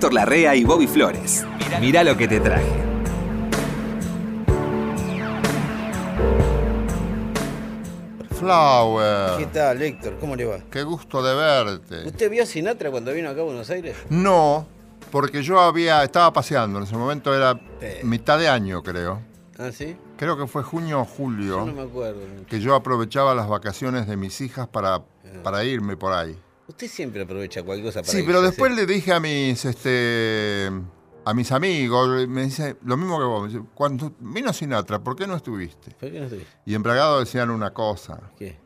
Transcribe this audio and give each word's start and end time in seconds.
Héctor 0.00 0.14
Larrea 0.14 0.56
y 0.56 0.64
Bobby 0.64 0.86
Flores. 0.86 1.44
Mirá 1.78 2.02
lo 2.02 2.16
que 2.16 2.26
te 2.26 2.40
traje. 2.40 2.64
Flower. 8.38 9.36
¿Qué 9.38 9.46
tal, 9.46 9.82
Héctor? 9.82 10.16
¿Cómo 10.18 10.36
le 10.36 10.44
va? 10.44 10.58
Qué 10.70 10.82
gusto 10.82 11.22
de 11.22 11.34
verte. 11.34 12.06
¿Usted 12.08 12.30
vio 12.30 12.42
a 12.42 12.46
Sinatra 12.46 12.90
cuando 12.90 13.12
vino 13.12 13.28
acá 13.28 13.40
a 13.40 13.44
Buenos 13.44 13.68
Aires? 13.70 13.96
No, 14.08 14.66
porque 15.10 15.42
yo 15.42 15.60
había 15.60 16.02
estaba 16.04 16.32
paseando, 16.32 16.78
en 16.78 16.84
ese 16.84 16.96
momento 16.96 17.34
era 17.34 17.58
mitad 18.02 18.38
de 18.38 18.48
año, 18.48 18.82
creo. 18.82 19.20
¿Ah, 19.58 19.70
sí? 19.72 19.96
Creo 20.16 20.38
que 20.38 20.46
fue 20.46 20.62
junio 20.62 21.00
o 21.00 21.04
julio, 21.04 21.58
Yo 21.58 21.66
no 21.66 21.72
me 21.74 21.82
acuerdo. 21.82 22.20
mucho. 22.20 22.46
que 22.46 22.60
yo 22.60 22.74
aprovechaba 22.74 23.34
las 23.34 23.48
vacaciones 23.48 24.06
de 24.06 24.16
mis 24.16 24.40
hijas 24.40 24.66
para, 24.68 25.02
para 25.42 25.64
irme 25.64 25.96
por 25.96 26.12
ahí. 26.14 26.38
Usted 26.70 26.88
siempre 26.88 27.22
aprovecha 27.22 27.62
cualquier 27.62 27.86
cosa 27.88 28.00
para 28.02 28.12
Sí, 28.12 28.22
pero 28.24 28.40
después 28.42 28.72
le 28.74 28.86
dije 28.86 29.12
a 29.12 29.18
mis 29.20 29.64
este 29.64 30.70
a 31.24 31.34
mis 31.34 31.52
amigos, 31.52 32.26
me 32.28 32.44
dice 32.44 32.76
lo 32.84 32.96
mismo 32.96 33.18
que 33.18 33.24
vos, 33.24 33.42
me 33.42 33.48
dice, 33.48 33.62
cuando 33.74 34.12
vino 34.20 34.52
Sinatra, 34.52 34.98
¿por 35.00 35.16
qué 35.16 35.26
no 35.26 35.36
estuviste? 35.36 35.90
¿Por 35.92 36.10
qué 36.10 36.18
no 36.18 36.24
estuviste? 36.26 36.50
Y 36.64 36.74
en 36.74 36.82
Bragado 36.82 37.20
decían 37.20 37.50
una 37.50 37.72
cosa, 37.74 38.20
¿Qué? 38.38 38.56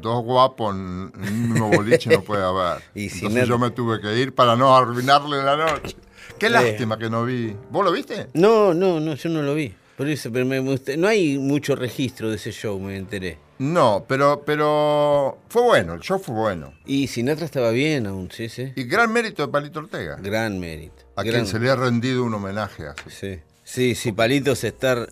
dos 0.00 0.22
guapos 0.24 0.74
en 0.74 0.80
un 1.14 1.48
mismo 1.50 1.70
boliche 1.70 2.10
no 2.10 2.22
puede 2.22 2.42
haber. 2.44 2.82
Y 2.94 3.04
Entonces 3.04 3.22
Sinatra- 3.22 3.46
yo 3.46 3.58
me 3.58 3.70
tuve 3.70 4.00
que 4.00 4.18
ir 4.18 4.34
para 4.34 4.54
no 4.56 4.76
arruinarle 4.76 5.42
la 5.42 5.56
noche. 5.56 5.96
Qué 6.38 6.46
Eh. 6.46 6.50
lástima 6.50 6.98
que 6.98 7.08
no 7.08 7.24
vi. 7.24 7.56
¿Vos 7.70 7.84
lo 7.84 7.92
viste? 7.92 8.28
No, 8.34 8.74
no, 8.74 8.98
no, 9.00 9.14
yo 9.14 9.30
no 9.30 9.40
lo 9.42 9.54
vi. 9.54 9.72
Por 9.96 10.08
eso, 10.08 10.30
pero 10.32 10.44
me, 10.44 10.60
no 10.60 11.06
hay 11.08 11.38
mucho 11.38 11.76
registro 11.76 12.28
de 12.28 12.36
ese 12.36 12.50
show, 12.50 12.78
me 12.80 12.96
enteré. 12.96 13.38
No, 13.58 14.04
pero, 14.08 14.42
pero 14.44 15.38
fue 15.48 15.62
bueno, 15.62 15.94
el 15.94 16.00
show 16.00 16.18
fue 16.18 16.34
bueno. 16.34 16.74
Y 16.86 17.06
Sinatra 17.06 17.44
estaba 17.44 17.70
bien 17.70 18.06
aún, 18.06 18.30
sí, 18.30 18.48
sí. 18.48 18.72
Y 18.74 18.84
gran 18.84 19.12
mérito 19.12 19.46
de 19.46 19.52
Palito 19.52 19.78
Ortega, 19.78 20.16
Gran 20.20 20.58
mérito. 20.58 21.04
a 21.16 21.22
gran- 21.22 21.34
quien 21.34 21.46
se 21.46 21.58
le 21.60 21.70
ha 21.70 21.76
rendido 21.76 22.24
un 22.24 22.34
homenaje 22.34 22.88
así. 22.88 23.10
Sí, 23.10 23.40
sí, 23.62 23.94
sí, 23.94 24.12
Palitos 24.12 24.64
estar. 24.64 25.08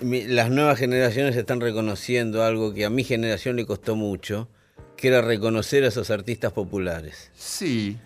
mi- 0.00 0.24
Las 0.26 0.50
nuevas 0.50 0.78
generaciones 0.78 1.34
están 1.36 1.60
reconociendo 1.60 2.44
algo 2.44 2.74
que 2.74 2.84
a 2.84 2.90
mi 2.90 3.04
generación 3.04 3.56
le 3.56 3.64
costó 3.66 3.96
mucho, 3.96 4.48
que 4.96 5.08
era 5.08 5.22
reconocer 5.22 5.84
a 5.84 5.88
esos 5.88 6.10
artistas 6.10 6.52
populares. 6.52 7.30
Sí. 7.34 7.96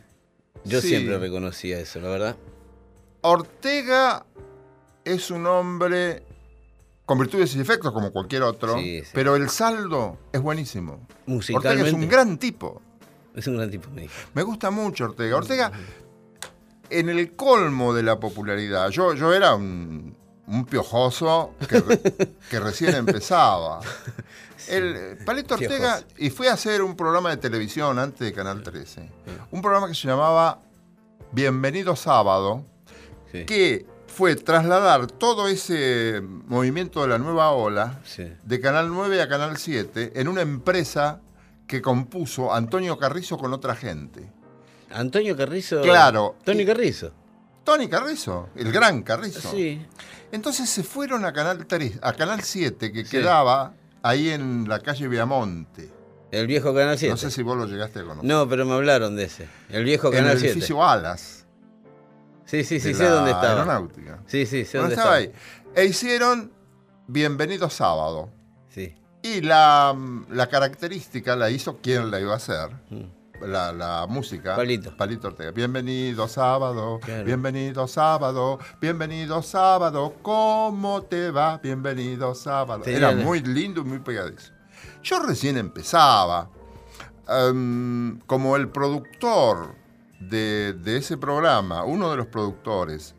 Yo 0.65 0.81
sí. 0.81 0.89
siempre 0.91 1.19
reconocía 1.19 1.81
eso, 1.81 2.01
la 2.01 2.09
verdad. 2.09 2.37
Ortega 3.23 4.25
es 5.05 5.31
un 5.31 5.47
hombre 5.47 6.23
con 7.05 7.19
virtudes 7.19 7.55
y 7.55 7.59
defectos 7.59 7.93
como 7.93 8.13
cualquier 8.13 8.43
otro, 8.43 8.75
Sí, 8.79 9.01
sí. 9.03 9.11
pero 9.13 9.37
el 9.37 9.49
saldo 9.51 10.19
es 10.33 10.41
buenísimo. 10.41 11.07
Ortega 11.55 11.87
es 11.87 11.93
un 11.93 12.09
gran 12.09 12.39
tipo. 12.39 12.81
Es 13.35 13.47
un 13.47 13.57
gran 13.57 13.71
tipo, 13.71 13.89
me. 13.91 14.09
Me 14.35 14.43
gusta 14.43 14.71
mucho 14.71 15.05
Ortega. 15.07 15.37
Ortega, 15.37 15.73
en 16.91 17.09
el 17.09 17.33
colmo 17.35 17.95
de 17.95 18.03
la 18.03 18.21
popularidad, 18.21 18.91
yo, 18.91 19.15
yo 19.15 19.33
era 19.33 19.55
un, 19.55 20.15
un 20.47 20.65
piojoso 20.67 21.55
que, 21.69 21.81
re- 21.81 22.01
que 22.51 22.61
recién 22.61 22.95
empezaba. 22.95 23.81
El 24.69 24.95
eh, 24.97 25.17
Palito 25.25 25.55
Ortega, 25.55 25.97
Piojoso. 25.99 26.07
y 26.19 26.31
fui 26.31 26.47
a 26.47 26.53
hacer 26.53 26.83
un 26.83 26.95
programa 26.95 27.31
de 27.31 27.39
televisión 27.39 27.99
antes 27.99 28.21
de 28.21 28.33
Canal 28.33 28.63
13. 28.63 29.11
Un 29.51 29.61
programa 29.63 29.89
que 29.89 29.95
se 29.95 30.07
llamaba 30.07 30.61
Bienvenido 31.33 31.97
Sábado, 31.97 32.65
Sí. 33.33 33.47
que 33.47 33.87
fue 34.15 34.37
trasladar 34.37 35.07
todo 35.07 35.49
ese 35.49 36.21
movimiento 36.23 37.03
de 37.03 37.09
la 37.09 37.19
nueva 37.19 37.51
ola 37.53 38.01
Sí. 38.05 38.25
de 38.45 38.61
Canal 38.61 38.89
9 38.91 39.23
a 39.23 39.29
Canal 39.29 39.57
7 39.57 40.13
en 40.17 40.29
una 40.29 40.43
empresa 40.43 41.21
que 41.67 41.81
compuso 41.81 42.53
Antonio 42.53 42.99
Carrizo 42.99 43.39
con 43.39 43.53
otra 43.53 43.75
gente. 43.75 44.31
Antonio 44.91 45.37
Carrizo. 45.37 45.81
Claro. 45.81 46.37
Tony 46.45 46.67
Carrizo. 46.67 47.13
Tony 47.65 47.89
Carrizo, 47.89 48.51
el 48.57 48.71
gran 48.73 49.03
Carrizo. 49.03 49.51
Sí. 49.51 49.81
Entonces 50.33 50.69
se 50.69 50.83
fueron 50.83 51.25
a 51.25 51.33
Canal 51.33 51.67
3, 51.67 52.01
a 52.03 52.13
Canal 52.13 52.43
7, 52.43 52.93
que 52.93 53.05
Sí. 53.05 53.11
quedaba 53.11 53.73
ahí 54.03 54.31
en 54.31 54.69
la 54.69 54.81
calle 54.81 55.09
Viamonte. 55.09 55.91
El 56.31 56.47
viejo 56.47 56.75
Canal 56.75 56.99
7. 56.99 57.11
No 57.13 57.17
sé 57.17 57.31
si 57.31 57.43
vos 57.43 57.57
lo 57.57 57.67
llegaste 57.67 58.01
a 58.01 58.03
conocer. 58.03 58.25
No, 58.25 58.49
pero 58.49 58.67
me 58.67 58.73
hablaron 58.75 59.17
de 59.17 59.25
ese. 59.25 59.49
El 59.71 59.85
viejo 59.85 60.09
en 60.09 60.15
Canal 60.15 60.33
el 60.33 60.39
7. 60.39 60.53
edificio 60.53 60.85
Alas. 60.85 61.42
Sí, 62.53 62.65
sí, 62.65 62.81
sí, 62.81 62.93
sé 62.93 63.07
dónde 63.09 63.31
estaba. 63.31 63.53
Aeronáutica. 63.53 64.19
Sí, 64.27 64.45
sí, 64.45 64.67
sé 64.67 64.77
dónde 64.77 64.95
estaba 64.95 65.19
estaba. 65.19 65.33
ahí. 65.75 65.75
E 65.75 65.87
hicieron 65.87 66.53
Bienvenido 67.07 67.71
Sábado. 67.71 68.29
Sí. 68.69 68.95
Y 69.23 69.41
la, 69.41 69.97
la 70.29 70.47
característica 70.49 71.35
la 71.35 71.49
hizo 71.49 71.79
quien 71.79 72.11
la 72.11 72.21
iba 72.21 72.35
a 72.35 72.37
hacer. 72.37 72.69
Mm. 72.91 73.05
La, 73.47 73.73
la 73.73 74.07
música. 74.07 74.55
Palito. 74.55 74.95
Palito 74.95 75.29
Ortega. 75.29 75.51
Bienvenido 75.51 76.29
sábado. 76.29 77.01
Claro. 77.03 77.25
Bienvenido 77.25 77.89
sábado. 77.89 78.59
Bienvenido 78.83 79.43
sábado. 79.43 80.15
¿Cómo 80.21 81.03
te 81.05 81.31
va? 81.31 81.57
Bienvenido 81.57 82.35
sábado. 82.35 82.83
Tenía 82.83 82.99
Era 82.99 83.13
muy 83.13 83.41
lindo 83.41 83.81
y 83.81 83.85
muy 83.85 83.99
pegadizo. 84.01 84.53
Yo 85.03 85.21
recién 85.21 85.57
empezaba. 85.57 86.51
em, 87.29 88.19
como 88.27 88.57
el 88.57 88.69
productor 88.69 89.75
de, 90.29 90.75
de 90.75 90.97
ese 90.97 91.17
programa, 91.17 91.85
uno 91.85 92.11
de 92.11 92.17
los 92.17 92.27
productores, 92.27 93.15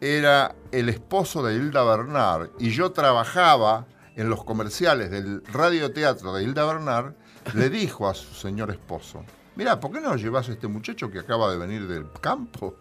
era 0.00 0.54
el 0.72 0.88
esposo 0.88 1.42
de 1.42 1.54
Hilda 1.54 1.82
Bernard 1.84 2.50
y 2.58 2.70
yo 2.70 2.92
trabajaba 2.92 3.86
en 4.16 4.28
los 4.30 4.44
comerciales 4.44 5.10
del 5.10 5.44
radioteatro 5.44 6.32
de 6.32 6.42
Hilda 6.42 6.64
Bernard, 6.64 7.14
le 7.54 7.70
dijo 7.70 8.08
a 8.08 8.14
su 8.14 8.34
señor 8.34 8.70
esposo, 8.70 9.24
mira, 9.56 9.78
¿por 9.78 9.92
qué 9.92 10.00
no 10.00 10.16
llevas 10.16 10.48
a 10.48 10.52
este 10.52 10.68
muchacho 10.68 11.10
que 11.10 11.18
acaba 11.18 11.50
de 11.50 11.58
venir 11.58 11.86
del 11.86 12.10
campo? 12.20 12.76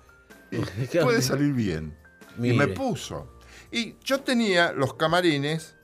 Puede 1.02 1.22
salir 1.22 1.54
bien. 1.54 1.96
Y 2.38 2.54
me 2.54 2.68
puso. 2.68 3.36
Y 3.72 3.96
yo 4.04 4.22
tenía 4.22 4.72
los 4.72 4.94
camarines, 4.94 5.75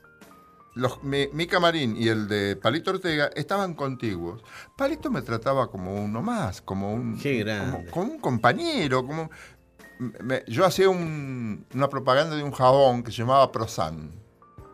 los- 0.74 1.02
mi, 1.02 1.28
mi 1.32 1.46
camarín 1.46 1.96
y 1.96 2.08
el 2.08 2.28
de 2.28 2.56
Palito 2.56 2.90
Ortega 2.92 3.30
estaban 3.34 3.74
contiguos. 3.74 4.42
Palito 4.76 5.10
me 5.10 5.22
trataba 5.22 5.70
como 5.70 5.94
uno 6.02 6.22
más, 6.22 6.60
como 6.62 6.92
un, 6.92 7.18
Qué 7.18 7.40
como- 7.40 7.44
grande. 7.44 7.90
como 7.90 8.12
un 8.12 8.18
compañero, 8.20 9.06
como 9.06 9.30
me- 9.98 10.42
yo 10.48 10.64
hacía 10.64 10.88
un- 10.88 11.66
una 11.74 11.88
propaganda 11.88 12.34
de 12.36 12.42
un 12.42 12.52
jabón 12.52 13.02
que 13.02 13.10
se 13.12 13.18
llamaba 13.18 13.52
Prosan. 13.52 14.10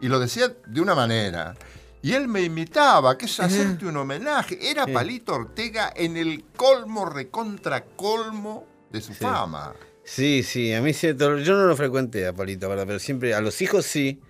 Y 0.00 0.08
lo 0.08 0.19
decía 0.20 0.54
de 0.66 0.81
una 0.81 0.94
manera. 0.94 1.56
Y 2.00 2.12
él 2.12 2.28
me 2.28 2.42
imitaba, 2.42 3.19
que 3.19 3.26
es 3.26 3.41
hacerte 3.41 3.84
un 3.84 3.97
homenaje. 3.97 4.70
Era 4.70 4.84
Sí. 4.84 4.92
Palito 4.92 5.34
Ortega 5.34 5.92
en 5.97 6.16
el 6.16 6.44
colmo, 6.56 7.04
recontra 7.06 7.84
colmo 7.84 8.64
de 8.92 9.00
su 9.00 9.12
Sí. 9.12 9.19
fama. 9.25 9.75
Sí, 10.04 10.42
sí, 10.44 10.72
a 10.72 10.81
mí 10.81 10.94
sí, 10.94 11.08
yo 11.19 11.37
no 11.56 11.66
lo 11.66 11.76
frecuenté 11.76 12.26
a 12.28 12.32
Palito, 12.32 12.69
¿verdad? 12.69 12.84
pero 12.87 12.98
siempre 13.00 13.34
a 13.34 13.41
los 13.41 13.60
hijos 13.60 13.84
sí, 13.84 14.20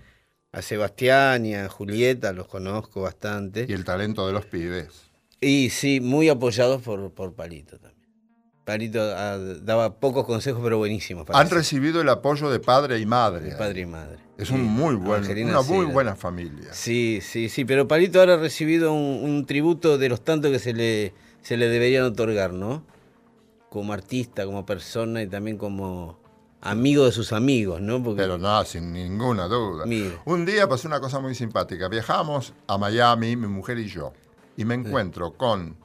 a 0.53 0.63
Sebastián 0.63 1.45
y 1.47 1.55
a 1.55 1.69
Julieta 1.69 2.33
los 2.33 2.49
conozco 2.49 3.03
bastante. 3.03 3.67
Y 3.69 3.73
el 3.73 3.85
talento 3.85 4.27
de 4.27 4.33
los 4.33 4.47
pibes. 4.47 4.89
Y 5.41 5.71
sí, 5.71 6.01
muy 6.01 6.29
apoyados 6.29 6.83
por, 6.83 7.13
por 7.13 7.35
Palito 7.35 7.79
también. 7.79 7.99
Palito 8.65 9.01
ah, 9.01 9.39
daba 9.63 9.99
pocos 9.99 10.27
consejos, 10.27 10.61
pero 10.63 10.77
buenísimos. 10.79 11.27
Han 11.33 11.47
eso, 11.47 11.55
recibido 11.55 12.01
el 12.03 12.09
apoyo 12.09 12.51
de 12.51 12.61
padre 12.61 12.99
y 12.99 13.07
madre. 13.07 13.47
de 13.47 13.57
padre 13.57 13.81
y 13.83 13.87
madre. 13.87 14.19
Es 14.37 14.49
Sí, 14.49 14.55
un 14.55 14.65
muy 14.65 14.95
buen, 14.95 15.25
una 15.45 15.63
sí, 15.63 15.73
muy 15.73 15.87
buena 15.87 16.15
familia. 16.17 16.73
Sí, 16.73 17.21
sí, 17.23 17.49
sí, 17.49 17.65
pero 17.65 17.89
Palito 17.89 18.21
ahora 18.21 18.35
ha 18.35 18.37
recibido 18.37 18.93
un, 18.93 19.23
un 19.25 19.47
tributo 19.47 19.97
de 19.97 20.09
los 20.09 20.23
tantos 20.23 20.51
que 20.51 20.59
se 20.59 20.75
le, 20.75 21.15
se 21.41 21.57
le 21.57 21.69
deberían 21.69 22.05
otorgar, 22.05 22.53
¿no? 22.53 22.85
Como 23.71 23.93
artista, 23.93 24.45
como 24.45 24.67
persona 24.67 25.23
y 25.23 25.27
también 25.29 25.57
como 25.57 26.18
amigo 26.61 27.05
de 27.05 27.13
sus 27.13 27.33
amigos, 27.33 27.81
¿no? 27.81 28.03
Porque 28.03 28.23
Pero 28.23 28.39
no, 28.39 28.65
sin 28.65 28.93
ninguna 28.93 29.47
duda. 29.47 29.85
Un 30.25 30.47
día 30.47 30.69
pasó 30.69 30.89
una 30.89 31.01
cosa 31.01 31.21
muy 31.21 31.35
simpática. 31.35 31.89
Viajamos 31.89 32.53
a 32.67 32.79
Miami, 32.79 33.37
mi 33.37 33.47
mujer 33.47 33.79
y 33.79 33.89
yo. 33.89 34.13
Y 34.57 34.65
me 34.65 34.75
encuentro 34.75 35.35
con... 35.35 35.77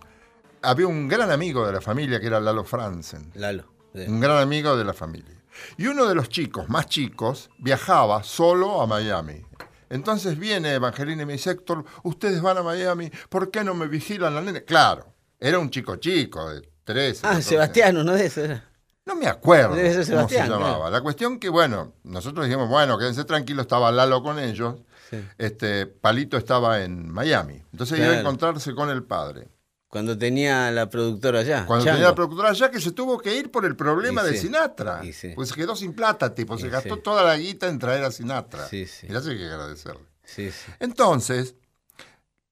Había 0.62 0.88
un 0.88 1.08
gran 1.08 1.30
amigo 1.30 1.66
de 1.66 1.74
la 1.74 1.82
familia 1.82 2.20
que 2.20 2.28
era 2.28 2.40
Lalo 2.40 2.64
Franzen. 2.64 3.32
Lalo. 3.36 3.66
sí. 3.94 4.06
Un 4.08 4.20
gran 4.20 4.38
amigo 4.38 4.76
de 4.78 4.86
la 4.86 4.94
familia. 4.94 5.36
Y 5.78 5.88
uno 5.88 6.06
de 6.08 6.16
los 6.16 6.30
chicos, 6.30 6.70
más 6.70 6.88
chicos, 6.88 7.50
viajaba 7.60 8.24
solo 8.24 8.82
a 8.82 8.88
Miami. 8.88 9.46
Entonces 9.90 10.40
viene 10.40 10.74
Evangelina 10.74 11.22
y 11.22 11.26
me 11.26 11.34
dice, 11.34 11.52
Héctor, 11.52 11.86
ustedes 12.02 12.42
van 12.42 12.58
a 12.58 12.64
Miami, 12.64 13.12
¿por 13.30 13.52
qué 13.52 13.64
no 13.64 13.76
me 13.76 13.88
vigilan 13.88 14.34
la 14.34 14.42
nena? 14.42 14.62
Claro, 14.62 15.14
era 15.40 15.60
un 15.60 15.70
chico 15.70 15.98
chico 15.98 16.50
de 16.50 16.68
13. 16.84 17.20
Ah, 17.24 17.30
14 17.30 17.50
Sebastián, 17.50 17.98
uno 17.98 18.14
de 18.14 18.26
esos 18.26 18.46
era. 18.46 18.73
No 19.06 19.16
me 19.16 19.28
acuerdo 19.28 19.76
Debe 19.76 20.04
ser 20.04 20.16
cómo 20.16 20.30
se 20.30 20.36
llamaba. 20.38 20.76
claro. 20.78 20.90
La 20.90 21.02
cuestión 21.02 21.40
que, 21.40 21.50
bueno, 21.50 21.94
nosotros 22.04 22.46
dijimos, 22.46 22.70
bueno, 22.70 22.98
quédense 22.98 23.26
tranquilos, 23.26 23.64
estaba 23.64 23.92
Lalo 23.92 24.24
con 24.24 24.40
ellos. 24.40 24.76
Sí. 25.10 25.18
Este, 25.38 25.86
Palito 25.88 26.38
estaba 26.38 26.82
en 26.84 27.10
Miami. 27.10 27.62
Entonces 27.72 28.00
iba 28.00 28.08
a 28.10 28.20
encontrarse 28.20 28.74
con 28.74 28.90
el 28.90 29.04
padre. 29.04 29.50
Cuando 29.90 30.18
tenía 30.18 30.72
la 30.72 30.90
productora 30.90 31.42
allá. 31.42 31.66
Cuando 31.68 31.86
Chango. 31.86 31.98
tenía 31.98 32.10
la 32.10 32.16
productora 32.16 32.50
allá 32.50 32.72
que 32.72 32.80
se 32.82 32.92
tuvo 32.94 33.20
que 33.20 33.36
ir 33.38 33.52
por 33.52 33.64
el 33.66 33.76
problema 33.76 34.24
Y 34.24 34.26
de 34.28 34.32
sí, 34.32 34.48
Sinatra. 34.48 35.02
sí. 35.14 35.34
Pues 35.36 35.50
se 35.50 35.56
quedó 35.56 35.76
sin 35.76 35.94
plata, 35.94 36.34
tipo, 36.34 36.58
se 36.58 36.66
Y 36.68 36.70
gastó 36.72 36.98
toda 36.98 37.24
la 37.24 37.38
guita 37.38 37.68
en 37.68 37.78
traer 37.78 38.04
a 38.04 38.10
Sinatra. 38.12 38.68
Sí, 38.68 38.88
sí. 38.88 39.06
Y 39.08 39.16
eso 39.16 39.30
hay 39.30 39.38
que 39.38 39.46
agradecerle. 39.46 40.02
Sí, 40.24 40.50
sí. 40.50 40.72
Entonces, 40.80 41.56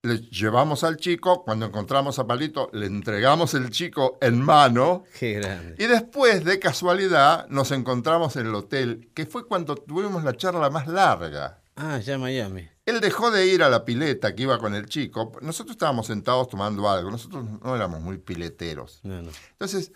le 0.04 0.18
llevamos 0.18 0.84
al 0.84 0.98
chico, 0.98 1.44
cuando 1.44 1.68
encontramos 1.68 2.18
a 2.18 2.26
Palito, 2.26 2.70
le 2.74 2.88
entregamos 2.88 3.54
el 3.54 3.70
chico 3.70 4.18
en 4.22 4.42
mano. 4.42 5.04
Qué 5.20 5.34
grande. 5.34 5.76
Y 5.78 5.88
después, 5.88 6.44
de 6.44 6.60
casualidad, 6.60 7.48
nos 7.50 7.72
encontramos 7.72 8.36
en 8.36 8.48
el 8.48 8.56
hotel, 8.56 9.12
que 9.14 9.26
fue 9.26 9.46
cuando 9.48 9.76
tuvimos 9.76 10.24
la 10.24 10.36
charla 10.36 10.70
más 10.70 10.88
larga. 10.88 11.62
Ah, 11.76 12.00
ya 12.00 12.18
Miami. 12.18 12.68
Él 12.86 13.00
dejó 13.00 13.32
de 13.32 13.46
ir 13.46 13.64
a 13.64 13.70
la 13.70 13.86
pileta 13.86 14.36
que 14.36 14.44
iba 14.44 14.58
con 14.58 14.74
el 14.74 14.88
chico. 14.88 15.32
Nosotros 15.42 15.76
estábamos 15.76 16.08
sentados 16.08 16.50
tomando 16.50 16.90
algo. 16.90 17.12
Nosotros 17.12 17.46
no 17.64 17.76
éramos 17.76 18.02
muy 18.02 18.18
pileteros. 18.18 19.00
No, 19.04 19.22
no. 19.22 19.30
Entonces, 19.52 19.92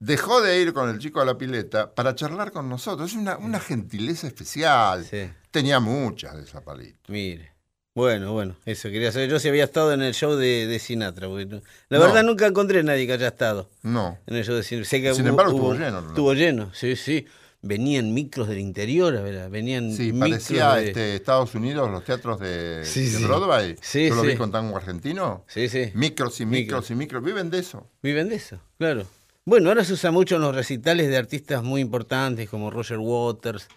dejó 0.00 0.40
de 0.40 0.60
ir 0.60 0.72
con 0.72 0.88
el 0.88 0.98
chico 0.98 1.20
a 1.20 1.24
la 1.24 1.38
pileta 1.38 1.94
para 1.94 2.14
charlar 2.14 2.50
con 2.50 2.68
nosotros. 2.68 3.10
Es 3.10 3.16
una, 3.16 3.36
una 3.36 3.60
gentileza 3.60 4.26
especial. 4.26 5.04
Sí. 5.04 5.30
Tenía 5.50 5.80
muchas 5.80 6.34
de 6.34 6.42
esa 6.42 6.62
palito. 6.62 7.12
Mire. 7.12 7.53
Bueno, 7.94 8.32
bueno, 8.32 8.56
eso 8.66 8.90
quería 8.90 9.12
saber. 9.12 9.30
Yo 9.30 9.38
si 9.38 9.48
había 9.48 9.64
estado 9.64 9.92
en 9.92 10.02
el 10.02 10.14
show 10.14 10.34
de, 10.34 10.66
de 10.66 10.78
Sinatra. 10.80 11.28
porque 11.28 11.46
la 11.88 11.98
No. 11.98 12.04
verdad 12.04 12.24
nunca 12.24 12.46
encontré 12.46 12.80
a 12.80 12.82
nadie 12.82 13.06
que 13.06 13.12
haya 13.12 13.28
estado 13.28 13.70
No. 13.84 14.18
en 14.26 14.34
el 14.36 14.44
show 14.44 14.56
de 14.56 14.64
Sinatra. 14.64 14.90
Sé 14.90 15.00
que 15.00 15.14
Sin 15.14 15.22
hubo- 15.24 15.28
embargo, 15.30 15.52
estuvo 15.52 15.74
lleno, 15.74 16.00
¿no? 16.00 16.08
Estuvo 16.08 16.34
lleno, 16.34 16.70
sí, 16.74 16.96
sí. 16.96 17.24
Venían 17.62 18.12
micros 18.12 18.48
del 18.48 18.58
interior, 18.58 19.12
¿verdad? 19.22 19.48
Venían 19.48 19.92
Sí, 19.94 20.12
micros 20.12 20.30
parecía 20.30 20.74
de- 20.74 20.86
este, 20.88 21.14
Estados 21.14 21.54
Unidos, 21.54 21.88
los 21.90 22.04
teatros 22.04 22.40
de, 22.40 22.82
Sí, 22.84 23.04
de 23.04 23.18
sí. 23.18 23.24
Broadway. 23.24 23.76
Sí, 23.80 24.08
Yo 24.08 24.16
lo 24.16 24.22
vi 24.22 24.34
con 24.36 24.50
tango 24.50 24.76
argentino. 24.76 25.44
Sí, 25.46 25.68
sí. 25.68 25.90
Micros 25.94 26.40
y 26.40 26.46
micros 26.46 26.90
y 26.90 26.94
micros. 26.96 27.22
Viven 27.22 27.48
de 27.48 27.60
eso. 27.60 27.88
Viven 28.02 28.28
de 28.28 28.34
eso, 28.34 28.58
claro. 28.76 29.06
Bueno, 29.46 29.68
ahora 29.68 29.84
se 29.84 29.92
usa 29.92 30.10
mucho 30.10 30.34
en 30.36 30.42
los 30.42 30.54
recitales 30.54 31.08
de 31.08 31.16
artistas 31.16 31.62
muy 31.62 31.80
importantes 31.80 32.50
como 32.50 32.70
Roger 32.70 32.98
Waters 32.98 33.68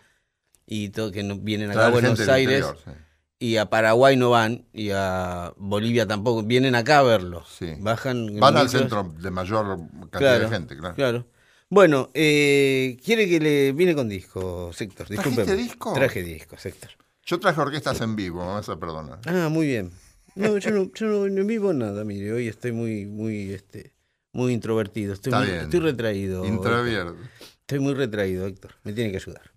y 0.66 0.90
todo 0.90 1.12
que 1.12 1.22
vienen 1.42 1.70
acá 1.72 1.86
a 1.88 1.90
Buenos 1.92 2.20
Aires 2.28 2.60
interior, 2.66 2.78
sí. 2.84 2.92
Y 3.40 3.58
a 3.58 3.70
Paraguay 3.70 4.16
no 4.18 4.30
van 4.32 4.66
y 4.74 4.90
a 4.92 5.54
Bolivia 5.58 6.08
tampoco. 6.08 6.44
Vienen 6.44 6.76
acá 6.76 7.00
a 7.00 7.04
verlo. 7.04 7.44
Sí. 7.48 7.74
Bajan. 7.80 8.30
en 8.30 8.40
Van 8.40 8.58
al 8.58 8.66
micros. 8.66 8.82
centro 8.82 9.14
de 9.20 9.32
mayor 9.32 9.78
cantidad 10.10 10.20
Claro, 10.20 10.44
de 10.44 10.50
gente, 10.50 10.78
claro. 10.78 10.96
Claro. 10.96 11.28
Bueno, 11.70 12.10
eh, 12.14 12.98
quiere 13.04 13.28
que 13.28 13.40
le 13.40 13.72
viene 13.74 13.94
con 13.94 14.08
disco, 14.08 14.72
Sector. 14.74 15.08
¿Trajiste 15.08 15.56
disco? 15.56 15.94
Traje 15.94 16.24
disco, 16.24 16.58
Sector. 16.58 16.92
Yo 17.26 17.40
traje 17.40 17.60
orquestas 17.60 18.00
en 18.02 18.16
vivo, 18.16 18.40
me 18.46 18.54
vas 18.54 18.70
a 18.70 18.80
perdonar. 18.80 19.20
Ah, 19.26 19.50
muy 19.52 19.68
bien. 19.68 19.92
No, 20.36 20.58
yo 20.58 20.72
no, 20.72 20.90
yo 20.94 21.08
no, 21.08 21.28
no 21.28 21.46
vivo 21.46 21.74
nada, 21.74 22.06
mire, 22.06 22.32
hoy 22.32 22.48
estoy 22.48 22.72
muy, 22.72 23.06
muy, 23.06 23.52
este, 23.52 23.92
muy 24.32 24.54
introvertido. 24.54 25.14
Estoy, 25.14 25.34
muy- 25.34 25.50
estoy 25.50 25.80
retraído. 25.82 26.44
Héctor. 26.46 26.56
Intravierto. 26.58 27.16
Estoy 27.62 27.80
muy 27.80 27.94
retraído, 27.96 28.46
Héctor. 28.48 28.76
Me 28.84 28.94
tiene 28.94 29.12
que 29.12 29.18
ayudar. 29.18 29.52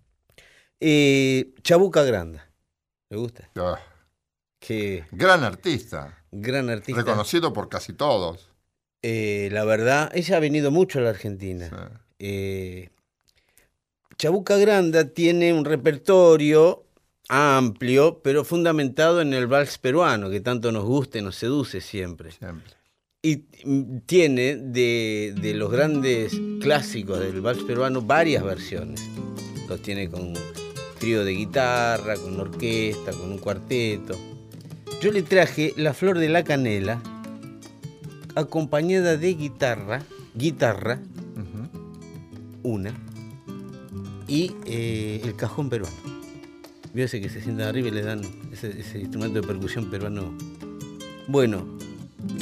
Eh, 0.81 1.55
Chabuca 1.63 2.03
Granda. 2.03 2.50
¿Le 3.11 3.17
gusta? 3.17 3.51
Ah, 3.57 3.79
Qué 4.61 5.05
gran 5.11 5.43
artista, 5.43 6.23
gran 6.31 6.69
artista. 6.71 7.01
reconocido 7.01 7.53
por 7.53 7.69
casi 7.69 7.93
todos. 7.93 8.49
Eh, 9.03 9.49
la 9.53 9.65
verdad, 9.65 10.11
ella 10.15 10.37
ha 10.37 10.41
venido 10.41 10.71
mucho 10.71 10.99
a 10.99 11.03
la 11.03 11.11
Argentina. 11.11 11.69
Sí. 11.69 11.97
Eh, 12.19 12.89
Chabuca 14.19 14.59
Granda 14.59 15.07
tiene 15.07 15.53
un 15.55 15.65
repertorio 15.65 16.85
amplio, 17.31 18.21
pero 18.23 18.45
fundamentado 18.45 19.23
en 19.23 19.33
el 19.33 19.47
vals 19.47 19.79
peruano, 19.79 20.29
que 20.29 20.41
tanto 20.41 20.71
nos 20.73 20.85
gusta 20.85 21.19
y 21.19 21.23
nos 21.23 21.37
seduce 21.37 21.81
siempre. 21.81 22.33
Siempre. 22.33 22.75
Y 23.23 23.37
tiene 24.07 24.57
de, 24.57 25.35
de 25.41 25.55
los 25.55 25.71
grandes 25.71 26.33
clásicos 26.61 27.19
del 27.21 27.41
vals 27.41 27.63
peruano 27.65 28.03
varias 28.03 28.45
versiones. 28.45 29.01
Los 29.69 29.81
tiene 29.81 30.11
con 30.11 30.35
trío 31.01 31.25
de 31.25 31.33
guitarra, 31.33 32.15
con 32.17 32.39
orquesta, 32.39 33.11
con 33.13 33.33
un 33.33 33.39
cuarteto. 33.39 34.17
Yo 35.01 35.11
le 35.11 35.23
traje 35.23 35.73
La 35.77 35.95
Flor 35.95 36.19
de 36.19 36.29
la 36.29 36.45
Canela, 36.45 37.03
acompañada 38.37 39.17
de 39.17 39.35
guitarra, 39.35 40.03
guitarra, 40.35 41.01
una, 42.63 42.93
y 44.29 44.53
eh, 44.67 45.23
el 45.25 45.35
cajón 45.35 45.71
peruano. 45.71 45.97
Vio 46.93 47.05
ese 47.07 47.21
que 47.21 47.29
se 47.31 47.41
sientan 47.41 47.69
arriba 47.69 47.89
y 47.89 47.93
le 47.93 48.03
dan 48.03 48.21
ese, 48.53 48.79
ese 48.79 49.01
instrumento 49.01 49.41
de 49.41 49.47
percusión 49.47 49.91
peruano. 49.91 50.37
Bueno, 51.27 51.65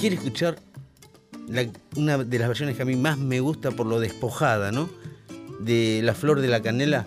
quiere 0.00 0.16
escuchar 0.16 0.58
la- 1.49 1.69
una 1.96 2.19
de 2.19 2.38
las 2.38 2.49
versiones 2.49 2.75
que 2.76 2.82
a 2.82 2.87
mí 2.87 2.96
más 2.96 3.16
me 3.19 3.38
gusta 3.40 3.70
por 3.70 3.87
lo 3.87 4.00
despojada, 4.00 4.72
¿no? 4.72 4.88
De 5.60 6.00
La 6.02 6.14
Flor 6.14 6.40
de 6.40 6.49
la 6.49 6.60
Canela, 6.62 7.05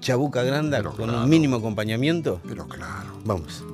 Chabuca 0.00 0.42
Granda, 0.42 0.78
Pero 0.78 0.90
con 0.94 1.06
claro. 1.08 1.24
un 1.24 1.30
mínimo 1.30 1.56
acompañamiento. 1.56 2.40
Pero 2.48 2.66
claro. 2.66 3.10
Vamos. 3.24 3.64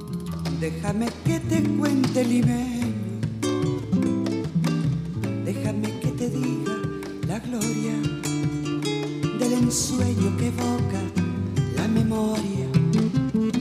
Déjame 0.60 1.06
que 1.24 1.38
te 1.40 1.62
cuente 1.62 2.24
limeño, 2.24 2.86
déjame 5.44 6.00
que 6.00 6.08
te 6.08 6.30
diga 6.30 6.72
la 7.28 7.38
gloria 7.40 7.92
del 9.38 9.52
ensueño 9.52 10.36
que 10.38 10.46
evoca 10.46 11.00
la 11.76 11.86
memoria 11.88 12.66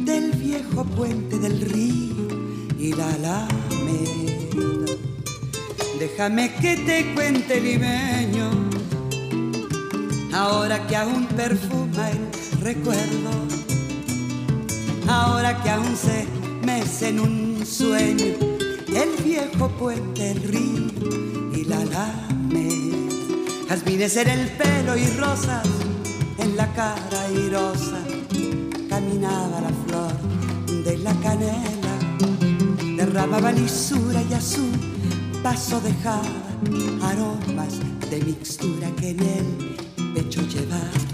del 0.06 0.32
viejo 0.32 0.86
puente 0.86 1.38
del 1.38 1.60
río 1.62 2.28
y 2.80 2.94
la 2.94 3.10
alameda. 3.14 3.52
Déjame 6.00 6.54
que 6.56 6.78
te 6.78 7.14
cuente 7.14 7.60
limeño, 7.60 8.50
ahora 10.34 10.88
que 10.88 10.96
aún 10.96 11.26
perfuma 11.28 12.10
el 12.10 12.35
recuerdo 12.66 13.30
ahora 15.08 15.62
que 15.62 15.70
aún 15.70 15.96
se 15.96 16.26
mece 16.66 17.10
en 17.10 17.20
un 17.20 17.64
sueño 17.64 18.34
el 18.88 19.24
viejo 19.24 19.70
puente, 19.78 20.34
río 20.34 20.88
y 21.54 21.64
la 21.66 21.82
alameda. 21.82 22.98
Jazmines 23.70 24.18
en 24.18 24.30
el 24.30 24.50
pelo 24.54 24.98
y 24.98 25.06
rosas 25.12 25.68
en 26.40 26.58
la 26.58 26.74
cara 26.74 27.22
airosa. 27.28 28.00
Caminaba 28.90 29.62
la 29.62 29.74
flor 29.86 30.84
de 30.84 30.98
la 30.98 31.14
canela, 31.22 31.96
derramaba 32.98 33.52
lisura 33.52 34.24
y 34.28 34.34
a 34.34 34.42
su 34.42 34.66
paso 35.44 35.80
dejaba 35.82 36.24
aromas 37.04 37.80
de 38.10 38.22
mixtura 38.26 38.90
que 39.00 39.12
en 39.12 39.20
el 39.20 40.14
pecho 40.16 40.42
llevaba. 40.42 41.05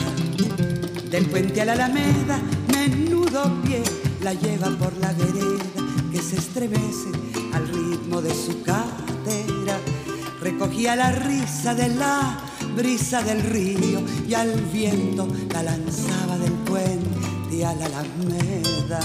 Del 1.22 1.30
puente 1.30 1.62
a 1.62 1.66
la 1.66 1.74
alameda, 1.74 2.40
menudo 2.74 3.62
pie 3.62 3.84
la 4.24 4.34
lleva 4.34 4.70
por 4.72 4.92
la 4.98 5.13
vereda 5.13 5.63
que 6.12 6.20
se 6.20 6.38
estremece 6.38 7.12
al 7.54 7.68
ritmo 7.68 8.24
de 8.24 8.34
su 8.34 8.63
cadera. 8.63 9.78
Recogía 10.42 10.96
la 10.96 11.12
risa 11.12 11.75
de 11.75 11.90
la 11.90 12.40
brisa 12.75 13.22
del 13.22 13.44
río 13.44 14.01
y 14.28 14.34
al 14.34 14.60
viento 14.74 15.28
la 15.54 15.62
lanzaba 15.62 16.40
del 16.40 16.54
puente 16.54 17.66
a 17.66 17.75
la 17.75 17.86
alameda. 17.86 19.00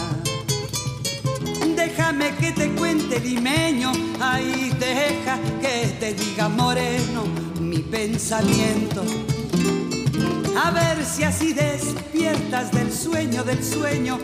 Déjame 1.76 2.34
que 2.36 2.52
te 2.52 2.70
cuente 2.76 3.20
limeño, 3.20 3.92
ahí 4.22 4.74
deja 4.80 5.38
que 5.60 5.94
te 6.00 6.14
diga 6.14 6.48
moreno 6.48 7.24
mi 7.60 7.80
pensamiento. 7.80 9.04
A 10.56 10.70
ver 10.70 11.04
si 11.04 11.22
así 11.22 11.52
despiertas 11.52 12.72
del 12.72 12.90
sueño 12.90 13.44
del 13.44 13.62
sueño 13.62 14.18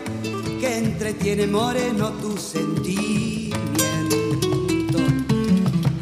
que 0.59 0.79
entretiene 0.79 1.45
moreno 1.45 2.09
tu 2.13 2.35
sentimiento. 2.37 3.59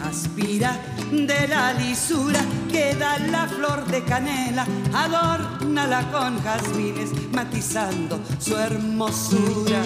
Aspira 0.05 0.79
de 1.11 1.47
la 1.49 1.73
lisura 1.73 2.39
que 2.71 2.95
da 2.95 3.19
la 3.19 3.45
flor 3.45 3.85
de 3.87 4.03
canela, 4.03 4.65
adórnala 4.93 6.09
con 6.11 6.41
jazmines 6.41 7.11
matizando 7.33 8.21
su 8.39 8.55
hermosura. 8.55 9.81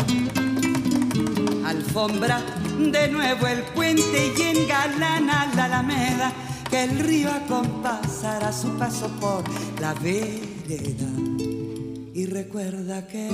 Alfombra 1.65 2.39
de 2.77 3.07
nuevo 3.07 3.47
el 3.47 3.63
puente 3.63 4.33
y 4.37 4.41
engalana 4.41 5.51
la 5.55 5.65
alameda 5.65 6.31
que 6.69 6.83
el 6.83 6.99
río 6.99 7.31
acompasará 7.31 8.51
su 8.51 8.69
paso 8.77 9.07
por 9.19 9.43
la 9.79 9.93
vereda. 9.93 11.09
Y 12.13 12.25
recuerda 12.25 13.07
que 13.07 13.29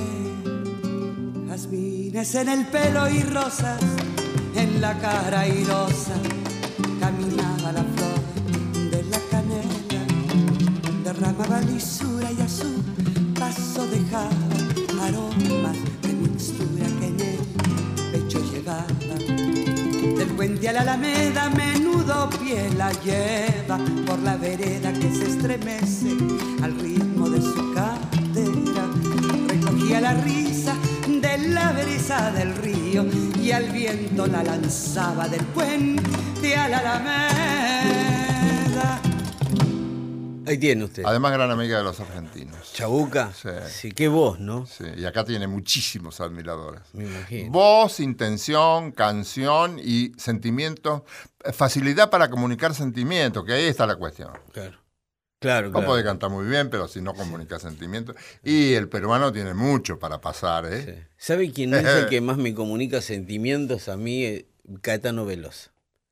jazmines 1.48 2.34
en 2.34 2.48
el 2.48 2.66
pelo 2.66 3.08
y 3.08 3.22
rosas 3.22 3.80
en 4.54 4.80
la 4.80 4.98
cara 4.98 5.40
airosa 5.40 6.14
caminaba 7.00 7.72
la 7.72 7.84
flor 7.94 8.90
de 8.90 9.02
la 9.04 9.18
canela, 9.30 10.02
derramaba 11.04 11.60
lisura 11.60 12.30
y 12.32 12.40
a 12.40 12.48
su 12.48 12.82
paso 13.38 13.86
dejaba 13.86 14.51
puente 20.42 20.68
a 20.68 20.72
la 20.72 20.80
alameda, 20.80 21.50
menudo 21.50 22.28
pie 22.30 22.68
la 22.76 22.90
lleva 23.04 23.78
por 24.04 24.18
la 24.18 24.36
vereda 24.36 24.92
que 24.92 25.08
se 25.14 25.28
estremece 25.28 26.16
al 26.60 26.76
ritmo 26.80 27.30
de 27.30 27.40
su 27.40 27.72
cadera. 27.72 28.88
Recogía 29.46 30.00
la 30.00 30.14
risa 30.14 30.74
de 31.06 31.38
la 31.48 31.70
brisa 31.70 32.32
del 32.32 32.56
río 32.56 33.06
y 33.40 33.52
al 33.52 33.70
viento 33.70 34.26
la 34.26 34.42
lanzaba 34.42 35.28
del 35.28 35.44
puente 35.44 36.56
a 36.56 36.68
la 36.68 36.78
alameda. 36.78 38.02
Ahí 40.44 40.58
tiene 40.58 40.82
usted. 40.82 41.04
Además, 41.06 41.30
gran 41.34 41.52
amiga 41.52 41.78
de 41.78 41.84
los 41.84 42.00
argentinos. 42.00 42.31
Chabuca. 42.72 43.32
Sí. 43.34 43.48
Sí, 43.68 43.92
qué 43.92 44.08
voz, 44.08 44.40
¿no? 44.40 44.66
Sí, 44.66 44.84
y 44.96 45.04
acá 45.04 45.24
tiene 45.24 45.46
muchísimos 45.46 46.20
admiradores. 46.20 46.82
Me 46.92 47.04
imagino. 47.04 47.50
Voz, 47.50 48.00
intención, 48.00 48.92
canción 48.92 49.78
y 49.78 50.12
sentimiento. 50.16 51.04
eh, 51.44 51.52
Facilidad 51.52 52.10
para 52.10 52.30
comunicar 52.30 52.74
sentimientos, 52.74 53.44
que 53.44 53.52
ahí 53.52 53.64
está 53.64 53.86
la 53.86 53.96
cuestión. 53.96 54.30
Claro. 54.52 54.78
Claro, 55.40 55.66
No 55.68 55.72
claro. 55.72 55.86
puede 55.88 56.04
cantar 56.04 56.30
muy 56.30 56.46
bien, 56.46 56.70
pero 56.70 56.86
si 56.86 57.00
no 57.02 57.14
comunica 57.14 57.58
sentimientos. 57.58 58.14
Y 58.44 58.74
el 58.74 58.88
peruano 58.88 59.32
tiene 59.32 59.54
mucho 59.54 59.98
para 59.98 60.20
pasar, 60.20 60.66
¿eh? 60.72 60.84
Sí. 60.84 61.06
¿Sabe 61.16 61.50
quién 61.52 61.74
es 61.74 61.84
el 61.84 62.06
que 62.08 62.20
más 62.20 62.36
me 62.36 62.54
comunica 62.54 63.00
sentimientos 63.02 63.88
a 63.88 63.96
mí? 63.96 64.46
Caetano 64.82 65.24
Veloso. 65.26 65.70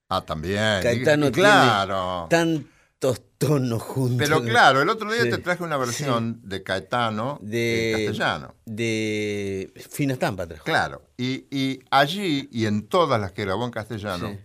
Ah, 0.09 0.23
también. 0.23 0.83
Caetano 0.83 1.27
Y- 1.27 1.29
y 1.29 1.33
claro. 1.33 2.27
Tantos 2.29 3.23
tonos 3.41 3.83
juntos. 3.83 4.19
Pero 4.19 4.43
claro, 4.43 4.83
el 4.83 4.89
otro 4.91 5.11
día 5.11 5.23
Sí. 5.23 5.31
te 5.31 5.39
traje 5.39 5.65
una 5.65 5.79
versión 5.79 6.41
de 6.45 6.63
Caetano 6.63 7.39
De- 7.41 7.91
en 7.93 8.07
castellano. 8.07 8.55
De 8.67 9.73
Fina 9.91 10.13
Estampa 10.13 10.47
trajo. 10.47 10.63
Claro. 10.65 11.03
Y, 11.17 11.47
y 11.51 11.81
allí, 11.91 12.51
y 12.53 12.67
en 12.67 12.87
todas 12.87 13.19
las 13.19 13.33
que 13.33 13.47
grabó 13.47 13.65
en 13.65 13.71
castellano, 13.71 14.29
Sí. 14.29 14.39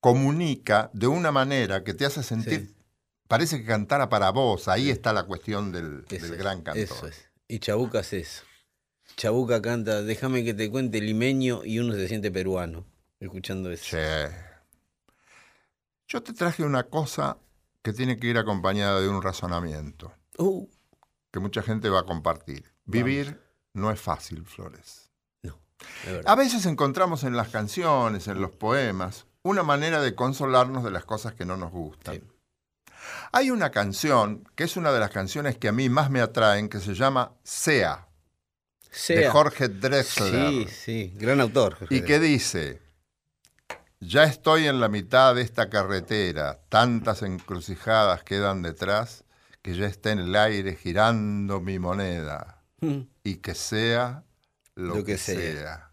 comunica 0.00 0.90
de 0.94 1.06
una 1.06 1.30
manera 1.32 1.84
que 1.84 1.92
te 1.92 2.06
hace 2.06 2.22
sentir, 2.22 2.60
Sí. 2.68 2.74
parece 3.28 3.58
que 3.60 3.66
cantara 3.66 4.08
para 4.08 4.30
vos. 4.30 4.68
Ahí 4.68 4.88
está 4.88 5.12
la 5.12 5.24
cuestión 5.24 5.70
del, 5.70 6.06
Eso 6.10 6.24
del 6.24 6.32
es, 6.34 6.38
gran 6.38 6.62
cantor. 6.62 6.82
Eso 6.82 7.06
es. 7.06 7.28
Y 7.46 7.58
Chabuca 7.58 7.98
hace 7.98 8.20
eso. 8.20 8.42
Chabuca 9.16 9.60
canta, 9.60 10.00
déjame 10.02 10.44
que 10.44 10.54
te 10.54 10.70
cuente 10.70 10.98
limeño 11.02 11.60
y 11.62 11.78
uno 11.78 11.92
se 11.92 12.08
siente 12.08 12.30
peruano 12.30 12.86
escuchando 13.20 13.70
eso. 13.70 13.84
Che. 13.84 14.28
Yo 16.08 16.22
te 16.22 16.32
traje 16.32 16.62
una 16.62 16.84
cosa 16.84 17.36
que 17.84 17.92
tiene 17.92 18.18
que 18.18 18.26
ir 18.26 18.38
acompañada 18.38 19.00
de 19.00 19.08
un 19.08 19.22
razonamiento 19.22 20.12
Uh, 20.38 20.66
que 21.30 21.38
mucha 21.38 21.62
gente 21.62 21.88
va 21.88 22.00
a 22.00 22.06
compartir. 22.06 22.72
Vivir 22.86 23.40
no 23.72 23.92
es 23.92 24.00
fácil, 24.00 24.44
Flores. 24.46 25.12
no. 25.42 25.56
A 26.24 26.34
veces 26.34 26.66
encontramos 26.66 27.22
en 27.22 27.36
las 27.36 27.50
canciones, 27.50 28.26
en 28.26 28.40
los 28.40 28.50
poemas, 28.50 29.26
una 29.42 29.62
manera 29.62 30.00
de 30.00 30.16
consolarnos 30.16 30.82
de 30.82 30.90
las 30.90 31.04
cosas 31.04 31.34
que 31.34 31.44
no 31.44 31.56
nos 31.56 31.70
gustan. 31.70 32.16
Sí. 32.16 32.22
Hay 33.32 33.50
una 33.50 33.70
canción 33.70 34.48
que 34.56 34.64
es 34.64 34.76
una 34.76 34.90
de 34.90 34.98
las 34.98 35.10
canciones 35.10 35.56
que 35.58 35.68
a 35.68 35.72
mí 35.72 35.88
más 35.88 36.10
me 36.10 36.20
atraen, 36.20 36.68
que 36.68 36.80
se 36.80 36.94
llama 36.94 37.32
Sea, 37.44 38.08
de. 39.08 39.28
Jorge 39.28 39.68
Drexler. 39.68 40.32
Sí, 40.50 40.66
sí, 40.68 41.12
gran 41.16 41.40
autor. 41.40 41.74
Jorge 41.78 41.94
y 41.94 42.02
que 42.02 42.18
dice, 42.18 42.80
ya 44.00 44.24
estoy 44.24 44.66
en 44.66 44.80
la 44.80 44.88
mitad 44.88 45.34
de 45.34 45.42
esta 45.42 45.70
carretera, 45.70 46.60
tantas 46.68 47.22
encrucijadas 47.22 48.22
quedan 48.22 48.62
detrás, 48.62 49.24
que 49.62 49.74
ya 49.74 49.86
está 49.86 50.10
en 50.12 50.18
el 50.18 50.36
aire 50.36 50.76
girando 50.76 51.60
mi 51.60 51.78
moneda, 51.78 52.60
Mm, 52.80 53.06
y 53.22 53.36
que 53.36 53.54
sea 53.54 54.24
lo, 54.74 54.96
Lo 54.96 55.04
que, 55.04 55.12
que 55.12 55.18
sea. 55.18 55.36
sea. 55.36 55.90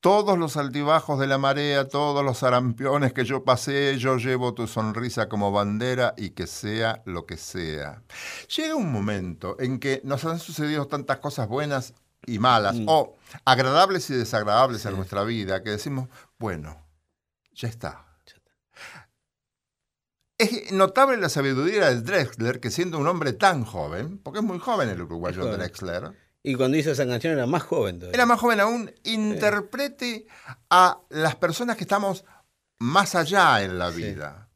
Todos 0.00 0.38
los 0.38 0.56
altibajos 0.56 1.18
de 1.18 1.26
la 1.26 1.38
marea, 1.38 1.88
todos 1.88 2.24
los 2.24 2.42
arampiones 2.42 3.12
que 3.12 3.24
yo 3.24 3.44
pasé, 3.44 3.96
yo 3.98 4.18
llevo 4.18 4.52
tu 4.54 4.66
sonrisa 4.66 5.28
como 5.28 5.50
bandera 5.50 6.14
y 6.16 6.30
que 6.30 6.46
sea 6.46 7.02
lo 7.06 7.26
que 7.26 7.36
sea. 7.36 8.02
Llega 8.54 8.76
un 8.76 8.92
momento 8.92 9.56
en 9.58 9.80
que 9.80 10.00
nos 10.04 10.24
han 10.24 10.38
sucedido 10.38 10.86
tantas 10.86 11.18
cosas 11.18 11.48
buenas 11.48 11.94
y 12.26 12.38
malas, 12.38 12.76
o 12.86 13.16
agradables 13.44 14.10
y 14.10 14.14
desagradables 14.14 14.84
en 14.84 14.96
nuestra 14.96 15.24
vida, 15.24 15.62
que 15.62 15.70
decimos, 15.70 16.08
bueno, 16.38 16.85
ya 17.56 17.68
está. 17.68 18.02
Es 20.38 20.70
notable 20.72 21.16
la 21.16 21.30
sabiduría 21.30 21.86
de 21.88 22.02
Drexler, 22.02 22.60
que 22.60 22.70
siendo 22.70 22.98
un 22.98 23.06
hombre 23.06 23.32
tan 23.32 23.64
joven, 23.64 24.18
porque 24.18 24.40
es 24.40 24.44
muy 24.44 24.58
joven 24.58 24.90
el 24.90 25.00
uruguayo 25.00 25.42
joven. 25.42 25.58
Drexler, 25.58 26.12
Y 26.42 26.54
cuando 26.56 26.76
hizo 26.76 26.90
esa 26.90 27.06
canción 27.06 27.32
era 27.32 27.46
más 27.46 27.62
joven 27.62 27.98
todavía. 27.98 28.14
era 28.14 28.26
más 28.26 28.38
joven 28.38 28.60
aún, 28.60 28.92
interprete 29.04 30.26
a 30.68 31.00
las 31.08 31.36
personas 31.36 31.76
que 31.78 31.84
estamos 31.84 32.24
más 32.78 33.14
allá 33.14 33.62
en 33.62 33.78
la 33.78 33.90
Sí. 33.90 33.96
vida. 34.02 34.50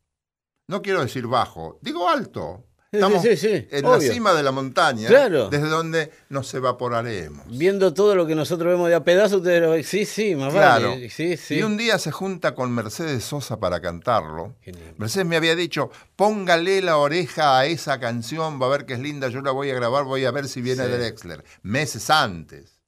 No 0.69 0.83
quiero 0.83 1.01
decir 1.01 1.27
bajo, 1.27 1.79
digo 1.81 2.09
alto. 2.11 2.67
Sí, 2.93 2.97
Estamos 2.97 3.23
sí, 3.23 3.37
sí, 3.37 3.69
en 3.71 3.85
obvio. 3.85 4.09
la 4.09 4.13
cima 4.15 4.35
de 4.35 4.43
la 4.43 4.51
montaña, 4.51 5.07
Claro. 5.07 5.49
desde 5.49 5.69
donde 5.69 6.11
nos 6.29 6.53
evaporaremos. 6.55 7.47
Viendo 7.57 7.95
todo 7.95 8.17
lo 8.17 8.27
que 8.27 8.35
nosotros 8.35 8.73
vemos 8.73 8.89
de 8.89 8.97
a 8.97 9.05
pedazos, 9.05 9.39
ustedes 9.39 9.63
lo 9.63 9.81
sí, 9.85 10.05
sí, 10.05 10.35
más 10.35 10.53
Claro. 10.53 10.89
vale. 10.89 11.09
Y 11.51 11.63
un 11.63 11.77
día 11.77 12.01
se 12.01 12.11
junta 12.11 12.53
con 12.57 12.73
Mercedes 12.73 13.23
Sosa 13.23 13.61
para 13.61 13.81
cantarlo. 13.81 14.57
Genial. 14.63 14.95
Mercedes 14.99 15.25
me 15.25 15.37
había 15.37 15.55
dicho, 15.55 15.93
póngale 16.17 16.83
la 16.83 16.97
oreja 16.97 17.61
a 17.61 17.67
esa 17.67 18.01
canción, 18.01 18.61
va 18.61 18.67
a 18.67 18.71
ver 18.71 18.87
que 18.87 18.95
es 18.95 18.99
linda, 18.99 19.29
yo 19.29 19.41
la 19.41 19.53
voy 19.53 19.71
a 19.71 19.75
grabar, 19.77 20.03
voy 20.03 20.25
a 20.25 20.33
ver 20.33 20.49
si 20.49 20.61
viene 20.61 20.89
de 20.89 20.99
Drexler. 20.99 21.45
Meses 21.63 22.11
antes. 22.11 22.81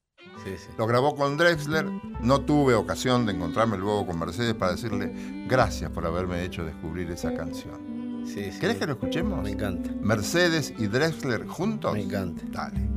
Sí, 0.43 0.51
sí. 0.57 0.67
Lo 0.77 0.85
grabó 0.85 1.15
con 1.15 1.37
Drexler, 1.37 1.85
no 2.19 2.41
tuve 2.41 2.73
ocasión 2.73 3.25
de 3.25 3.31
encontrarme 3.31 3.77
luego 3.77 4.05
con 4.05 4.19
Mercedes 4.19 4.53
para 4.53 4.73
decirle 4.73 5.13
gracias 5.47 5.89
por 5.91 6.05
haberme 6.05 6.43
hecho 6.43 6.65
descubrir 6.65 7.09
esa 7.09 7.33
canción. 7.33 7.92
Sí, 8.25 8.51
sí. 8.51 8.59
¿Querés 8.59 8.77
que 8.77 8.85
lo 8.85 8.93
escuchemos? 8.93 9.43
Me 9.43 9.51
encanta. 9.51 9.89
Mercedes 10.01 10.73
y 10.77 10.87
Drexler 10.87 11.45
juntos. 11.47 11.93
Me 11.93 12.03
encanta. 12.03 12.43
Dale. 12.51 12.93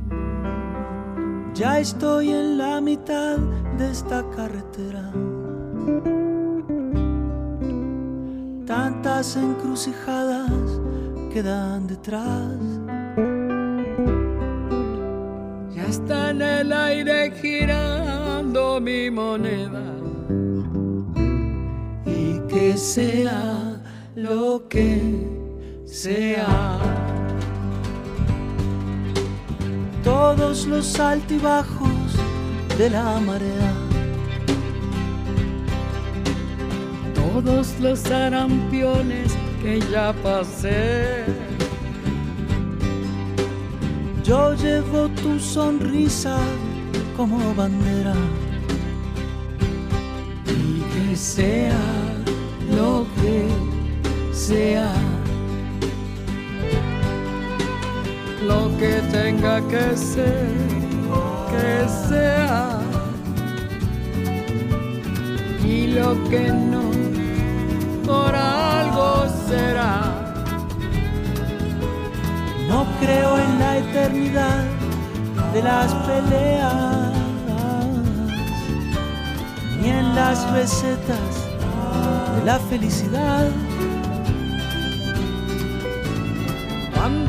Ya 1.53 1.79
estoy 1.79 2.29
en 2.29 2.57
la 2.59 2.79
mitad 2.81 3.37
de 3.77 3.91
esta 3.91 4.23
carretera. 4.35 5.11
Tantas 8.67 9.35
encrucijadas 9.37 10.51
quedan 11.33 11.87
detrás. 11.87 12.59
Ya 15.73 15.85
está 15.87 16.29
en 16.29 16.41
el 16.41 16.71
aire 16.71 17.31
girando 17.41 18.79
mi 18.79 19.09
moneda. 19.09 19.83
Y 22.05 22.39
que 22.47 22.77
sea 22.77 23.76
lo 24.17 24.67
que 24.67 24.99
sea. 25.85 26.79
Todos 30.03 30.65
los 30.65 30.99
altibajos 30.99 32.15
de 32.79 32.89
la 32.89 33.19
marea. 33.19 33.73
Todos 37.13 37.79
los 37.79 38.09
arampiones 38.09 39.37
que 39.61 39.79
ya 39.91 40.13
pasé. 40.23 41.23
Yo 44.23 44.55
llevo 44.55 45.09
tu 45.21 45.39
sonrisa 45.39 46.39
como 47.15 47.53
bandera. 47.53 48.15
Y 50.47 50.81
que 50.91 51.15
sea 51.15 51.77
lo 52.71 53.05
que 53.21 53.76
sea. 54.37 54.93
Lo 58.45 58.69
que 58.77 59.01
tenga 59.11 59.59
que 59.67 59.97
ser, 59.97 60.47
que 61.51 61.89
sea. 62.07 62.79
Y 65.65 65.87
lo 65.87 66.11
que 66.29 66.51
no, 66.51 66.85
por 68.05 68.33
algo 68.35 69.25
será. 69.49 70.13
No 72.69 72.85
creo 73.01 73.39
en 73.39 73.59
la 73.59 73.77
eternidad 73.77 74.63
de 75.53 75.63
las 75.63 75.93
peleas, 76.07 77.13
ni 79.81 79.89
en 79.89 80.15
las 80.15 80.49
recetas 80.51 81.33
de 82.35 82.45
la 82.45 82.59
felicidad. 82.69 83.66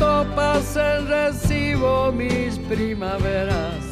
Cuando 0.09 0.35
pase 0.35 1.01
recibo 1.01 2.11
mis 2.13 2.59
primaveras 2.61 3.85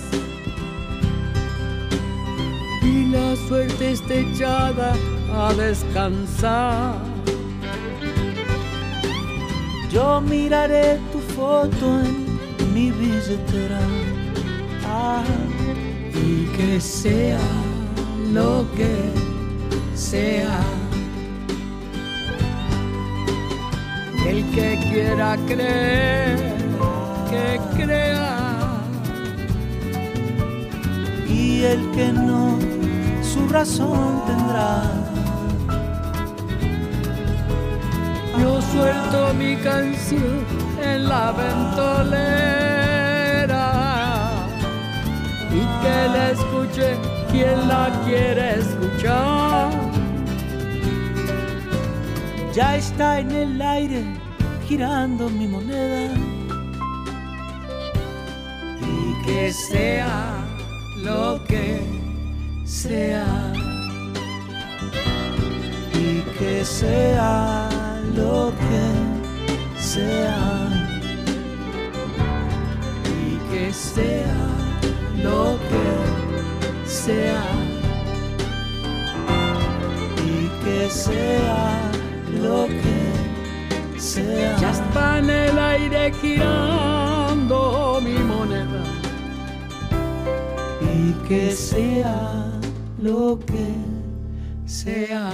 y 2.82 3.04
la 3.10 3.36
suerte 3.36 3.92
esté 3.92 4.20
echada 4.20 4.94
a 5.30 5.52
descansar. 5.52 6.94
Yo 9.90 10.22
miraré 10.22 10.98
tu 11.12 11.18
foto 11.34 12.00
en 12.00 12.72
mi 12.72 12.90
billetera. 12.92 13.80
Ah, 14.86 15.22
y 16.14 16.46
que 16.56 16.80
sea 16.80 17.38
lo 18.32 18.64
que 18.74 18.94
sea. 19.94 20.75
El 24.28 24.44
que 24.50 24.78
quiera 24.90 25.36
creer, 25.46 26.38
que 27.30 27.60
crea. 27.76 28.36
y 31.56 31.62
el 31.62 31.90
que 31.92 32.12
no, 32.12 32.58
su 33.22 33.48
razón 33.48 34.22
tendrá. 34.26 34.82
Yo 38.40 38.60
suelto 38.60 39.34
mi 39.34 39.56
canción 39.56 40.44
en 40.82 41.08
la 41.08 41.32
ventolera 41.32 42.46
y 45.50 45.60
que 45.82 46.08
la 46.14 46.30
escuche 46.30 46.96
quien 47.30 47.68
la 47.68 47.90
quiere 48.04 48.58
escuchar. 48.60 49.85
Ya 52.56 52.74
está 52.78 53.20
en 53.20 53.30
el 53.32 53.60
aire 53.60 54.02
girando 54.66 55.28
mi 55.28 55.46
moneda. 55.46 56.14
y 58.80 59.26
que 59.26 59.52
sea 59.52 60.42
lo 61.04 61.38
que 61.46 61.82
sea. 62.64 63.52
y 65.92 66.22
que 66.38 66.64
sea 66.64 67.68
lo 68.14 68.50
que 68.64 69.78
sea 69.78 70.38
y 73.04 73.36
que 73.50 73.70
sea 73.70 74.46
lo 75.22 75.58
que 75.68 76.88
sea 76.88 77.42
y 80.24 80.64
que 80.64 80.90
sea 80.90 81.85
lo 82.42 82.66
que 82.66 84.00
sea 84.00 84.56
ya 84.58 84.70
está 84.70 85.18
en 85.18 85.30
el 85.30 85.58
aire 85.58 86.12
girando 86.20 88.00
mi 88.02 88.18
moneda 88.18 88.82
y 90.80 91.12
que 91.28 91.52
sea 91.52 92.50
lo 93.00 93.38
que 93.46 93.74
sea 94.66 95.30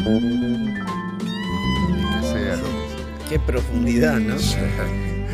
Que 0.00 0.08
sea 2.22 2.56
lo 2.56 2.64
que 2.64 2.88
sea. 2.88 3.28
Qué 3.28 3.38
profundidad, 3.38 4.18
¿no? 4.18 4.36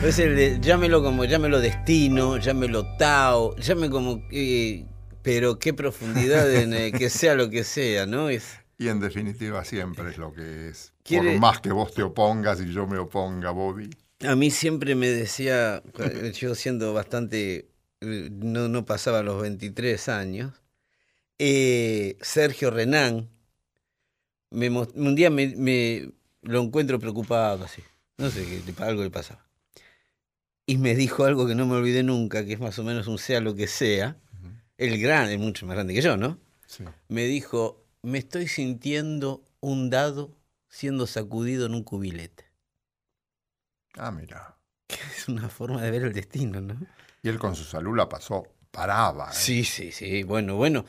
Es 0.05 0.19
el 0.21 0.37
de, 0.37 0.61
llámelo 0.61 1.03
como, 1.03 1.25
llámelo 1.25 1.61
destino, 1.61 2.37
llámelo 2.37 2.87
Tao, 2.97 3.57
llame 3.57 3.91
como, 3.91 4.23
eh, 4.31 4.85
pero 5.23 5.59
qué 5.59 5.75
profundidad 5.75 6.55
en 6.55 6.73
eh, 6.73 6.93
que 6.93 7.11
sea 7.11 7.35
lo 7.35 7.51
que 7.51 7.65
sea, 7.65 8.07
¿no? 8.07 8.29
Es, 8.29 8.58
Y 8.79 8.89
en 8.89 9.01
definitiva 9.01 9.65
siempre 9.65 10.11
es 10.11 10.19
lo 10.19 10.33
que 10.33 10.69
es. 10.69 10.93
Quiere- 11.03 11.33
Por 11.33 11.41
más 11.41 11.61
que 11.61 11.73
vos 11.73 11.93
te 11.93 12.03
opongas 12.03 12.61
y 12.61 12.73
yo 12.73 12.87
me 12.87 12.99
oponga, 12.99 13.51
Bobby. 13.51 13.91
a 14.27 14.37
mí 14.37 14.51
siempre 14.51 14.95
me 14.95 15.09
decía, 15.09 15.83
yo 16.35 16.55
siendo 16.55 16.93
bastante, 16.95 17.69
eh, 18.01 18.29
no, 18.31 18.69
no 18.69 18.85
pasaba 18.87 19.23
los 19.23 19.43
23 19.43 20.09
años, 20.09 20.55
eh, 21.39 22.17
Sergio 22.21 22.71
Renán, 22.71 23.29
me, 24.51 24.69
un 24.71 25.15
día 25.15 25.31
me, 25.31 25.49
me- 25.57 26.11
lo 26.43 26.63
encuentro 26.63 26.99
preocupado 26.99 27.65
así, 27.65 27.83
no 28.17 28.31
sé, 28.31 28.45
qué 28.45 28.73
le- 28.73 28.85
algo 28.85 29.03
le 29.03 29.11
pasaba. 29.11 29.45
Y 30.67 30.77
me 30.79 30.95
dijo 30.95 31.25
algo 31.25 31.47
que 31.47 31.55
no 31.55 31.67
me 31.67 31.75
olvidé 31.77 32.03
nunca, 32.03 32.45
que 32.45 32.53
es 32.53 32.61
más 32.61 32.79
o 32.79 32.85
menos 32.85 33.07
un 33.09 33.19
sea 33.19 33.41
lo 33.41 33.55
que 33.55 33.67
sea. 33.67 34.17
El 34.77 35.01
gran, 35.01 35.29
es 35.31 35.39
mucho 35.39 35.67
más 35.67 35.75
grande 35.75 35.95
que 35.95 36.03
yo, 36.03 36.17
¿no? 36.17 36.39
Sí. 36.67 36.85
Me 37.09 37.25
dijo, 37.25 37.85
me 38.03 38.19
estoy 38.19 38.49
sintiendo 38.49 39.43
un 39.61 39.91
dado 39.91 40.37
siendo 40.69 41.07
sacudido 41.07 41.67
en 41.67 41.75
un 41.75 41.83
cubilete. 41.85 42.45
Ah, 43.97 44.11
mira. 44.11 44.57
Es 45.17 45.29
una 45.29 45.49
forma 45.49 45.83
de 45.83 45.91
ver 45.91 46.03
el 46.03 46.13
destino, 46.13 46.61
¿no? 46.61 46.77
Y 47.23 47.29
él 47.29 47.39
con 47.39 47.55
su 47.57 47.65
salud 47.65 47.97
la 47.97 48.09
pasó, 48.09 48.47
paraba. 48.71 49.29
¿eh? 49.31 49.35
Sí, 49.35 49.65
sí, 49.65 49.93
sí, 49.93 50.23
bueno, 50.23 50.57
bueno. 50.57 50.85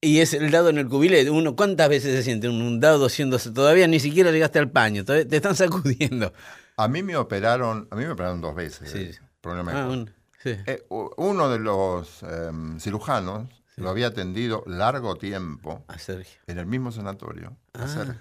Y 0.00 0.20
es 0.20 0.32
el 0.34 0.50
dado 0.50 0.68
en 0.70 0.78
el 0.78 0.88
cubilete. 0.88 1.30
Uno, 1.30 1.56
¿cuántas 1.56 1.88
veces 1.88 2.14
se 2.14 2.22
siente 2.22 2.48
un, 2.48 2.80
dado 2.80 3.08
siéndose? 3.08 3.50
Todavía 3.50 3.86
ni 3.86 4.00
siquiera 4.00 4.30
llegaste 4.30 4.58
al 4.58 4.70
paño, 4.70 5.04
te 5.04 5.26
están 5.36 5.56
sacudiendo. 5.56 6.32
A 6.76 6.88
mí 6.88 7.02
me 7.02 7.16
operaron, 7.16 7.86
a 7.90 7.96
mí 7.96 8.04
me 8.04 8.10
operaron 8.12 8.40
dos 8.40 8.54
veces. 8.54 8.90
Sí. 8.90 8.98
eh, 8.98 9.18
problema 9.40 9.72
Ah, 9.82 9.88
un- 9.88 10.10
sí. 10.42 10.56
Eh, 10.66 10.86
uno 10.88 11.50
de 11.50 11.58
los 11.58 12.22
em, 12.22 12.78
cirujanos 12.80 13.48
lo 13.80 13.90
había 13.90 14.08
atendido 14.08 14.62
largo 14.66 15.16
tiempo 15.16 15.84
A 15.88 15.98
Sergio. 15.98 16.40
en 16.46 16.58
el 16.58 16.66
mismo 16.66 16.92
sanatorio. 16.92 17.56
a 17.74 17.84
Ah. 17.84 17.88
Sergio. 17.88 18.20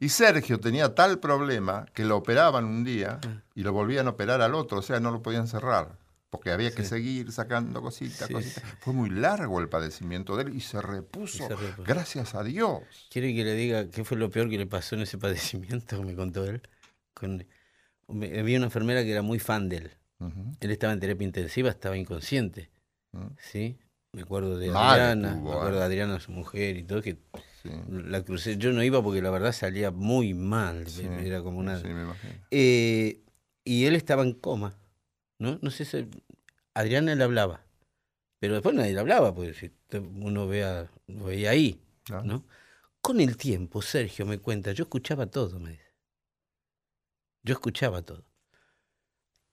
Y 0.00 0.10
Sergio 0.10 0.60
tenía 0.60 0.94
tal 0.94 1.18
problema 1.18 1.86
que 1.92 2.04
lo 2.04 2.16
operaban 2.16 2.64
un 2.64 2.84
día 2.84 3.18
Ah. 3.26 3.42
y 3.54 3.62
lo 3.62 3.72
volvían 3.72 4.06
a 4.06 4.10
operar 4.10 4.40
al 4.40 4.54
otro, 4.54 4.78
o 4.78 4.82
sea, 4.82 5.00
no 5.00 5.10
lo 5.10 5.22
podían 5.22 5.48
cerrar. 5.48 5.98
Porque 6.30 6.50
había 6.50 6.70
que 6.74 6.82
Sí. 6.82 6.88
seguir 6.90 7.32
sacando 7.32 7.80
cositas, 7.80 8.26
Sí, 8.28 8.34
cositas. 8.34 8.62
sí. 8.62 8.76
Fue 8.80 8.92
muy 8.92 9.08
largo 9.10 9.60
el 9.60 9.68
padecimiento 9.68 10.36
de 10.36 10.44
él 10.44 10.54
y 10.54 10.60
se 10.60 10.82
repuso. 10.82 11.44
Y 11.44 11.46
se 11.48 11.56
repuso. 11.56 11.84
Gracias 11.84 12.34
a 12.34 12.42
Dios. 12.42 12.82
¿Quiere 13.10 13.34
que 13.34 13.44
le 13.44 13.54
diga 13.54 13.88
qué 13.90 14.04
fue 14.04 14.16
lo 14.18 14.28
peor 14.30 14.50
que 14.50 14.58
le 14.58 14.66
pasó 14.66 14.96
en 14.96 15.02
ese 15.02 15.18
padecimiento? 15.18 16.02
Me 16.02 16.14
contó 16.14 16.44
él. 16.44 16.62
Con, 17.14 17.46
me- 18.08 18.38
había 18.38 18.58
una 18.58 18.66
enfermera 18.66 19.02
que 19.02 19.12
era 19.12 19.22
muy 19.22 19.38
fan 19.38 19.68
de 19.68 19.76
él. 19.78 19.90
Él 20.60 20.70
estaba 20.70 20.92
en 20.92 21.00
terapia 21.00 21.24
intensiva, 21.26 21.70
estaba 21.70 21.96
inconsciente. 21.96 22.70
Mm. 23.12 23.26
¿Sí? 23.38 23.78
Me 24.16 24.22
acuerdo 24.22 24.56
de 24.56 24.70
Mal 24.70 24.98
Adriana, 24.98 25.28
estuvo, 25.28 25.50
me 25.50 25.56
acuerdo 25.58 25.78
de 25.78 25.84
Adriana, 25.84 26.20
su 26.20 26.32
mujer 26.32 26.78
y 26.78 26.84
todo, 26.84 27.02
que 27.02 27.18
Sí, 27.62 27.68
la 27.90 28.22
crucé. 28.22 28.56
Yo 28.56 28.72
no 28.72 28.82
iba 28.82 29.02
porque 29.02 29.20
la 29.20 29.28
verdad 29.28 29.52
salía 29.52 29.90
muy 29.90 30.32
mal. 30.32 30.86
sí, 30.88 31.04
Era 31.04 31.42
como 31.42 31.58
una. 31.58 31.78
Sí, 31.78 31.88
me 31.88 32.02
imagino. 32.04 32.32
Eh, 32.50 33.20
y 33.62 33.84
él 33.84 33.94
estaba 33.94 34.22
en 34.22 34.32
coma. 34.32 34.74
¿no? 35.38 35.58
No 35.60 35.70
sé 35.70 35.84
si. 35.84 36.08
Adriana 36.72 37.14
le 37.14 37.24
hablaba. 37.24 37.60
Pero 38.38 38.54
después 38.54 38.74
nadie 38.74 38.94
le 38.94 39.00
hablaba, 39.00 39.34
porque 39.34 39.52
si 39.52 39.70
uno 39.98 40.46
vea, 40.46 40.90
lo 41.08 41.24
veía 41.26 41.50
ahí. 41.50 41.82
Claro. 42.04 42.24
¿no? 42.24 42.46
Con 43.02 43.20
el 43.20 43.36
tiempo, 43.36 43.82
Sergio 43.82 44.24
me 44.24 44.38
cuenta, 44.38 44.72
yo 44.72 44.84
escuchaba 44.84 45.26
todo, 45.26 45.60
me 45.60 45.72
dice. 45.72 45.92
Yo 47.42 47.52
escuchaba 47.52 48.00
todo. 48.00 48.24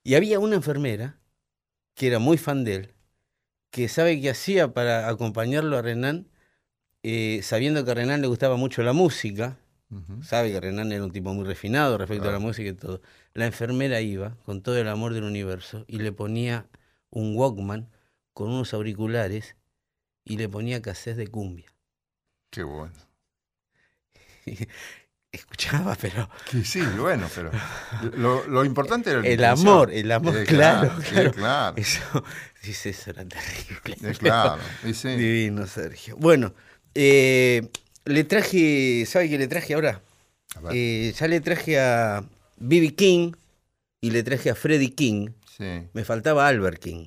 Y 0.03 0.15
había 0.15 0.39
una 0.39 0.55
enfermera 0.55 1.19
que 1.95 2.07
era 2.07 2.19
muy 2.19 2.37
fan 2.37 2.63
de 2.63 2.75
él, 2.75 2.93
que 3.73 3.89
sabe 3.89 4.21
qué 4.21 4.29
hacía 4.29 4.71
para 4.71 5.09
acompañarlo 5.09 5.75
a 5.79 5.81
Renan, 5.81 6.27
eh, 7.01 7.39
sabiendo 7.41 7.83
que 7.83 7.89
a 7.89 7.95
Renan 7.95 8.21
le 8.21 8.27
gustaba 8.27 8.55
mucho 8.55 8.83
la 8.83 8.93
música, 8.93 9.57
sabe 10.21 10.51
que 10.51 10.61
Renan 10.61 10.91
era 10.91 11.03
un 11.03 11.11
tipo 11.11 11.33
muy 11.33 11.43
refinado 11.43 11.97
respecto 11.97 12.29
a 12.29 12.31
la 12.31 12.37
música 12.37 12.69
y 12.69 12.73
todo. 12.73 13.01
La 13.33 13.47
enfermera 13.47 13.99
iba 13.99 14.37
con 14.45 14.61
todo 14.61 14.77
el 14.77 14.87
amor 14.87 15.15
del 15.15 15.23
universo 15.23 15.85
y 15.87 15.97
le 15.97 16.11
ponía 16.11 16.67
un 17.09 17.35
Walkman 17.35 17.89
con 18.33 18.49
unos 18.49 18.75
auriculares 18.75 19.55
y 20.23 20.37
le 20.37 20.47
ponía 20.49 20.79
cassettes 20.83 21.17
de 21.17 21.27
cumbia. 21.27 21.73
Qué 22.51 22.61
bueno. 22.61 22.93
Escuchaba, 25.33 25.97
pero 25.99 26.29
sí, 26.63 26.79
bueno, 26.97 27.27
pero 27.33 27.49
lo, 28.17 28.45
lo 28.47 28.63
importante 28.63 29.09
era 29.09 29.19
el 29.19 29.25
intención. 29.33 29.67
amor, 29.67 29.91
el 29.91 30.11
amor, 30.11 30.37
Eh, 30.37 30.43
claro, 30.45 30.91
claro. 31.09 31.31
claro. 31.33 31.73
Eso, 31.77 32.23
dice, 32.63 32.91
eso 32.91 33.09
era 33.09 33.25
terrible. 33.25 33.97
Eh, 34.11 34.15
claro, 34.15 34.61
sí. 34.93 35.09
Divino, 35.15 35.65
Sergio. 35.65 36.15
Bueno, 36.17 36.53
eh, 36.93 37.67
le 38.05 38.23
traje, 38.25 39.05
¿sabe 39.07 39.27
qué 39.27 39.39
le 39.39 39.47
traje 39.47 39.73
ahora? 39.73 40.01
A 40.55 40.59
ver, 40.61 40.71
Eh, 40.75 41.13
ya 41.19 41.27
le 41.27 41.41
traje 41.41 41.79
a 41.79 42.23
B.B. 42.57 42.93
King 42.93 43.31
y 44.01 44.11
le 44.11 44.21
traje 44.21 44.51
a 44.51 44.55
Freddie 44.55 44.93
King. 44.93 45.29
sí, 45.57 45.87
Me 45.93 46.05
faltaba 46.05 46.47
Albert 46.47 46.79
King. 46.79 47.05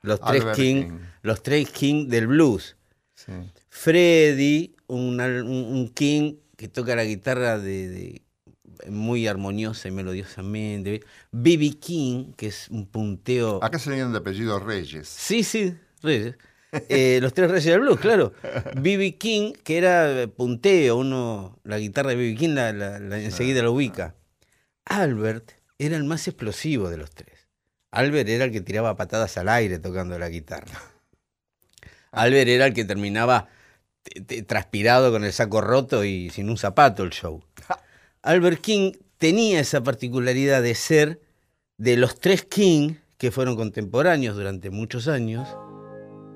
Los 0.00 0.20
tres 0.22 0.44
King, 0.56 0.82
King. 0.82 0.98
los 1.22 1.42
tres 1.42 1.68
King 1.70 2.08
del 2.08 2.26
blues. 2.28 2.76
sí. 3.14 3.32
Freddie, 3.68 4.74
un- 4.86 5.20
un 5.20 5.88
King 5.94 6.36
que 6.56 6.68
toca 6.68 6.96
la 6.96 7.04
guitarra 7.04 7.58
de, 7.58 7.88
de- 7.88 8.22
muy 8.90 9.26
armoniosa 9.26 9.88
y 9.88 9.90
melodiosamente. 9.90 11.02
B.B. 11.32 11.78
King, 11.80 12.32
que 12.36 12.48
es 12.48 12.68
un 12.68 12.86
punteo. 12.86 13.62
Acá 13.62 13.78
se 13.78 13.90
de 13.90 14.18
apellido 14.18 14.58
Reyes. 14.58 15.08
Sí, 15.08 15.42
sí, 15.44 15.74
Reyes. 16.02 16.34
Eh, 16.88 17.20
los 17.22 17.32
tres 17.32 17.50
Reyes 17.50 17.64
del 17.66 17.80
Blues, 17.80 17.98
claro. 18.00 18.32
B.B. 18.80 19.16
King, 19.16 19.52
que 19.64 19.78
era 19.78 20.22
eh, 20.22 20.28
punteo, 20.28 20.96
uno, 20.96 21.58
la 21.64 21.78
guitarra 21.78 22.10
de 22.10 22.16
B.B. 22.16 22.34
King 22.36 22.50
la, 22.50 22.72
la- 22.72 22.98
la- 22.98 23.20
enseguida 23.20 23.62
la 23.62 23.70
ubica. 23.70 24.14
Albert 24.84 25.52
era 25.78 25.96
el 25.96 26.04
más 26.04 26.26
explosivo 26.28 26.90
de 26.90 26.96
los 26.98 27.10
tres. 27.12 27.48
Albert 27.92 28.28
era 28.28 28.44
el 28.44 28.52
que 28.52 28.60
tiraba 28.60 28.96
patadas 28.96 29.36
al 29.38 29.48
aire 29.48 29.78
tocando 29.78 30.18
la 30.18 30.28
guitarra. 30.28 30.80
Albert 32.12 32.48
era 32.48 32.66
el 32.66 32.74
que 32.74 32.84
terminaba 32.84 33.42
te- 33.42 33.48
te- 33.48 33.55
transpirado 34.46 35.10
con 35.12 35.24
el 35.24 35.32
saco 35.32 35.60
roto 35.60 36.04
y 36.04 36.30
sin 36.30 36.50
un 36.50 36.56
zapato 36.56 37.02
el 37.02 37.10
show. 37.10 37.42
Albert 38.22 38.60
King 38.60 38.92
tenía 39.18 39.60
esa 39.60 39.82
particularidad 39.82 40.62
de 40.62 40.74
ser 40.74 41.20
de 41.78 41.96
los 41.96 42.18
tres 42.20 42.44
King 42.44 42.94
que 43.18 43.30
fueron 43.30 43.56
contemporáneos 43.56 44.36
durante 44.36 44.70
muchos 44.70 45.08
años, 45.08 45.48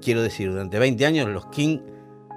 quiero 0.03 0.23
decir, 0.23 0.51
durante 0.51 0.79
20 0.79 1.05
años 1.07 1.29
los 1.29 1.47
King, 1.49 1.79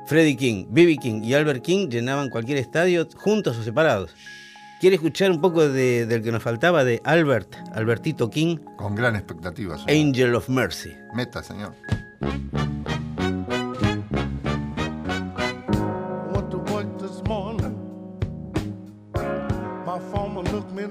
Freddie 0.08 0.36
King, 0.36 0.66
B.B. 0.70 0.98
King 0.98 1.22
y 1.24 1.34
Albert 1.34 1.64
King 1.64 1.88
llenaban 1.90 2.30
cualquier 2.30 2.58
estadio 2.58 3.08
juntos 3.16 3.58
o 3.58 3.64
separados. 3.64 4.14
¿Quiere 4.82 4.98
escuchar 4.98 5.32
un 5.32 5.40
poco 5.40 5.70
de- 5.70 6.06
del 6.06 6.22
que 6.24 6.32
nos 6.34 6.44
faltaba, 6.44 6.84
de 6.84 7.00
Albert, 7.06 7.56
Albertito 7.72 8.30
King, 8.30 8.58
Con 8.76 8.96
gran 8.96 9.16
expectativa, 9.16 9.78
señor. 9.78 9.90
Angel 10.08 10.36
of 10.36 10.50
Mercy? 10.50 10.92
Meta, 11.14 11.42
señor. 11.42 11.74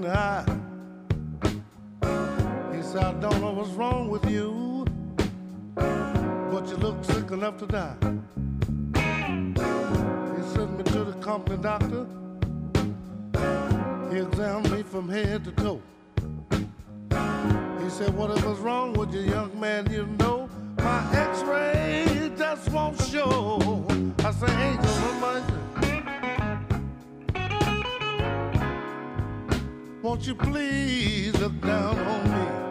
He 0.03 0.09
said, 2.83 3.05
I 3.05 3.12
don't 3.21 3.41
know 3.41 3.53
what's 3.53 3.71
wrong 3.71 4.09
with 4.09 4.29
you, 4.29 4.85
but 5.77 6.67
you 6.69 6.77
look 6.79 7.05
sick 7.05 7.31
enough 7.31 7.57
to 7.59 7.67
die. 7.67 7.95
He 10.35 10.43
sent 10.55 10.77
me 10.77 10.83
to 10.83 11.05
the 11.05 11.17
company 11.21 11.57
doctor. 11.62 12.07
He 14.11 14.19
examined 14.19 14.73
me 14.73 14.83
from 14.83 15.09
head 15.09 15.45
to 15.45 15.53
toe. 15.53 15.81
He 17.85 17.88
said, 17.88 18.12
Whatever's 18.12 18.59
wrong 18.59 18.95
with 18.95 19.15
you, 19.15 19.21
young 19.21 19.59
man, 19.61 19.88
you 19.88 20.07
know 20.19 20.49
my 20.79 21.17
x 21.17 21.43
ray 21.43 22.33
just 22.37 22.69
won't 22.71 23.01
show. 23.03 23.87
I 24.19 24.33
say, 24.33 24.51
Angel 24.71 24.85
of 24.85 25.72
Won't 30.03 30.27
you 30.27 30.35
please 30.35 31.33
look 31.38 31.61
down 31.61 31.97
on 31.97 32.31
me? 32.33 32.62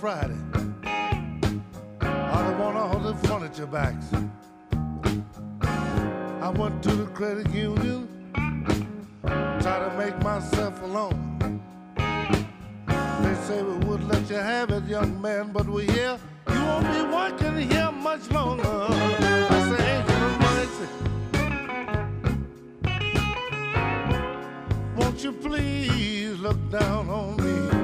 Friday. 0.00 0.38
Or 2.00 2.40
they 2.46 2.54
want 2.58 2.76
all 2.78 2.98
the 3.00 3.14
furniture 3.28 3.66
backs. 3.66 4.06
I 5.60 6.48
went 6.56 6.82
to 6.84 6.92
the 6.94 7.04
credit 7.12 7.50
union, 7.50 8.08
try 9.60 9.78
to 9.86 9.94
make 9.98 10.18
myself 10.22 10.80
alone. 10.80 11.60
They 11.96 13.34
say 13.46 13.62
we 13.62 13.74
would 13.84 14.02
let 14.04 14.30
you 14.30 14.36
have 14.36 14.70
it, 14.70 14.84
young 14.84 15.20
man, 15.20 15.52
but 15.52 15.68
we're 15.68 15.92
here. 15.92 16.18
You 16.50 16.60
won't 16.64 16.90
be 16.90 17.02
working 17.02 17.68
here 17.70 17.92
much 17.92 18.30
longer. 18.30 18.64
I 18.66 19.60
say, 19.70 20.00
of 20.00 20.38
Mercy. 20.46 20.88
Won't 24.96 25.22
you 25.22 25.32
please 25.32 26.38
look 26.38 26.70
down 26.70 27.10
on 27.10 27.36
me? 27.36 27.79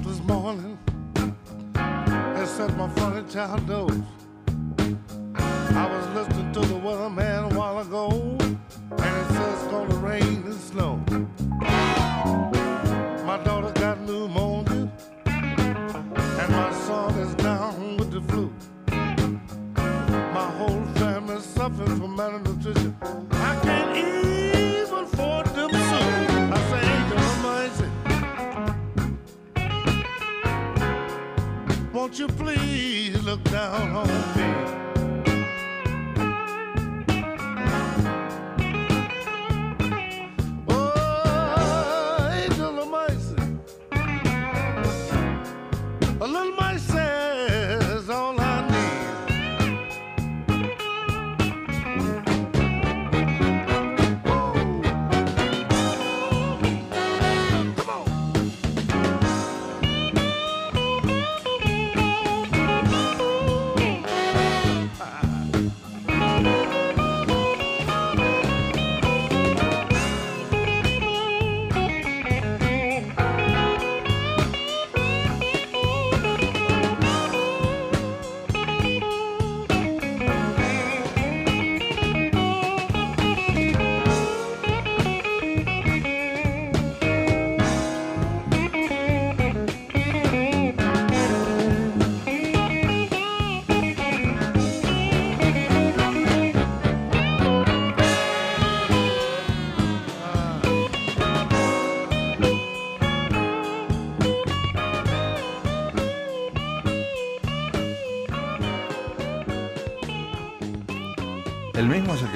this 0.00 0.20
morning 0.20 0.78
and 1.74 2.48
set 2.48 2.76
my 2.76 2.88
funny 2.90 3.22
child 3.30 3.66
door. 3.66 3.91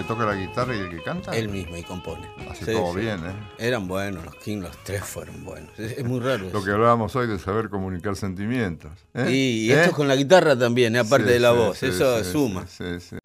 Toca 0.07 0.25
la 0.25 0.35
guitarra 0.35 0.75
y 0.75 0.79
el 0.81 0.91
que 0.91 1.03
canta? 1.03 1.37
Él 1.37 1.49
mismo 1.49 1.77
y 1.77 1.83
compone. 1.83 2.29
Hace 2.51 2.65
Sí, 2.67 2.73
todo 2.73 2.95
sí. 2.95 3.01
bien, 3.01 3.19
¿eh? 3.27 3.33
Eran 3.59 3.87
buenos, 3.89 4.25
los 4.25 4.35
King, 4.37 4.59
los 4.63 4.77
tres 4.85 5.03
fueron 5.05 5.45
buenos. 5.45 5.71
Es, 5.79 5.99
es 5.99 6.05
muy 6.05 6.21
raro 6.21 6.39
Lo 6.45 6.49
eso. 6.49 6.65
que 6.65 6.71
hablábamos 6.71 7.15
hoy 7.17 7.27
de 7.27 7.39
saber 7.39 7.69
comunicar 7.69 8.17
sentimientos. 8.17 8.93
¿eh? 9.15 9.27
Y, 9.31 9.67
y 9.67 9.73
¿Eh? 9.73 9.81
estos 9.81 9.95
con 9.97 10.09
la 10.09 10.17
guitarra 10.17 10.57
también, 10.59 10.97
¿eh? 10.97 11.01
aparte 11.01 11.27
Sí, 11.27 11.33
de 11.35 11.41
la 11.41 11.51
sí, 11.53 11.57
voz. 11.57 11.79
sí, 11.79 11.87
eso 11.87 12.25
sí, 12.25 12.33
suma. 12.33 12.67
sí, 12.67 13.01
sí. 13.01 13.17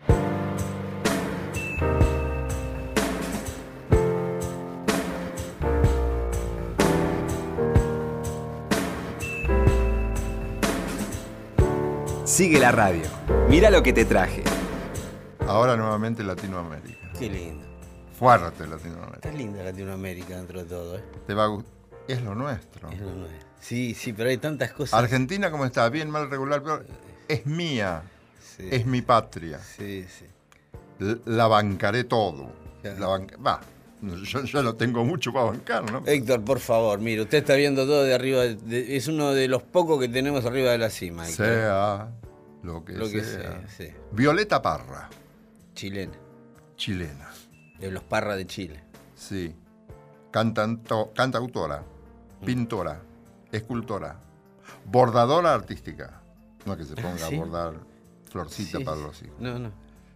Sigue 12.26 12.60
la 12.60 12.72
radio. 12.72 13.04
Mira 13.50 13.70
lo 13.70 13.84
que 13.84 13.94
te 13.94 14.06
traje. 14.06 14.44
Ahora 15.48 15.76
nuevamente 15.76 16.24
Latinoamérica. 16.24 17.12
Qué 17.18 17.30
lindo. 17.30 17.66
Fuerte 18.18 18.68
Latinoamérica. 18.68 19.16
Está 19.16 19.32
linda 19.32 19.64
Latinoamérica 19.64 20.38
dentro 20.38 20.60
de 20.60 20.66
todo, 20.70 20.98
¿eh? 20.98 21.04
Te 21.28 21.34
va 21.34 21.46
a 21.46 21.58
Es 22.08 22.22
lo 22.22 22.36
nuestro. 22.36 22.90
Es 22.92 23.00
lo 23.00 23.14
nuevo. 23.16 23.34
Sí, 23.60 23.94
sí, 23.94 24.14
pero 24.14 24.30
hay 24.30 24.38
tantas 24.38 24.72
cosas. 24.74 24.94
Argentina, 25.00 25.52
¿cómo 25.52 25.66
está? 25.66 25.88
Bien, 25.90 26.10
mal, 26.10 26.30
regular, 26.30 26.62
pero 26.64 26.84
es 27.28 27.46
mía. 27.46 28.04
Sí, 28.40 28.68
Es 28.72 28.86
mi 28.86 29.02
patria. 29.02 29.60
sí, 29.60 30.06
sí. 30.08 30.26
La 31.26 31.48
bancaré 31.48 32.04
todo. 32.04 32.52
Claro. 32.82 33.00
La 33.00 33.08
banca- 33.08 33.38
Va, 33.38 33.62
yo 34.02 34.44
ya 34.44 34.62
no 34.62 34.76
tengo 34.76 35.04
mucho 35.04 35.32
para 35.34 35.46
bancar, 35.46 35.92
¿no? 35.92 36.04
Héctor, 36.06 36.44
por 36.44 36.60
favor, 36.60 37.00
mire, 37.00 37.22
usted 37.24 37.40
está 37.40 37.56
viendo 37.56 37.86
todo 37.86 38.04
de 38.04 38.14
arriba. 38.14 38.42
de- 38.44 38.96
es 38.98 39.08
uno 39.08 39.32
de 39.32 39.48
los 39.48 39.64
pocos 39.64 40.00
que 40.00 40.08
tenemos 40.10 40.46
arriba 40.46 40.72
de 40.72 40.78
la 40.78 40.90
cima. 40.90 41.28
Héctor. 41.28 41.46
Sea 41.48 42.10
lo 42.64 42.86
que 42.86 42.94
Lo 42.94 43.10
que 43.10 43.24
sea. 43.24 43.42
sea, 43.42 43.64
sí. 43.78 43.88
Violeta 44.12 44.62
Parra, 44.62 45.10
Chilena. 45.82 46.14
chilena. 46.76 47.28
De 47.80 47.90
los 47.90 48.04
Parra 48.04 48.36
de 48.36 48.46
Chile. 48.46 48.84
Sí. 49.16 49.56
Cantanto, 50.30 51.12
cantautora, 51.16 51.84
Mm. 52.42 52.46
pintora, 52.46 53.02
escultora, 53.52 54.20
bordadora 54.86 55.56
artística. 55.56 56.22
No 56.68 56.78
que 56.78 56.84
se 56.86 56.94
ponga 56.94 57.18
¿sí? 57.18 57.36
a 57.36 57.40
bordar 57.40 57.74
florcita 58.30 58.78
Sí, 58.78 58.84
para 58.84 58.98
los 58.98 59.24
hijos. 59.24 59.40
No, 59.40 59.58
no. 59.58 59.72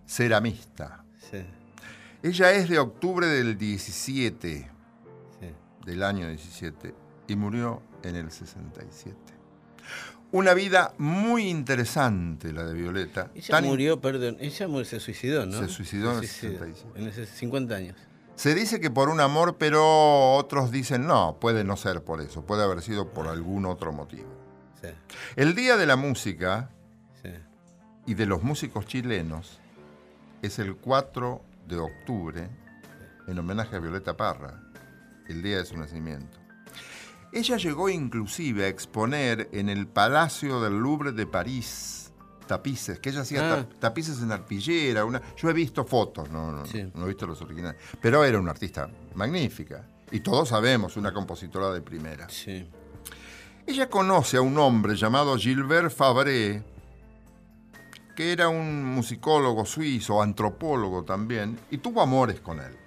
Ceramista. 0.08 1.04
Sí, 1.32 1.44
Ella 2.22 2.52
es 2.52 2.70
de 2.70 2.78
octubre 2.78 3.26
del 3.26 3.58
17, 3.58 4.70
sí. 5.40 5.48
del 5.84 6.04
año 6.04 6.28
17, 6.28 6.94
y 7.28 7.36
murió 7.36 7.82
en 8.04 8.16
el 8.16 8.30
67. 8.30 9.16
Una 10.36 10.54
vida 10.54 10.94
muy 10.98 11.48
interesante 11.48 12.52
la 12.52 12.66
de 12.66 12.74
Violeta. 12.74 13.32
Ella 13.34 13.48
Tan 13.48 13.64
murió, 13.64 14.02
perdón, 14.02 14.36
ella 14.42 14.68
mu- 14.68 14.84
se 14.84 15.00
suicidó, 15.00 15.46
¿no? 15.46 15.60
Se 15.60 15.70
suicidó 15.70 16.12
en 16.12 16.18
el 16.18 16.28
Se 16.28 16.34
suicidó, 16.50 16.60
67. 16.66 17.00
En 17.00 17.08
esos 17.08 17.30
50 17.30 17.74
años. 17.74 17.96
Se 18.36 18.54
dice 18.54 18.82
que 18.82 18.90
por 18.92 19.08
un 19.08 19.22
amor, 19.22 19.56
pero 19.58 20.34
otros 20.34 20.72
dicen 20.72 21.08
no, 21.08 21.38
puede 21.40 21.64
no 21.64 21.78
ser 21.78 22.04
por 22.04 22.20
eso, 22.20 22.46
puede 22.46 22.64
haber 22.64 22.82
sido 22.82 23.14
por 23.14 23.28
algún 23.30 23.66
otro 23.66 23.94
motivo. 23.94 24.28
Sí, 24.82 24.90
El 25.38 25.56
Día 25.56 25.78
de 25.78 25.86
la 25.86 25.96
Música 25.96 26.70
sí. 27.24 27.30
y 28.06 28.14
de 28.16 28.26
los 28.26 28.44
músicos 28.44 28.86
chilenos 28.88 29.62
es 30.42 30.60
el 30.60 30.76
4 30.76 31.42
de 31.66 31.78
octubre, 31.78 32.50
en 33.26 33.40
homenaje 33.40 33.78
a 33.78 33.80
Violeta 33.80 34.18
Parra, 34.18 34.60
el 35.30 35.42
día 35.42 35.60
de 35.60 35.66
su 35.66 35.78
nacimiento. 35.78 36.38
Ella 37.36 37.58
llegó 37.58 37.90
inclusive 37.90 38.64
a 38.66 38.68
exponer 38.70 39.50
en 39.52 39.68
el 39.70 39.88
Palacio 39.88 40.62
del 40.62 40.80
Louvre 40.80 41.12
de 41.12 41.28
París 41.28 42.14
tapices, 42.48 43.00
que 43.00 43.10
ella 43.10 43.22
hacía 43.22 43.42
Ah. 43.54 43.56
ta- 43.68 43.80
tapices 43.80 44.22
en 44.22 44.32
arpillera. 44.32 45.04
Una, 45.04 45.22
yo 45.36 45.50
he 45.50 45.54
visto 45.54 45.84
fotos, 45.84 46.30
no, 46.30 46.52
no, 46.52 46.66
Sí. 46.66 46.90
no 46.94 47.04
he 47.04 47.08
visto 47.10 47.28
los 47.28 47.42
originales, 47.42 47.82
pero 48.00 48.24
era 48.24 48.40
una 48.40 48.52
artista 48.52 48.90
magnífica. 49.16 49.86
Y 50.12 50.22
todos 50.22 50.50
sabemos, 50.50 50.96
una 50.96 51.12
compositora 51.12 51.72
de 51.72 51.82
primera. 51.82 52.30
Sí. 52.30 52.70
Ella 53.68 53.90
conoce 53.90 54.38
a 54.38 54.42
un 54.42 54.58
hombre 54.58 54.96
llamado 54.96 55.36
Gilbert 55.38 55.92
Fabré, 55.92 56.64
que 58.16 58.32
era 58.32 58.48
un 58.48 58.86
musicólogo 58.86 59.66
suizo, 59.66 60.22
antropólogo 60.22 61.04
también, 61.04 61.60
y 61.70 61.80
tuvo 61.80 62.02
amores 62.02 62.40
con 62.40 62.60
él. 62.62 62.78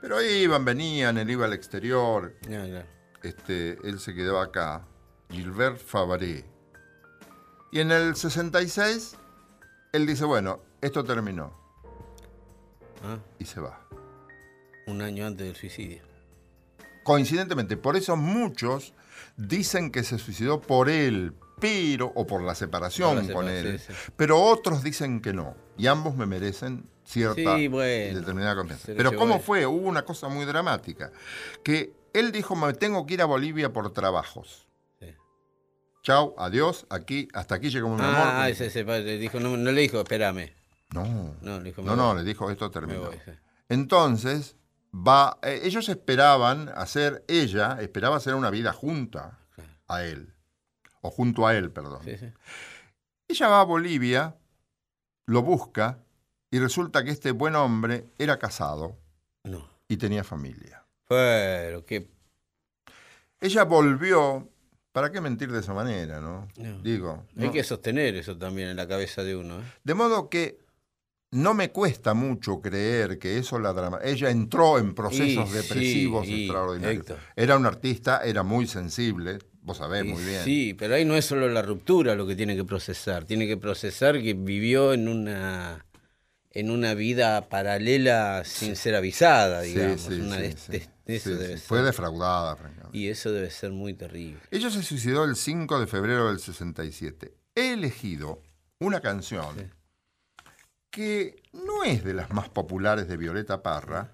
Pero 0.00 0.22
iban, 0.22 0.64
venían, 0.64 1.16
él 1.18 1.30
iba 1.30 1.46
al 1.46 1.54
exterior, 1.54 2.36
Ya, 2.42 2.64
claro. 2.66 2.86
Este, 3.22 3.78
él 3.86 3.98
se 4.00 4.14
quedó 4.14 4.40
acá, 4.40 4.82
Gilbert 5.30 5.78
Fabré. 5.78 6.44
Y 7.70 7.80
en 7.80 7.90
el 7.92 8.14
66, 8.16 9.16
él 9.92 10.06
dice, 10.06 10.24
bueno, 10.24 10.60
esto 10.80 11.04
terminó, 11.04 11.60
Ah, 13.04 13.18
y 13.38 13.44
se 13.46 13.60
va. 13.60 13.80
un 14.86 15.02
año 15.02 15.26
antes 15.26 15.46
del 15.46 15.56
suicidio. 15.56 16.02
Coincidentemente, 17.02 17.76
por 17.76 17.96
eso 17.96 18.16
muchos 18.16 18.94
dicen 19.36 19.90
que 19.90 20.04
se 20.04 20.18
suicidó 20.18 20.60
por 20.60 20.88
él, 20.88 21.34
pero, 21.60 22.12
o 22.14 22.26
por 22.26 22.42
la 22.42 22.54
separación 22.54 23.16
Por 23.16 23.24
la 23.26 23.32
con 23.34 23.48
él, 23.48 23.78
sí, 23.80 23.86
sí. 23.92 24.12
pero 24.16 24.40
otros 24.40 24.82
dicen 24.84 25.20
que 25.20 25.32
no. 25.32 25.56
Y 25.76 25.86
ambos 25.88 26.14
me 26.16 26.26
merecen 26.26 26.88
cierta 27.04 27.56
Sí, 27.56 27.66
bueno, 27.68 28.18
determinada 28.20 28.54
confianza. 28.56 28.92
Pero 28.96 29.16
¿cómo 29.16 29.40
fue? 29.40 29.66
Hubo 29.66 29.88
una 29.88 30.02
cosa 30.04 30.28
muy 30.28 30.44
dramática, 30.44 31.10
que 31.64 31.92
él 32.14 32.32
dijo, 32.32 32.54
me 32.56 32.72
tengo 32.74 33.06
que 33.06 33.14
ir 33.14 33.22
a 33.22 33.26
Bolivia 33.26 33.72
por 33.72 33.92
trabajos. 33.92 34.66
Sí. 35.00 35.06
Chau, 36.02 36.34
adiós, 36.38 36.86
aquí, 36.90 37.28
hasta 37.34 37.54
aquí 37.56 37.70
llegó 37.70 37.88
mi 37.88 38.02
amor. 38.02 38.14
Ah, 38.16 38.48
ese, 38.48 38.66
ese 38.66 38.84
dijo, 39.18 39.40
no, 39.40 39.56
no 39.56 39.70
le 39.72 39.80
dijo, 39.80 40.00
espérame. 40.00 40.52
No, 40.94 41.34
No, 41.40 41.58
le 41.58 41.64
dijo, 41.70 41.82
no, 41.82 41.96
no, 41.96 42.14
le 42.14 42.22
dijo, 42.24 42.50
esto 42.50 42.70
terminó. 42.70 43.06
voy, 43.06 43.18
sí. 43.24 43.30
Entonces, 43.68 44.56
va, 44.94 45.38
eh, 45.42 45.60
ellos 45.64 45.88
esperaban 45.88 46.70
hacer, 46.74 47.24
ella 47.28 47.78
esperaba 47.80 48.16
hacer 48.16 48.34
una 48.34 48.50
vida 48.50 48.72
junta 48.72 49.38
a 49.88 50.04
él, 50.04 50.34
o 51.00 51.10
junto 51.10 51.46
a 51.46 51.54
él, 51.56 51.70
perdón. 51.70 52.02
Sí. 52.04 52.16
Ella 53.28 53.48
va 53.48 53.60
a 53.62 53.64
Bolivia, 53.64 54.36
lo 55.26 55.40
busca, 55.42 55.98
y 56.50 56.58
resulta 56.58 57.02
que 57.04 57.10
este 57.10 57.30
buen 57.30 57.56
hombre 57.56 58.04
era 58.18 58.38
casado 58.38 58.98
No. 59.44 59.66
y 59.88 59.96
tenía 59.96 60.22
familia. 60.24 60.81
Pero 61.08 61.84
qué. 61.84 62.08
Ella 63.40 63.64
volvió, 63.64 64.48
¿para 64.92 65.10
qué 65.10 65.20
mentir 65.20 65.50
de 65.50 65.60
esa 65.60 65.74
manera, 65.74 66.20
no? 66.20 66.48
No. 66.56 66.82
Digo, 66.82 67.26
Hay 67.36 67.46
¿no? 67.46 67.52
que 67.52 67.64
sostener 67.64 68.14
eso 68.14 68.36
también 68.38 68.68
en 68.68 68.76
la 68.76 68.86
cabeza 68.86 69.24
de 69.24 69.36
uno. 69.36 69.60
¿eh? 69.60 69.64
de 69.82 69.94
modo 69.94 70.28
que 70.28 70.58
no 71.32 71.54
me 71.54 71.70
cuesta 71.70 72.12
mucho 72.14 72.60
creer 72.60 73.18
que 73.18 73.38
eso 73.38 73.58
la 73.58 73.72
drama. 73.72 73.98
Ella 74.04 74.30
entró 74.30 74.78
en 74.78 74.94
procesos 74.94 75.50
Y 75.50 75.52
depresivos 75.54 76.26
sí, 76.26 76.44
extraordinarios. 76.44 77.00
Héctor. 77.00 77.18
Era 77.34 77.56
una 77.56 77.68
artista, 77.68 78.20
era 78.22 78.42
muy 78.42 78.66
sensible, 78.66 79.38
vos 79.62 79.78
sabés 79.78 80.04
Y 80.04 80.08
muy 80.08 80.22
bien. 80.22 80.44
Sí, 80.44 80.74
pero 80.78 80.94
ahí 80.94 81.04
no 81.06 81.16
es 81.16 81.24
solo 81.24 81.48
la 81.48 81.62
ruptura 81.62 82.14
lo 82.14 82.26
que 82.26 82.36
tiene 82.36 82.54
que 82.54 82.64
procesar. 82.64 83.24
Tiene 83.24 83.46
que 83.46 83.56
procesar 83.56 84.20
que 84.20 84.34
vivió 84.34 84.92
en 84.92 85.08
una 85.08 85.84
en 86.54 86.70
una 86.70 86.94
vida 86.94 87.48
paralela 87.48 88.42
sin 88.44 88.76
ser 88.76 88.94
avisada, 88.94 89.62
digamos. 89.62 90.06
Una 90.06 90.36
de- 90.38 90.48
eso 91.06 91.30
debe 91.30 91.48
ser. 91.58 91.58
Fue 91.60 91.82
defraudada, 91.82 92.56
francamente. 92.56 92.96
Y 92.96 93.08
eso 93.08 93.32
debe 93.32 93.50
ser 93.50 93.70
muy 93.72 93.94
terrible. 93.94 94.40
Ella 94.50 94.70
se 94.70 94.82
suicidó 94.82 95.24
el 95.24 95.34
5 95.36 95.80
de 95.80 95.86
febrero 95.86 96.28
del 96.28 96.38
67. 96.38 97.34
He 97.54 97.72
elegido 97.72 98.42
una 98.80 99.00
canción 99.00 99.72
que 100.90 101.42
no 101.52 101.84
es 101.84 102.04
de 102.04 102.14
las 102.14 102.30
más 102.32 102.48
populares 102.48 103.08
de 103.08 103.16
Violeta 103.16 103.62
Parra. 103.62 104.12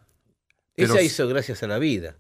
Pero 0.75 0.95
s- 0.95 1.05
hizo 1.05 1.27
gracias 1.29 1.63
a 1.63 1.67
la 1.67 1.79
vida. 1.79 2.17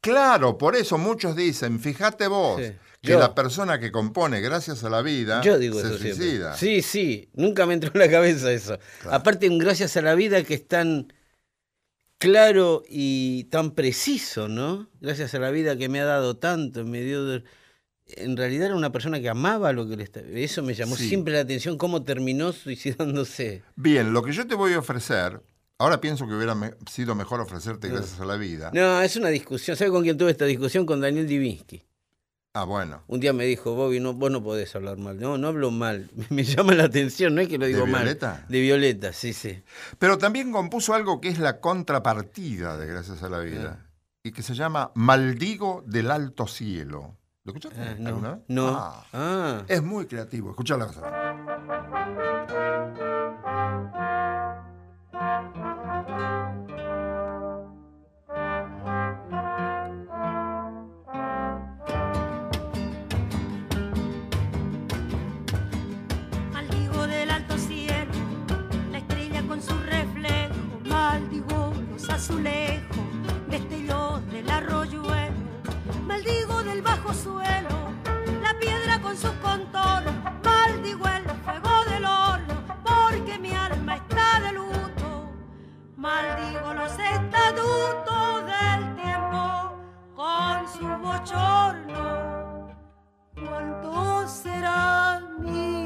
Claro, 0.00 0.56
por 0.58 0.76
eso 0.76 0.96
muchos 0.98 1.36
dicen, 1.36 1.78
fíjate 1.80 2.26
vos, 2.26 2.60
Sí. 2.60 2.72
que 3.02 3.12
Yo- 3.12 3.18
la 3.18 3.34
persona 3.34 3.78
que 3.78 3.90
compone 3.92 4.40
gracias 4.40 4.82
a 4.84 4.90
la 4.90 5.02
vida 5.02 5.42
Yo 5.42 5.58
digo 5.58 5.80
se 5.80 5.86
eso 5.88 5.98
siempre. 5.98 6.14
suicida. 6.26 6.54
Sí, 6.56 6.80
sí, 6.82 7.28
nunca 7.34 7.66
me 7.66 7.74
entró 7.74 7.90
en 7.94 8.00
la 8.00 8.10
cabeza 8.10 8.50
eso. 8.52 8.78
Claro. 9.02 9.16
Aparte, 9.16 9.48
un 9.48 9.58
gracias 9.58 9.96
a 9.96 10.02
la 10.02 10.14
vida 10.14 10.42
que 10.42 10.54
es 10.54 10.66
tan 10.66 11.12
claro 12.18 12.82
y 12.88 13.44
tan 13.44 13.72
preciso, 13.72 14.48
¿no? 14.48 14.88
Gracias 15.00 15.34
a 15.34 15.38
la 15.38 15.50
vida 15.50 15.76
que 15.76 15.88
me 15.88 16.00
ha 16.00 16.04
dado 16.04 16.36
tanto, 16.36 16.84
me 16.84 17.00
dio... 17.02 17.24
de- 17.24 17.44
En 18.16 18.36
realidad 18.36 18.66
era 18.66 18.74
una 18.74 18.90
persona 18.90 19.20
que 19.20 19.28
amaba 19.28 19.72
lo 19.72 19.88
que 19.88 19.96
le 19.96 20.02
estaba... 20.02 20.26
Eso 20.34 20.62
me 20.64 20.74
llamó 20.74 20.96
Sí. 20.96 21.08
siempre 21.08 21.32
la 21.32 21.40
atención, 21.40 21.78
cómo 21.78 22.02
terminó 22.02 22.52
suicidándose. 22.52 23.62
Bien, 23.76 24.12
lo 24.12 24.22
que 24.22 24.32
yo 24.32 24.46
te 24.48 24.56
voy 24.56 24.72
a 24.72 24.80
ofrecer, 24.80 25.40
ahora 25.80 26.00
pienso 26.00 26.26
que 26.28 26.34
hubiera 26.34 26.54
me- 26.54 26.74
sido 26.88 27.14
mejor 27.16 27.40
ofrecerte 27.40 27.88
gracias 27.88 28.20
a 28.20 28.24
la 28.24 28.36
vida. 28.36 28.70
No, 28.72 29.00
es 29.02 29.16
una 29.16 29.28
discusión. 29.30 29.76
¿Sabes 29.76 29.90
con 29.92 30.02
quién 30.04 30.16
tuve 30.16 30.30
esta 30.30 30.44
discusión? 30.44 30.86
Con 30.86 31.00
Daniel 31.00 31.26
Divinsky. 31.26 31.82
Ah, 32.52 32.64
bueno. 32.64 33.02
Un 33.06 33.20
día 33.20 33.32
me 33.32 33.44
dijo, 33.44 33.74
Bobby, 33.74 34.00
no, 34.00 34.12
vos 34.12 34.28
no 34.30 34.42
podés 34.42 34.74
hablar 34.74 34.96
mal. 34.98 35.20
No, 35.20 35.38
no 35.38 35.46
hablo 35.48 35.70
mal. 35.70 36.10
Me 36.30 36.42
llama 36.42 36.74
la 36.74 36.84
atención, 36.84 37.34
no 37.36 37.40
es 37.42 37.48
que 37.48 37.58
lo 37.58 37.66
¿De 37.66 37.72
digo 37.74 37.86
mal. 37.86 38.02
Violeta? 38.02 38.44
De 38.48 38.60
Violeta, 38.60 39.12
sí, 39.12 39.32
sí. 39.32 39.62
Pero 40.00 40.18
también 40.18 40.50
compuso 40.50 40.92
algo 40.94 41.20
que 41.20 41.28
es 41.28 41.38
la 41.38 41.60
contrapartida 41.60 42.76
de 42.76 42.86
Gracias 42.88 43.22
a 43.22 43.28
la 43.28 43.38
Vida 43.38 43.86
y 44.24 44.32
que 44.32 44.42
se 44.42 44.54
llama 44.54 44.90
Maldigo 44.96 45.84
del 45.86 46.10
Alto 46.10 46.48
Cielo. 46.48 47.16
¿Lo 47.44 47.52
escuchaste 47.52 47.80
Ah, 47.80 47.90
alguna 48.04 48.28
no. 48.28 48.34
vez? 48.36 48.44
No. 48.48 48.68
Ah, 48.68 49.04
Ah. 49.12 49.62
es 49.68 49.80
muy 49.82 50.06
creativo. 50.06 50.50
Escucha 50.50 50.76
la 50.76 50.86
cosa. 50.88 51.00
Azulejo, 72.20 73.00
destelló 73.48 74.20
del 74.30 74.50
arroyuelo, 74.50 75.38
maldigo 76.06 76.62
del 76.62 76.82
bajo 76.82 77.14
suelo, 77.14 77.70
la 78.42 78.52
piedra 78.58 79.00
con 79.00 79.16
sus 79.16 79.30
contornos, 79.42 80.12
maldigo 80.44 81.08
el 81.08 81.24
fuego 81.44 81.84
del 81.88 82.04
horno, 82.04 82.54
porque 82.84 83.38
mi 83.38 83.52
alma 83.52 83.96
está 83.96 84.38
de 84.40 84.52
luto, 84.52 85.30
maldigo 85.96 86.74
los 86.74 86.92
estatutos 86.92 88.44
del 88.52 88.94
tiempo 88.96 89.78
con 90.14 90.68
su 90.74 90.86
bochorno. 91.02 92.68
¿Cuánto 93.34 94.28
será 94.28 95.22
mi 95.38 95.79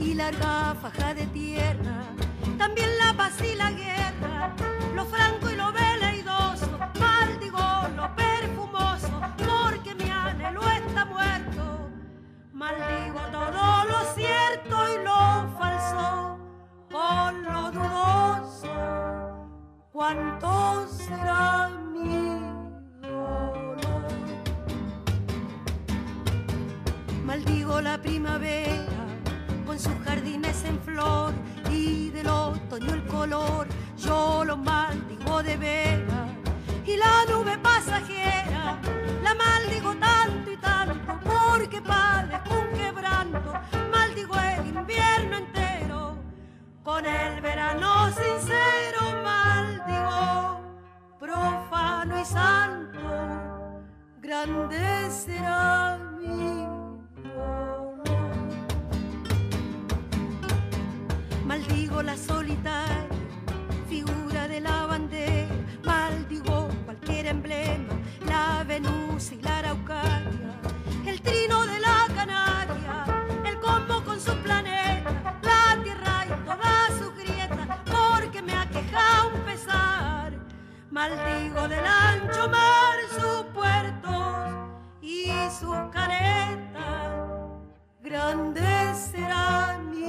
y 0.00 0.14
larga 0.14 0.74
faja 0.80 1.14
de 1.14 1.26
tierra. 1.26 2.04
También 2.58 2.88
la 2.98 3.12
paz 3.16 3.34
y 3.42 3.54
la 3.54 3.70
guerra, 3.70 4.54
lo 4.94 5.04
franco 5.04 5.50
y 5.50 5.56
lo 5.56 5.72
veleidoso. 5.72 6.78
Maldigo 6.98 7.88
lo 7.96 8.16
perfumoso, 8.16 9.20
porque 9.36 9.94
mi 9.94 10.10
anhelo 10.10 10.62
está 10.70 11.04
muerto. 11.04 11.90
Maldigo 12.52 13.20
todo 13.30 13.84
lo 13.84 14.14
cierto 14.14 14.49
jardines 30.10 30.64
en 30.64 30.80
flor 30.80 31.32
y 31.70 32.10
del 32.10 32.26
otoño 32.26 32.94
el 32.94 33.04
color. 33.06 33.68
Yo 33.96 34.44
lo 34.44 34.56
maldigo 34.56 35.40
de 35.42 35.56
vera 35.56 36.26
y 36.84 36.96
la 36.96 37.14
nube 37.30 37.56
pasajera 37.58 38.76
la 39.22 39.34
maldigo 39.34 39.94
tanto 39.94 40.50
y 40.50 40.56
tanto 40.56 41.12
porque 41.30 41.80
padezco 41.80 42.54
un 42.64 42.68
quebranto. 42.76 43.52
Maldigo 43.92 44.34
el 44.34 44.66
invierno 44.66 45.36
entero 45.36 46.16
con 46.82 47.06
el 47.06 47.40
verano 47.40 48.08
sincero. 48.08 49.00
Maldigo 49.22 50.60
profano 51.20 52.20
y 52.20 52.24
santo. 52.24 52.98
Grande 54.20 55.08
será 55.10 55.98
mi 56.18 56.66
dolor. 57.22 57.89
Maldigo 61.50 62.00
la 62.00 62.16
solitaria 62.16 63.08
figura 63.88 64.46
de 64.46 64.60
la 64.60 64.86
bandera, 64.86 65.48
maldigo 65.82 66.68
cualquier 66.84 67.26
emblema, 67.26 67.92
la 68.24 68.62
Venus 68.62 69.32
y 69.32 69.42
la 69.42 69.58
Araucaria, 69.58 70.52
el 71.04 71.20
trino 71.20 71.66
de 71.66 71.80
la 71.80 72.06
Canaria, 72.14 73.04
el 73.44 73.58
combo 73.58 74.00
con 74.04 74.20
su 74.20 74.32
planeta, 74.44 75.40
la 75.42 75.82
tierra 75.82 76.24
y 76.26 76.44
todas 76.44 76.88
sus 77.00 77.16
grietas, 77.16 77.78
porque 77.84 78.42
me 78.42 78.54
aqueja 78.54 79.26
un 79.34 79.40
pesar. 79.40 80.32
Maldigo 80.92 81.66
del 81.66 81.84
ancho 81.84 82.48
mar 82.48 82.96
sus 83.18 83.42
puertos 83.52 84.54
y 85.02 85.26
sus 85.58 85.76
caretas, 85.90 87.10
grande 88.00 88.94
será 88.94 89.80
mi 89.90 90.04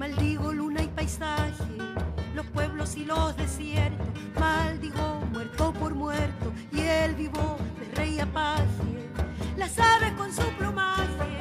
Maldigo 0.00 0.50
luna 0.54 0.82
y 0.82 0.88
paisaje, 0.88 1.76
los 2.34 2.46
pueblos 2.46 2.96
y 2.96 3.04
los 3.04 3.36
desiertos. 3.36 4.08
Maldigo 4.40 5.20
muerto 5.30 5.74
por 5.74 5.94
muerto 5.94 6.54
y 6.72 6.80
el 6.80 7.14
vivo 7.14 7.58
de 7.78 7.94
rey 7.96 8.18
apaje. 8.18 9.10
Las 9.58 9.78
aves 9.78 10.12
con 10.12 10.32
su 10.32 10.48
plumaje, 10.56 11.36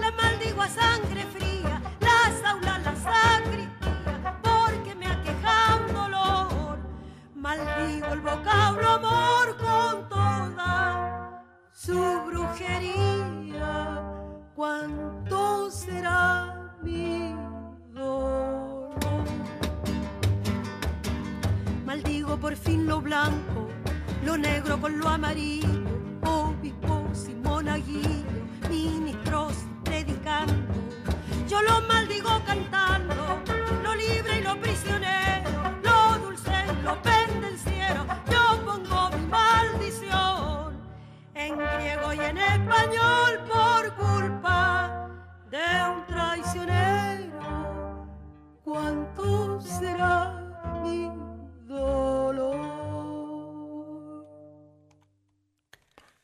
la 0.00 0.12
maldigo 0.12 0.62
a 0.62 0.68
sangre 0.68 1.24
fría. 1.24 1.82
Las 1.98 2.44
aulas, 2.48 2.80
la 2.84 2.94
sacristía, 2.94 4.40
porque 4.40 4.94
me 4.94 5.08
aqueja 5.08 5.74
un 5.74 5.92
dolor. 5.92 6.78
Maldigo 7.34 8.12
el 8.12 8.20
vocablo 8.20 8.88
amor 8.88 9.56
con 9.56 10.08
toda 10.08 11.42
su 11.72 12.22
brujería. 12.24 14.00
¿Cuánto 14.54 15.72
será 15.72 16.72
mi 16.84 17.25
Por 22.40 22.54
fin 22.54 22.86
lo 22.86 23.00
blanco, 23.00 23.68
lo 24.24 24.36
negro 24.36 24.80
con 24.80 24.98
lo 24.98 25.08
amarillo, 25.08 25.82
obispos 26.24 27.28
y 27.28 27.34
monaguillos, 27.34 28.24
ministros 28.70 29.54
predicando. 29.84 30.54
Yo 31.48 31.60
lo 31.62 31.80
maldigo 31.82 32.30
cantando, 32.46 33.40
lo 33.82 33.94
libre 33.94 34.38
y 34.38 34.42
lo 34.42 34.60
prisionero, 34.60 35.50
lo 35.82 36.18
dulce 36.18 36.52
y 36.72 36.82
lo 36.82 37.00
pendenciero. 37.02 38.06
Yo 38.30 38.64
pongo 38.64 39.10
mi 39.16 39.26
maldición 39.26 40.76
en 41.34 41.56
griego 41.56 42.12
y 42.12 42.20
en 42.20 42.38
español 42.38 43.40
por 43.48 43.92
culpa 43.94 45.08
de 45.50 45.66
un 45.90 46.06
traicionero. 46.06 48.06
¿Cuánto 48.62 49.60
será 49.60 50.42
mi 50.84 51.10
dolor? 51.80 52.56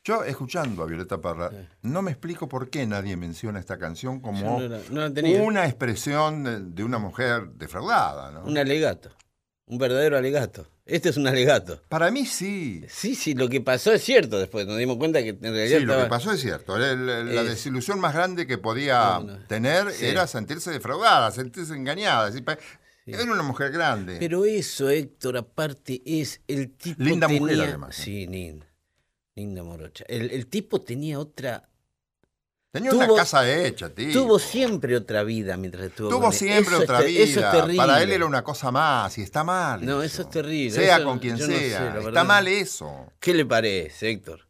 Yo, 0.05 0.23
escuchando 0.25 0.83
a 0.83 0.85
Violeta 0.85 1.21
Parra, 1.21 1.49
no 1.81 2.01
me 2.01 2.11
explico 2.11 2.49
por 2.49 2.69
qué 2.69 2.85
nadie 2.85 3.15
menciona 3.15 3.59
esta 3.59 3.77
canción 3.77 4.19
como 4.19 4.59
Yo 4.59 4.67
no 4.67 4.75
la- 4.75 4.81
no 4.89 5.01
la 5.01 5.13
tenía. 5.13 5.41
una 5.41 5.65
expresión 5.65 6.43
de, 6.43 6.59
de 6.59 6.83
una 6.83 6.97
mujer 6.97 7.47
defraudada, 7.55 8.31
¿no? 8.31 8.43
Un 8.43 8.57
alegato. 8.57 9.11
Un 9.65 9.77
verdadero 9.77 10.17
alegato. 10.17 10.67
Este 10.85 11.07
es 11.07 11.15
un 11.15 11.25
alegato. 11.25 11.81
Para 11.87 12.11
mí 12.11 12.25
sí. 12.25 12.83
Sí, 12.89 13.15
sí, 13.15 13.33
lo 13.33 13.47
que 13.47 13.61
pasó 13.61 13.93
es 13.93 14.03
cierto 14.03 14.37
después. 14.37 14.67
Nos 14.67 14.77
dimos 14.77 14.97
cuenta 14.97 15.23
que 15.23 15.29
en 15.29 15.39
realidad 15.41 15.79
Sí, 15.79 15.85
lo 15.85 15.97
que 15.97 16.09
pasó 16.09 16.33
es 16.33 16.41
cierto. 16.41 16.77
La 16.77 17.43
desilusión 17.45 18.01
más 18.01 18.13
grande 18.13 18.45
que 18.45 18.57
podía 18.57 19.19
no, 19.19 19.37
no. 19.37 19.37
tener 19.47 19.89
Sí. 19.93 20.05
era 20.07 20.27
sentirse 20.27 20.69
defraudada, 20.71 21.31
sentirse 21.31 21.73
engañada. 21.75 22.29
Pa- 23.11 23.17
Era 23.21 23.31
una 23.31 23.43
mujer 23.43 23.71
grande. 23.71 24.17
Pero 24.19 24.45
eso, 24.45 24.89
Héctor, 24.89 25.37
aparte, 25.37 26.01
es 26.05 26.41
el 26.47 26.71
tipo. 26.71 27.03
Linda 27.03 27.27
tenía... 27.27 27.41
mujer, 27.41 27.61
además, 27.61 27.99
¿eh? 27.99 28.03
Sí, 28.03 28.27
linda. 28.27 28.65
Linda 29.35 29.63
morocha. 29.63 30.05
El, 30.07 30.31
el 30.31 30.47
tipo 30.47 30.81
tenía 30.81 31.19
otra. 31.19 31.67
Tenía 32.71 32.89
tuvo- 32.91 33.05
una 33.05 33.15
casa 33.15 33.47
hecha, 33.51 33.89
tío. 33.89 34.11
Tuvo 34.13 34.39
siempre 34.39 34.95
otra 34.95 35.23
vida 35.23 35.57
mientras 35.57 35.85
estuvo. 35.85 36.09
Tuvo 36.09 36.21
con 36.21 36.31
él. 36.33 36.37
siempre 36.39 36.73
Eso 36.73 36.83
otra 36.83 37.01
vida. 37.01 37.23
Eso 37.23 37.39
es 37.39 37.51
terrible. 37.51 37.77
Para 37.77 38.01
él 38.01 38.11
era 38.11 38.25
una 38.25 38.43
cosa 38.43 38.71
más 38.71 39.15
y 39.17 39.21
está 39.21 39.43
mal. 39.43 39.85
No, 39.85 40.01
eso 40.01 40.23
es 40.23 40.29
terrible. 40.31 40.71
Sea 40.71 40.95
Eso 40.97 41.05
con 41.05 41.19
quien 41.19 41.37
yo 41.37 41.47
no 41.47 41.53
sé, 41.53 41.69
sea. 41.69 41.99
está 41.99 42.23
mal 42.23 42.47
eso. 42.47 43.11
¿Qué 43.19 43.33
le 43.35 43.45
parece, 43.45 44.09
Héctor? 44.09 44.47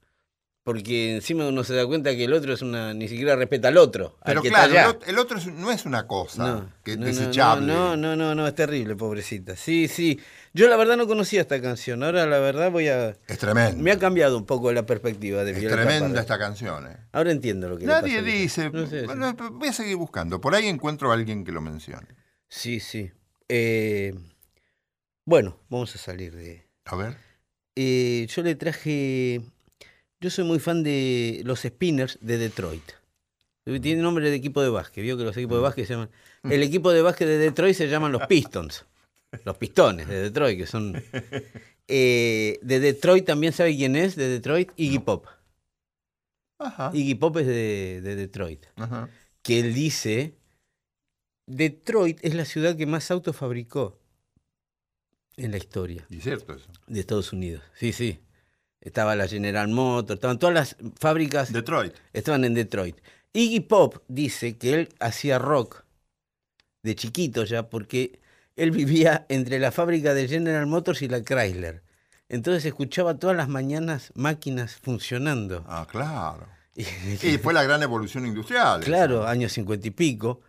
Porque 0.65 1.15
encima 1.15 1.45
uno 1.49 1.65
se 1.65 1.73
da 1.75 1.85
cuenta 1.85 2.15
que 2.15 2.23
el 2.23 2.31
otro 2.31 2.53
es 2.53 2.61
una. 2.61 2.93
ni 2.93 3.09
siquiera 3.09 3.35
respeta 3.35 3.67
al 3.67 3.75
otro. 3.77 4.15
al 4.21 4.31
Pero 4.31 4.41
que 4.43 4.47
claro, 4.49 4.67
está 4.73 4.81
el, 4.81 4.87
allá. 4.87 4.97
ot- 4.99 5.09
el 5.09 5.19
otro 5.19 5.37
es- 5.37 5.47
no 5.47 5.71
es 5.71 5.85
una 5.85 6.07
cosa 6.07 6.47
No, 6.47 6.69
que 6.85 6.95
no, 6.95 7.05
desechable. 7.05 7.67
No, 7.67 7.97
no, 7.97 8.15
no, 8.15 8.33
no, 8.33 8.47
es 8.47 8.55
terrible, 8.55 8.95
pobrecita. 8.95 9.57
Sí, 9.57 9.89
sí. 9.89 10.21
Yo 10.53 10.69
la 10.69 10.77
verdad 10.77 10.95
no 10.95 11.05
conocía 11.05 11.41
esta 11.41 11.61
canción. 11.61 12.01
Ahora 12.01 12.25
la 12.25 12.39
verdad 12.39 12.71
voy 12.71 12.87
a. 12.87 13.09
Es 13.27 13.39
tremendo. 13.39 13.83
Me 13.83 13.91
ha 13.91 13.99
cambiado 13.99 14.37
un 14.37 14.45
poco 14.45 14.71
la 14.71 14.85
perspectiva 14.85 15.43
de 15.43 15.51
Es 15.51 15.59
Violeta 15.59 15.81
tremenda 15.81 16.07
Parra. 16.09 16.21
esta 16.21 16.39
canción. 16.39 16.87
eh. 16.87 16.95
Ahora 17.11 17.31
entiendo 17.31 17.67
lo 17.67 17.75
que 17.77 17.81
le 17.85 17.91
Nadie 17.91 18.19
ella. 18.19 18.21
dice. 18.21 18.69
No 18.69 18.87
sé, 18.87 19.01
sí. 19.01 19.13
voy 19.51 19.67
a 19.67 19.73
seguir 19.73 19.97
buscando. 19.97 20.39
Por 20.39 20.55
ahí 20.55 20.67
encuentro 20.67 21.11
a 21.11 21.15
alguien 21.15 21.43
que 21.43 21.51
lo 21.51 21.59
mencione. 21.59 22.07
Sí, 22.47 22.79
sí. 22.79 23.11
Eh, 23.49 24.13
bueno, 25.25 25.59
vamos 25.69 25.93
a 25.93 25.97
salir 25.97 26.33
de. 26.33 26.65
A 26.85 26.95
ver. 26.95 27.17
Eh, 27.75 28.27
yo 28.29 28.43
le 28.43 28.55
traje. 28.55 29.41
Yo 30.23 30.29
soy 30.29 30.45
muy 30.45 30.59
fan 30.59 30.83
de 30.83 31.41
los 31.43 31.63
Spinners 31.63 32.17
de 32.21 32.37
Detroit. 32.37 32.93
Tiene 33.65 34.01
nombre 34.01 34.29
de 34.29 34.35
equipo 34.37 34.61
de 34.61 34.69
básquet. 34.69 35.03
Vio 35.03 35.17
que 35.17 35.25
los 35.25 35.35
equipos 35.35 35.57
de 35.57 35.61
básquet 35.63 35.85
se 35.85 35.93
llaman. 35.95 36.09
El 36.43 36.63
equipo 36.63 36.93
de 36.93 37.01
básquet 37.01 37.27
de 37.27 37.37
Detroit 37.37 37.75
se 37.75 37.89
llaman 37.89 38.13
los 38.13 38.25
Pistons. 38.27 38.85
Los 39.43 39.57
pistones 39.57 40.07
de 40.07 40.21
Detroit, 40.21 40.57
que 40.57 40.65
son. 40.65 40.93
Eh, 41.89 42.59
de 42.61 42.79
Detroit 42.79 43.25
también 43.25 43.51
sabe 43.51 43.75
quién 43.75 43.97
es 43.97 44.15
de 44.15 44.29
Detroit, 44.29 44.71
Iggy 44.77 44.99
Pop. 44.99 45.25
Ajá. 46.57 46.91
Iggy 46.93 47.15
Pop 47.15 47.35
es 47.35 47.45
de, 47.45 47.99
de 48.01 48.15
Detroit. 48.15 48.65
Ajá. 48.77 49.09
Que 49.41 49.59
él 49.59 49.73
dice. 49.73 50.33
Detroit 51.45 52.19
es 52.21 52.35
la 52.35 52.45
ciudad 52.45 52.77
que 52.77 52.85
más 52.85 53.11
autos 53.11 53.35
fabricó 53.35 53.99
en 55.35 55.51
la 55.51 55.57
historia 55.57 56.05
Y 56.09 56.21
cierto 56.21 56.53
eso. 56.53 56.69
de 56.87 57.01
Estados 57.01 57.33
Unidos. 57.33 57.61
Sí, 57.75 57.91
sí. 57.91 58.19
Estaba 58.83 59.15
la 59.15 59.27
General 59.27 59.67
Motors, 59.69 60.17
estaban 60.17 60.37
todas 60.39 60.53
las 60.53 60.75
fábricas 60.99 61.51
Detroit. 61.53 61.93
estaban 62.11 62.43
en 62.43 62.53
Detroit. 62.53 62.97
Iggy 63.33 63.61
Pop 63.61 64.03
dice 64.07 64.57
que 64.57 64.73
él 64.73 64.89
hacía 64.99 65.39
rock 65.39 65.83
de 66.83 66.95
chiquito 66.95 67.45
ya 67.45 67.69
porque 67.69 68.19
él 68.55 68.71
vivía 68.71 69.25
entre 69.29 69.57
la 69.59 69.71
fábrica 69.71 70.13
de 70.13 70.27
General 70.27 70.67
Motors 70.67 71.01
y 71.01 71.07
la 71.07 71.23
Chrysler. 71.23 71.81
Entonces 72.29 72.65
escuchaba 72.65 73.17
todas 73.17 73.35
las 73.37 73.47
mañanas 73.47 74.11
máquinas 74.15 74.75
funcionando. 74.75 75.63
Ah, 75.67 75.87
claro. 75.89 76.47
Y- 76.75 77.27
Y 77.27 77.37
fue 77.37 77.53
la 77.53 77.63
gran 77.63 77.83
evolución 77.83 78.25
industrial. 78.25 78.81
claro, 78.81 79.27
años 79.27 79.53
cincuenta 79.53 79.87
y 79.87 79.91
pico. 79.91 80.41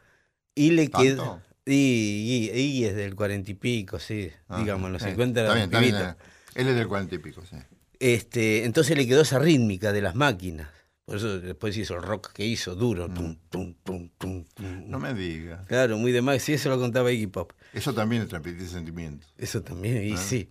Y 0.55 0.71
le 0.73 0.89
¿Tanto? 0.89 1.03
quedó. 1.05 1.43
Y, 1.67 2.51
y, 2.53 2.61
y 2.61 2.85
es 2.85 2.95
del 2.97 3.15
cuarenta 3.15 3.51
y 3.51 3.55
pico, 3.55 3.99
sí. 3.99 4.31
Ah, 4.49 4.59
digamos, 4.59 4.87
en 4.87 4.93
los 4.95 5.03
sí. 5.03 5.09
50 5.11 5.41
era 5.41 5.49
Está 5.51 5.55
bien, 5.55 5.69
un 5.69 5.75
está 5.75 5.81
bien, 5.81 5.95
pibito. 5.95 6.11
eh. 6.11 6.61
Él 6.63 6.69
es 6.69 6.77
del 6.77 6.89
cuarenta 6.89 7.15
y 7.15 7.19
pico, 7.19 7.43
sí. 7.49 7.57
Este, 7.99 8.65
entonces 8.65 8.97
le 8.97 9.07
quedó 9.07 9.23
esa 9.23 9.39
rítmica 9.39 9.93
de 9.93 10.03
las 10.03 10.15
máquinas. 10.15 10.69
Por 11.05 11.17
eso 11.17 11.39
después 11.39 11.77
hizo 11.77 11.95
el 11.97 12.03
rock 12.03 12.33
que 12.33 12.47
hizo, 12.47 12.75
duro. 12.75 13.09
tum, 13.09 13.37
tum, 13.51 13.75
tum, 13.83 14.09
tum, 14.17 14.45
tum. 14.55 14.85
No 14.89 14.99
me 14.99 15.13
digas. 15.13 15.67
Claro, 15.67 15.99
muy 15.99 16.13
de 16.13 16.23
más. 16.23 16.43
Sí, 16.43 16.55
eso 16.55 16.71
lo 16.71 16.79
contaba 16.79 17.13
Iggy 17.13 17.27
Pop. 17.27 17.53
Eso 17.75 17.93
también 17.93 18.23
es 18.23 18.29
transmitir 18.29 18.67
sentimientos. 18.69 19.33
Eso 19.37 19.63
también, 19.63 20.03
y 20.05 20.13
Ah. 20.13 20.17
sí. 20.17 20.49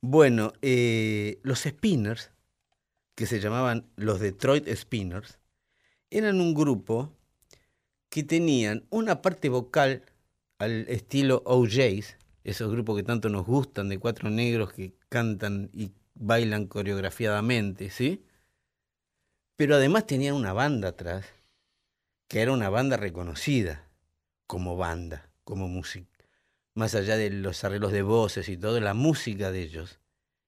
Bueno, 0.00 0.54
eh, 0.62 1.38
los 1.42 1.60
Spinners, 1.60 2.30
que 3.14 3.26
se 3.26 3.40
llamaban 3.40 3.86
los 3.96 4.20
Detroit 4.20 4.66
Spinners, 4.74 5.38
eran 6.08 6.40
un 6.40 6.54
grupo 6.54 7.12
que 8.08 8.22
tenían 8.22 8.86
una 8.88 9.20
parte 9.20 9.50
vocal 9.50 10.02
al 10.58 10.88
estilo 10.88 11.42
OJs, 11.44 12.16
esos 12.44 12.72
grupos 12.72 12.96
que 12.96 13.02
tanto 13.02 13.28
nos 13.28 13.44
gustan, 13.46 13.90
de 13.90 13.98
cuatro 13.98 14.30
negros 14.30 14.72
que 14.72 14.94
cantan 15.10 15.68
y 15.74 15.92
bailan 16.20 16.66
coreografiadamente, 16.66 17.90
¿sí? 17.90 18.24
Pero 19.56 19.74
además 19.74 20.06
tenían 20.06 20.36
una 20.36 20.52
banda 20.52 20.90
atrás, 20.90 21.26
que 22.28 22.40
era 22.40 22.52
una 22.52 22.70
banda 22.70 22.96
reconocida 22.96 23.88
como 24.46 24.76
banda, 24.76 25.32
como 25.42 25.66
música 25.66 26.20
más 26.74 26.94
allá 26.94 27.16
de 27.16 27.30
los 27.30 27.62
arreglos 27.64 27.92
de 27.92 28.02
voces 28.02 28.48
y 28.48 28.56
todo, 28.56 28.80
la 28.80 28.94
música 28.94 29.50
de 29.50 29.62
ellos 29.62 30.00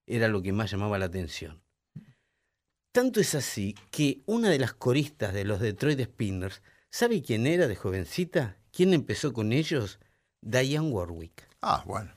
era 0.05 0.27
lo 0.27 0.41
que 0.41 0.53
más 0.53 0.71
llamaba 0.71 0.97
la 0.97 1.05
atención. 1.05 1.61
Tanto 2.91 3.19
es 3.19 3.33
así 3.35 3.75
que 3.91 4.21
una 4.25 4.49
de 4.49 4.59
las 4.59 4.73
coristas 4.73 5.33
de 5.33 5.45
los 5.45 5.59
Detroit 5.59 5.99
Spinners, 6.01 6.61
¿sabe 6.89 7.21
quién 7.21 7.47
era 7.47 7.67
de 7.67 7.75
jovencita? 7.75 8.57
¿Quién 8.71 8.93
empezó 8.93 9.33
con 9.33 9.51
ellos? 9.51 9.99
Diane 10.41 10.89
Warwick. 10.89 11.47
Ah, 11.61 11.83
bueno. 11.85 12.11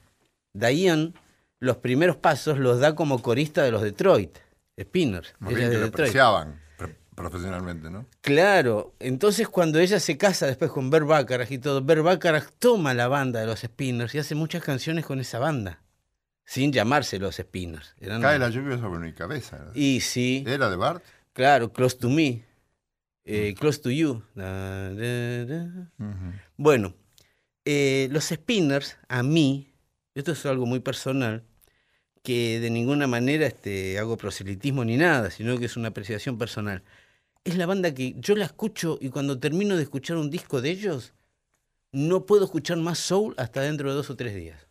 Diane, 0.53 1.13
los 1.67 1.77
primeros 1.79 2.17
pasos 2.17 2.59
los 2.59 2.81
da 2.81 2.95
como 2.95 3.21
corista 3.21 3.63
de 3.63 3.71
los 3.73 3.83
Detroit 3.83 4.39
Spinners. 4.81 5.35
Más 5.39 5.51
Ella 5.53 5.59
bien 5.59 5.69
es 5.69 5.71
que 5.71 5.75
de 5.75 5.81
lo 5.81 5.87
Detroit. 5.87 6.09
apreciaban 6.09 6.61
pre- 6.79 6.97
profesionalmente, 7.15 7.91
¿no? 7.91 8.07
Claro, 8.21 8.95
entonces 9.01 9.49
cuando 9.49 9.79
ella 9.79 10.01
se 10.01 10.17
casa 10.17 10.47
después 10.47 10.71
con 10.71 10.89
Bert 10.91 11.07
Bacharach 11.07 11.51
y 11.51 11.59
todo, 11.59 11.83
Bert 11.83 12.03
Bacharach 12.03 12.51
toma 12.59 12.95
la 12.95 13.09
banda 13.09 13.41
de 13.41 13.47
los 13.47 13.61
Spinners 13.61 14.15
y 14.15 14.19
hace 14.19 14.35
muchas 14.35 14.63
canciones 14.63 15.05
con 15.05 15.21
esa 15.21 15.39
banda, 15.39 15.81
sin 16.45 16.73
llamarse 16.73 17.19
los 17.19 17.37
Spinners. 17.37 17.95
Eran- 18.01 18.23
Cae 18.23 18.39
la 18.39 18.49
lluvia 18.51 18.79
sobre 18.79 19.01
mi 19.01 19.13
cabeza. 19.13 19.67
Y 19.75 20.01
sí, 20.01 20.45
¿Era 20.47 20.69
de 20.71 20.77
Bart? 20.77 21.03
claro, 21.33 21.73
Close 21.73 21.97
to 21.99 22.09
Me, 22.11 22.45
eh, 23.25 23.55
Close 23.59 23.81
to 23.81 23.91
You. 23.91 24.23
Da, 24.35 24.91
da, 24.95 25.45
da. 25.45 25.91
Ujú. 25.99 26.33
Bueno, 26.57 26.95
eh, 27.65 28.09
los 28.13 28.25
Spinners, 28.27 28.97
a 29.09 29.23
mí, 29.23 29.73
esto 30.15 30.33
es 30.33 30.47
algo 30.47 30.67
muy 30.67 30.81
personal, 30.81 31.43
que 32.27 32.59
de 32.59 32.71
ninguna 32.71 33.07
manera 33.07 33.47
este, 33.47 33.99
hago 34.01 34.17
proselitismo 34.17 34.85
ni 34.85 34.97
nada, 34.97 35.31
sino 35.31 35.57
que 35.59 35.67
es 35.67 35.77
una 35.77 35.89
apreciación 35.89 36.37
personal. 36.39 36.83
Es 37.45 37.57
la 37.57 37.67
banda 37.67 37.95
que 37.95 38.15
yo 38.19 38.35
la 38.35 38.45
escucho 38.47 38.99
y 39.01 39.11
cuando 39.11 39.39
termino 39.39 39.77
de 39.77 39.85
escuchar 39.85 40.17
un 40.17 40.29
disco 40.29 40.61
de 40.61 40.71
ellos, 40.71 41.13
no 41.93 42.27
puedo 42.27 42.45
escuchar 42.47 42.79
más 42.79 42.99
soul 42.99 43.35
hasta 43.39 43.61
dentro 43.61 43.89
de 43.91 43.95
dos 43.95 44.11
o 44.11 44.17
tres 44.17 44.35
días. 44.35 44.67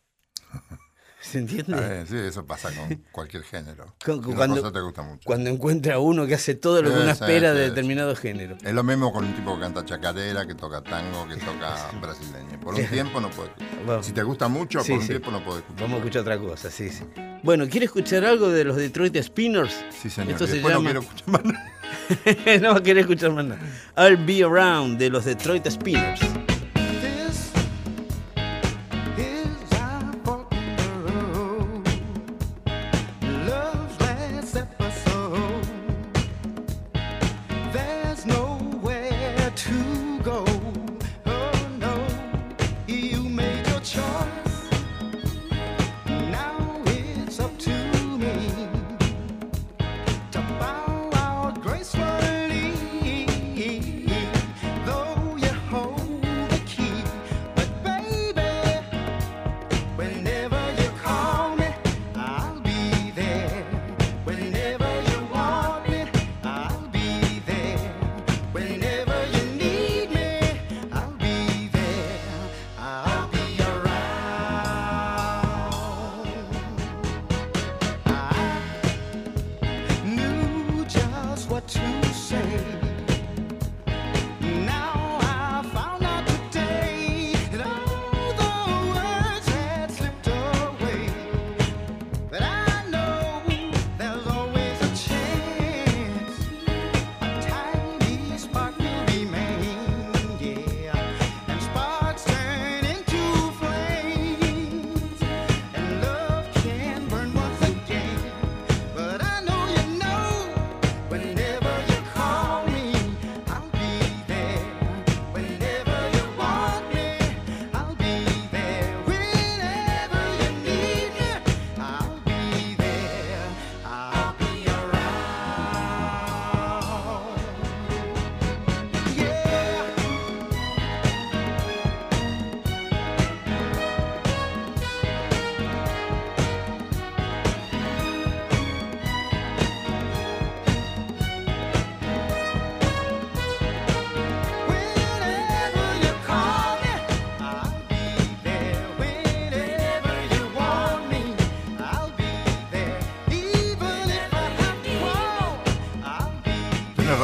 ¿Se 1.21 1.39
entiende? 1.39 2.05
Sí, 2.07 2.17
eso 2.17 2.45
pasa 2.45 2.69
con 2.75 3.01
cualquier 3.11 3.43
género. 3.43 3.95
Con- 4.05 4.21
cuando- 4.21 4.71
te 4.71 4.79
gusta 4.81 5.01
mucho. 5.01 5.21
Cuando 5.25 5.49
encuentra 5.49 5.97
uno 5.97 6.27
que 6.27 6.35
hace 6.35 6.53
todo 6.53 6.81
lo 6.83 6.89
que 6.93 6.99
uno 6.99 7.09
espera 7.09 7.53
de 7.53 7.69
determinado 7.69 8.15
género. 8.17 8.57
Es 8.63 8.73
lo 8.73 8.83
mismo 8.83 9.11
con 9.13 9.23
un 9.25 9.33
tipo 9.33 9.55
que 9.55 9.61
canta 9.61 9.83
chacarera, 9.85 10.45
que 10.45 10.53
toca 10.53 10.83
tango, 10.83 11.25
que 11.27 11.37
toca 11.37 11.89
brasileño. 12.01 12.59
Por 12.59 12.75
un 12.75 12.85
tiempo 12.87 13.19
no 13.21 13.31
puedes 13.31 13.53
Vamos. 13.87 14.05
Si 14.05 14.11
te 14.11 14.21
gusta 14.23 14.47
mucho, 14.49 14.81
Sí, 14.81 14.89
por 14.91 14.97
un 14.99 15.03
sí. 15.03 15.09
tiempo 15.09 15.31
no 15.31 15.43
puedes 15.43 15.61
escuchar. 15.63 15.81
Vamos 15.83 15.95
a 15.95 15.97
escuchar 15.99 16.21
otra 16.21 16.37
cosa, 16.37 16.69
sí, 16.69 16.89
sí. 16.89 17.03
Bueno, 17.45 17.67
¿quiere 17.69 17.85
escuchar 17.85 18.25
algo 18.25 18.49
de 18.49 18.63
los 18.63 18.75
Detroit 18.75 19.15
Spinners? 19.21 19.85
Sí, 19.91 20.09
señor. 20.09 20.31
Esto 20.31 20.47
se 20.47 20.57
llama... 20.57 20.71
no 20.73 20.81
quiero 20.81 20.99
escuchar 21.01 21.29
más 21.29 21.45
nada. 21.45 22.59
no 22.59 22.71
va 22.71 22.77
a 22.79 22.83
querer 22.83 23.01
escuchar 23.01 23.31
más 23.33 23.45
nada. 23.45 23.61
I'll 23.95 24.17
Be 24.17 24.43
Around 24.43 24.97
de 24.97 25.11
los 25.11 25.25
Detroit 25.25 25.69
Spinners. 25.69 26.21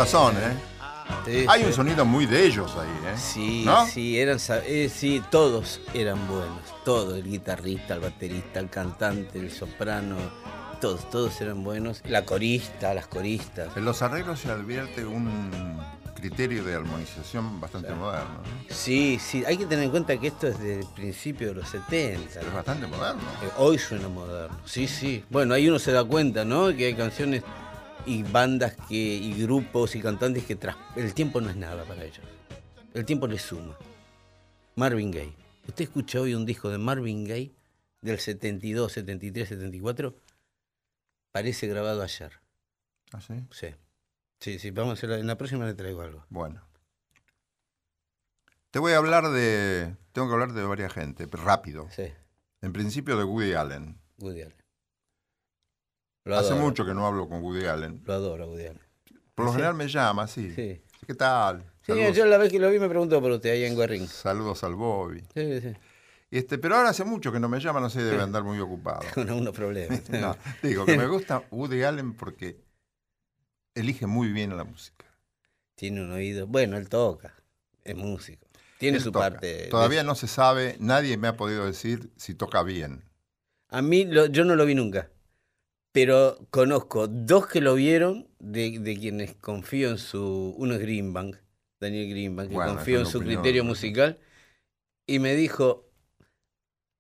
Razón, 0.01 0.35
¿eh? 0.37 0.57
Sí, 1.25 1.45
Hay 1.47 1.61
sí. 1.61 1.67
un 1.67 1.73
sonido 1.73 2.05
muy 2.05 2.25
de 2.25 2.43
ellos 2.45 2.71
ahí, 2.75 2.89
¿eh? 3.13 3.17
Sí, 3.17 3.63
¿No? 3.65 3.85
sí, 3.85 4.17
eran, 4.17 4.39
eh, 4.65 4.89
sí, 4.91 5.21
todos 5.29 5.79
eran 5.93 6.27
buenos, 6.27 6.57
todos, 6.83 7.17
el 7.19 7.25
guitarrista, 7.29 7.93
el 7.93 7.99
baterista, 7.99 8.59
el 8.59 8.69
cantante, 8.69 9.37
el 9.37 9.51
soprano, 9.51 10.15
todos, 10.79 11.07
todos 11.11 11.39
eran 11.41 11.63
buenos, 11.63 12.01
la 12.05 12.25
corista, 12.25 12.95
las 12.95 13.05
coristas. 13.05 13.75
En 13.77 13.85
los 13.85 14.01
arreglos 14.01 14.39
se 14.39 14.49
advierte 14.49 15.05
un 15.05 15.51
criterio 16.15 16.63
de 16.63 16.75
armonización 16.75 17.59
bastante 17.61 17.93
moderno. 17.93 18.41
¿no? 18.43 18.73
Sí, 18.75 19.19
sí, 19.19 19.43
hay 19.45 19.57
que 19.57 19.65
tener 19.67 19.85
en 19.85 19.91
cuenta 19.91 20.17
que 20.17 20.27
esto 20.27 20.47
es 20.47 20.57
del 20.59 20.85
principio 20.95 21.49
de 21.49 21.55
los 21.55 21.69
70. 21.69 22.39
Es 22.39 22.53
bastante 22.53 22.87
moderno. 22.87 23.21
Eh, 23.43 23.49
Hoy 23.57 23.77
suena 23.77 24.07
moderno, 24.07 24.57
sí, 24.65 24.87
sí. 24.87 25.23
Bueno, 25.29 25.53
ahí 25.53 25.69
uno 25.69 25.77
se 25.77 25.91
da 25.91 26.03
cuenta, 26.03 26.43
¿no? 26.43 26.75
Que 26.75 26.87
hay 26.87 26.95
canciones 26.95 27.43
y 28.05 28.23
bandas 28.23 28.75
que, 28.87 28.95
y 28.95 29.41
grupos 29.43 29.95
y 29.95 30.01
cantantes 30.01 30.45
que 30.45 30.55
tras- 30.55 30.77
el 30.95 31.13
tiempo 31.13 31.39
no 31.41 31.49
es 31.49 31.55
nada 31.55 31.83
para 31.85 32.03
ellos. 32.03 32.21
El 32.93 33.05
tiempo 33.05 33.27
les 33.27 33.41
suma. 33.41 33.77
Marvin 34.75 35.11
Gaye. 35.11 35.33
Usted 35.67 35.83
escucha 35.85 36.19
hoy 36.21 36.33
un 36.33 36.45
disco 36.45 36.69
de 36.69 36.77
Marvin 36.77 37.25
Gaye 37.25 37.53
del 38.01 38.19
72, 38.19 38.91
73, 38.91 39.47
74. 39.49 40.15
Parece 41.31 41.67
grabado 41.67 42.01
ayer. 42.01 42.31
¿Ah, 43.13 43.21
sí? 43.21 43.33
Sí. 43.51 43.67
Sí, 44.39 44.57
sí, 44.59 44.71
vamos 44.71 44.91
a 44.91 44.93
hacer, 44.93 45.11
en 45.19 45.27
la 45.27 45.37
próxima 45.37 45.65
le 45.65 45.73
traigo 45.75 46.01
algo. 46.01 46.25
Bueno. 46.29 46.61
Te 48.71 48.79
voy 48.79 48.93
a 48.93 48.97
hablar 48.97 49.29
de. 49.29 49.95
Tengo 50.13 50.27
que 50.27 50.33
hablar 50.33 50.53
de 50.53 50.63
varias 50.63 50.93
gente, 50.93 51.27
pero 51.27 51.43
rápido. 51.43 51.87
Sí, 51.91 52.05
En 52.61 52.73
principio 52.73 53.17
de 53.17 53.23
Woody 53.23 53.53
Allen. 53.53 53.97
Woody 54.19 54.41
Allen. 54.43 54.60
Lo 56.23 56.37
Hace 56.37 56.49
adoro, 56.53 56.61
mucho 56.65 56.85
que 56.85 56.93
no 56.93 57.05
hablo 57.07 57.27
con 57.27 57.41
Woody 57.41 57.65
Allen. 57.65 58.01
Lo 58.05 58.13
adoro, 58.13 58.47
Woody 58.47 58.65
Allen. 58.67 58.81
Por 59.35 59.45
lo 59.45 59.51
general 59.53 59.73
me 59.73 59.87
llama, 59.87 60.27
sí. 60.27 60.51
Sí. 60.53 60.81
¿Qué 61.07 61.15
tal? 61.15 61.63
Sí, 61.81 61.93
Saludos, 61.93 62.15
yo 62.15 62.25
la 62.27 62.37
vez 62.37 62.51
que 62.51 62.59
lo 62.59 62.69
vi 62.69 62.77
me 62.79 62.87
preguntó 62.87 63.19
por 63.21 63.31
usted 63.31 63.51
ahí 63.51 63.63
en 63.65 63.75
Guerrín. 63.75 64.07
saludos 64.07 64.63
al 64.63 64.75
Bobby. 64.75 65.21
Sí, 65.33 65.61
sí. 65.61 65.73
Este, 66.29 66.57
pero 66.59 66.75
ahora 66.77 66.89
hace 66.89 67.03
mucho 67.03 67.31
que 67.31 67.39
no 67.39 67.49
me 67.49 67.59
llama, 67.59 67.79
no 67.81 67.89
sé, 67.89 68.03
debe 68.03 68.21
andar 68.21 68.43
muy 68.43 68.59
ocupado. 68.59 69.01
Con 69.13 69.27
algunos 69.27 69.53
problemas. 69.53 70.01
No, 70.09 70.37
digo 70.61 70.85
que 70.85 70.95
me 70.97 71.07
gusta 71.07 71.43
Woody 71.49 71.81
Allen 71.83 72.13
porque 72.13 72.61
elige 73.73 74.05
muy 74.05 74.31
bien 74.31 74.55
la 74.55 74.63
música. 74.63 75.05
Tiene 75.75 76.03
un 76.03 76.11
oído. 76.11 76.45
Bueno, 76.47 76.77
él 76.77 76.87
toca. 76.87 77.33
Es 77.83 77.95
músico. 77.95 78.47
Tiene 78.77 78.97
Él 78.97 79.03
su 79.03 79.11
toca. 79.11 79.31
parte. 79.31 79.67
Todavía 79.69 80.03
no 80.03 80.13
se 80.15 80.27
sabe, 80.27 80.75
nadie 80.79 81.17
me 81.17 81.27
ha 81.27 81.35
podido 81.35 81.65
decir 81.65 82.11
si 82.15 82.35
toca 82.35 82.61
bien. 82.63 83.03
A 83.69 83.81
mí, 83.81 84.05
lo- 84.05 84.27
yo 84.27 84.45
no 84.45 84.55
lo 84.55 84.65
vi 84.65 84.75
nunca. 84.75 85.09
Pero 85.91 86.37
conozco 86.51 87.07
dos 87.07 87.47
que 87.47 87.59
lo 87.61 87.75
vieron, 87.75 88.29
de, 88.39 88.79
de 88.79 88.97
quienes 88.97 89.35
confío 89.35 89.89
en 89.89 89.97
su. 89.97 90.55
Uno 90.57 90.75
es 90.75 90.79
Greenbank, 90.79 91.35
Daniel 91.79 92.09
Greenbank, 92.09 92.49
que 92.49 92.55
Bueno, 92.55 92.75
confío 92.75 92.99
en 92.99 93.05
su 93.05 93.17
opinión, 93.17 93.41
criterio 93.41 93.63
musical. 93.63 94.19
Y 95.05 95.19
me 95.19 95.35
dijo: 95.35 95.89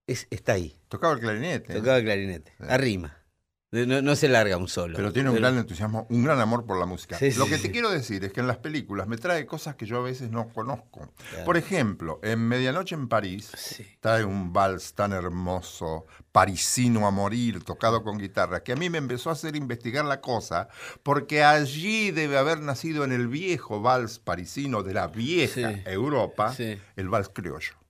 es, 0.07 0.27
está 0.29 0.53
ahí. 0.53 0.75
Tocaba 0.89 1.13
el 1.13 1.19
clarinete. 1.19 1.71
¿eh? 1.71 1.75
Tocaba 1.77 1.97
el 1.97 2.03
clarinete. 2.03 2.53
Arrima. 2.59 3.20
No, 3.71 4.01
no 4.01 4.15
se 4.17 4.27
larga 4.27 4.57
un 4.57 4.67
solo. 4.67 4.97
Pero 4.97 5.13
tiene 5.13 5.29
un 5.29 5.37
gran 5.37 5.57
entusiasmo, 5.57 6.05
un 6.09 6.25
gran 6.25 6.41
amor 6.41 6.65
por 6.65 6.77
la 6.77 6.85
música. 6.85 7.17
Sí, 7.17 7.31
Lo 7.35 7.45
sí, 7.45 7.51
que 7.51 7.55
sí. 7.57 7.63
te 7.63 7.71
quiero 7.71 7.89
decir 7.89 8.25
es 8.25 8.33
que 8.33 8.41
en 8.41 8.47
las 8.47 8.57
películas 8.57 9.07
me 9.07 9.15
trae 9.15 9.45
cosas 9.45 9.75
que 9.75 9.85
yo 9.85 9.97
a 9.99 10.01
veces 10.01 10.29
no 10.29 10.49
conozco. 10.49 11.09
Claro. 11.29 11.45
Por 11.45 11.55
ejemplo, 11.55 12.19
en 12.21 12.45
Medianoche 12.45 12.95
en 12.95 13.07
París 13.07 13.49
trae 14.01 14.25
un 14.25 14.51
vals 14.51 14.93
tan 14.93 15.13
hermoso, 15.13 16.05
parisino 16.33 17.07
a 17.07 17.11
morir, 17.11 17.63
tocado 17.63 18.03
con 18.03 18.17
guitarra, 18.17 18.61
que 18.61 18.73
a 18.73 18.75
mí 18.75 18.89
me 18.89 18.97
empezó 18.97 19.29
a 19.29 19.33
hacer 19.33 19.55
investigar 19.55 20.03
la 20.03 20.19
cosa, 20.19 20.67
porque 21.01 21.41
allí 21.43 22.11
debe 22.11 22.37
haber 22.37 22.59
nacido 22.59 23.05
en 23.05 23.13
el 23.13 23.29
viejo 23.29 23.81
vals 23.81 24.19
parisino 24.19 24.83
de 24.83 24.93
la 24.93 25.07
vieja. 25.07 25.79
Europa, 25.85 26.53
el 26.57 27.07
vals 27.07 27.29
criollo. 27.29 27.80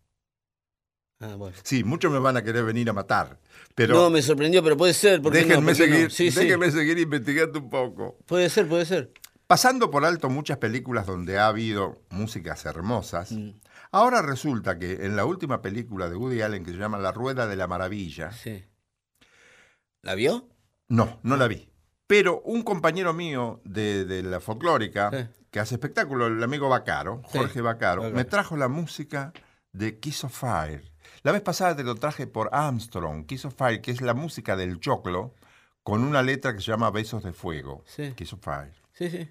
Ah, 1.21 1.35
bueno. 1.35 1.55
Sí, 1.63 1.83
muchos 1.83 2.11
me 2.11 2.19
van 2.19 2.35
a 2.37 2.43
querer 2.43 2.63
venir 2.65 2.89
a 2.89 2.93
matar, 2.93 3.39
pero 3.75 3.93
no, 3.93 4.09
me 4.09 4.21
sorprendió, 4.21 4.63
pero 4.63 4.75
puede 4.75 4.93
ser. 4.93 5.21
¿por 5.21 5.31
qué 5.31 5.41
no? 5.41 5.47
déjenme, 5.47 5.71
¿Por 5.73 5.77
qué 5.77 5.87
no? 5.87 5.93
seguir, 5.95 6.11
sí. 6.11 6.29
déjenme 6.31 6.71
seguir 6.71 6.97
investigando 6.99 7.59
un 7.59 7.69
poco. 7.69 8.17
Puede 8.25 8.49
ser, 8.49 8.67
puede 8.67 8.85
ser. 8.85 9.11
Pasando 9.47 9.91
por 9.91 10.03
alto 10.05 10.29
muchas 10.29 10.57
películas 10.57 11.05
donde 11.05 11.37
ha 11.37 11.47
habido 11.47 12.01
músicas 12.09 12.65
hermosas, 12.65 13.31
Mm. 13.33 13.51
ahora 13.91 14.21
resulta 14.21 14.79
que 14.79 15.05
en 15.05 15.15
la 15.15 15.25
última 15.25 15.61
película 15.61 16.09
de 16.09 16.15
Woody 16.15 16.41
Allen 16.41 16.63
que 16.63 16.71
se 16.71 16.77
llama 16.77 16.97
La 16.97 17.11
Rueda 17.11 17.45
de 17.47 17.55
la 17.55 17.67
Maravilla, 17.67 18.31
Sí. 18.31 18.63
¿La 20.01 20.15
vio? 20.15 20.47
no, 20.87 21.19
no 21.23 21.37
la 21.37 21.47
vi. 21.47 21.69
Pero 22.07 22.41
un 22.41 22.63
compañero 22.63 23.13
mío 23.13 23.61
de, 23.63 24.05
de 24.05 24.23
la 24.23 24.39
folclórica, 24.39 25.09
Sí. 25.11 25.27
que 25.51 25.59
hace 25.59 25.75
espectáculo, 25.75 26.27
el 26.27 26.41
amigo 26.43 26.67
Bacaro, 26.67 27.21
Jorge 27.25 27.61
Bacaro, 27.61 28.01
Bacaro. 28.01 28.15
me 28.15 28.25
trajo 28.25 28.57
la 28.57 28.67
música 28.67 29.31
de 29.71 29.99
Kiss 29.99 30.23
of 30.25 30.33
Fire. 30.37 30.90
La 31.23 31.31
vez 31.31 31.41
pasada 31.41 31.75
te 31.75 31.83
lo 31.83 31.95
traje 31.95 32.25
por 32.27 32.49
Armstrong, 32.51 33.25
Kiss 33.25 33.45
of 33.45 33.55
Fire, 33.55 33.81
que 33.81 33.91
es 33.91 34.01
la 34.01 34.13
música 34.13 34.55
del 34.55 34.79
choclo, 34.79 35.35
con 35.83 36.03
una 36.03 36.21
letra 36.23 36.53
que 36.53 36.61
se 36.61 36.71
llama 36.71 36.89
Besos 36.91 37.23
de 37.23 37.33
Fuego. 37.33 37.83
Sí. 37.85 38.13
Kiss 38.15 38.33
of 38.33 38.39
Fire. 38.43 38.73
Sí, 38.93 39.09
sí. 39.09 39.27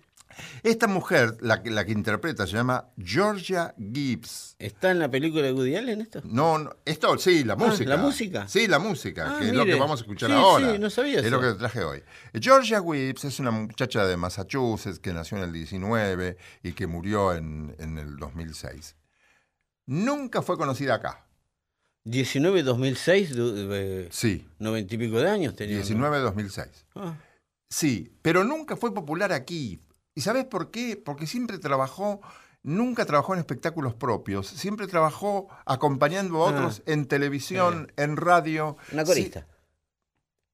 Esta 0.62 0.86
mujer, 0.86 1.36
la 1.41 1.61
que, 1.61 1.70
la 1.72 1.84
que 1.84 1.91
interpreta, 1.91 2.47
se 2.47 2.53
llama 2.53 2.91
Georgia 2.97 3.74
Gibbs. 3.76 4.55
¿Está 4.61 4.93
en 4.93 5.01
la 5.01 5.11
película 5.11 5.43
de 5.43 5.53
Woody 5.53 5.74
Allen 5.74 6.01
esto? 6.03 6.20
No, 6.24 6.57
no, 6.57 6.70
esto 6.84 7.18
sí, 7.18 7.43
la 7.43 7.57
música. 7.57 7.91
¿la 7.91 7.97
música? 7.97 8.47
Sí, 8.47 8.68
la 8.68 8.78
música, 8.78 9.34
Ah, 9.34 9.38
que 9.41 9.49
es 9.49 9.53
lo 9.53 9.64
que 9.64 9.74
vamos 9.74 9.99
a 10.01 10.03
escuchar 10.05 10.30
Sí, 10.30 10.36
ahora. 10.36 10.72
sí, 10.72 10.78
no 10.78 10.88
sabía 10.88 11.18
Es 11.18 11.26
eso. 11.26 11.34
lo 11.34 11.41
que 11.41 11.49
te 11.49 11.55
traje 11.59 11.82
hoy. 11.82 12.05
Georgia 12.41 12.80
Gibbs 12.80 13.24
es 13.24 13.41
una 13.41 13.51
muchacha 13.51 14.07
de 14.07 14.16
Massachusetts 14.16 15.01
que 15.01 15.12
nació 15.12 15.36
en 15.38 15.43
el 15.45 15.53
19 15.53 16.36
y 16.62 16.72
que 16.74 16.86
murió 16.86 17.34
en, 17.34 17.74
en 17.80 17.99
el 17.99 18.16
2006. 18.16 18.95
Nunca 19.86 20.43
fue 20.43 20.57
conocida 20.57 20.95
acá. 20.95 21.26
19 22.05 22.62
2006, 22.62 23.34
du- 23.36 23.72
eh, 23.72 24.09
Sí, 24.11 24.46
90 24.59 24.94
y 24.94 24.98
pico 24.98 25.18
de 25.20 25.28
años 25.30 25.55
tenía. 25.55 25.78
¿no? 25.78 25.82
19-2006. 25.84 26.68
Ah, 26.94 27.14
Sí, 27.68 28.12
pero 28.22 28.42
nunca 28.42 28.76
fue 28.76 28.92
popular 28.92 29.32
aquí. 29.32 29.80
¿Y 30.14 30.22
sabes 30.22 30.44
por 30.44 30.70
qué? 30.72 30.96
Porque 31.03 31.26
siempre 31.28 31.59
trabajó, 31.59 32.20
nunca 32.64 33.05
trabajó 33.07 33.34
en 33.34 33.38
espectáculos 33.40 33.94
propios, 33.94 34.48
siempre 34.48 34.86
trabajó 34.88 35.48
acompañando 35.66 36.42
a 36.44 36.48
Ah. 36.48 36.53
otros 36.53 36.82
en 36.86 37.07
televisión, 37.07 37.92
en 37.96 38.16
radio. 38.16 38.76
una 38.92 39.05
corista. 39.05 39.46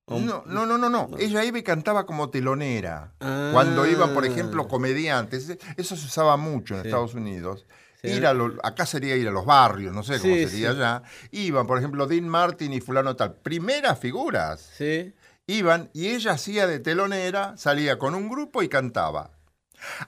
No, 0.09 0.45
no, 0.47 0.67
no, 0.67 0.79
no, 0.79 0.89
no. 0.89 1.09
Ella 1.19 1.43
iba 1.45 1.59
y 1.59 1.63
cantaba 1.65 2.07
como 2.07 2.31
telonera. 2.31 3.15
Ah. 3.21 3.51
Cuando 3.53 3.87
iban, 3.87 4.15
por 4.15 4.25
ejemplo, 4.25 4.69
comediantes. 4.69 5.57
Eso 5.77 5.97
se 5.97 6.07
usaba 6.07 6.37
mucho 6.37 6.75
en 6.77 6.83
Sí. 6.83 6.89
Estados 6.89 7.15
Unidos. 7.15 7.67
Ir 8.03 8.27
a 8.27 8.33
lo- 8.35 8.55
acá 8.63 8.87
sería 8.87 9.17
ir 9.17 9.27
a 9.29 9.31
los 9.33 9.45
barrios, 9.47 9.93
no 9.95 10.03
sé 10.03 10.21
cómo 10.21 10.35
Sí, 10.35 10.47
sería 10.49 10.71
sí. 10.73 10.77
allá. 10.77 11.03
Iban, 11.33 11.67
por 11.67 11.79
ejemplo, 11.79 12.07
Dean 12.07 12.29
Martin 12.29 12.73
y 12.73 12.81
fulano 12.81 13.17
tal. 13.17 13.35
Primeras 13.37 13.99
figuras. 13.99 14.61
Sí. 14.77 15.15
Iban 15.49 15.91
y 15.93 16.09
ella 16.09 16.33
hacía 16.33 16.67
de 16.67 16.79
telonera, 16.81 17.57
salía 17.57 17.99
con 17.99 18.15
un 18.15 18.29
grupo 18.29 18.63
y 18.63 18.69
cantaba. 18.69 19.31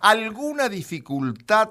Alguna 0.01 0.69
dificultad 0.69 1.71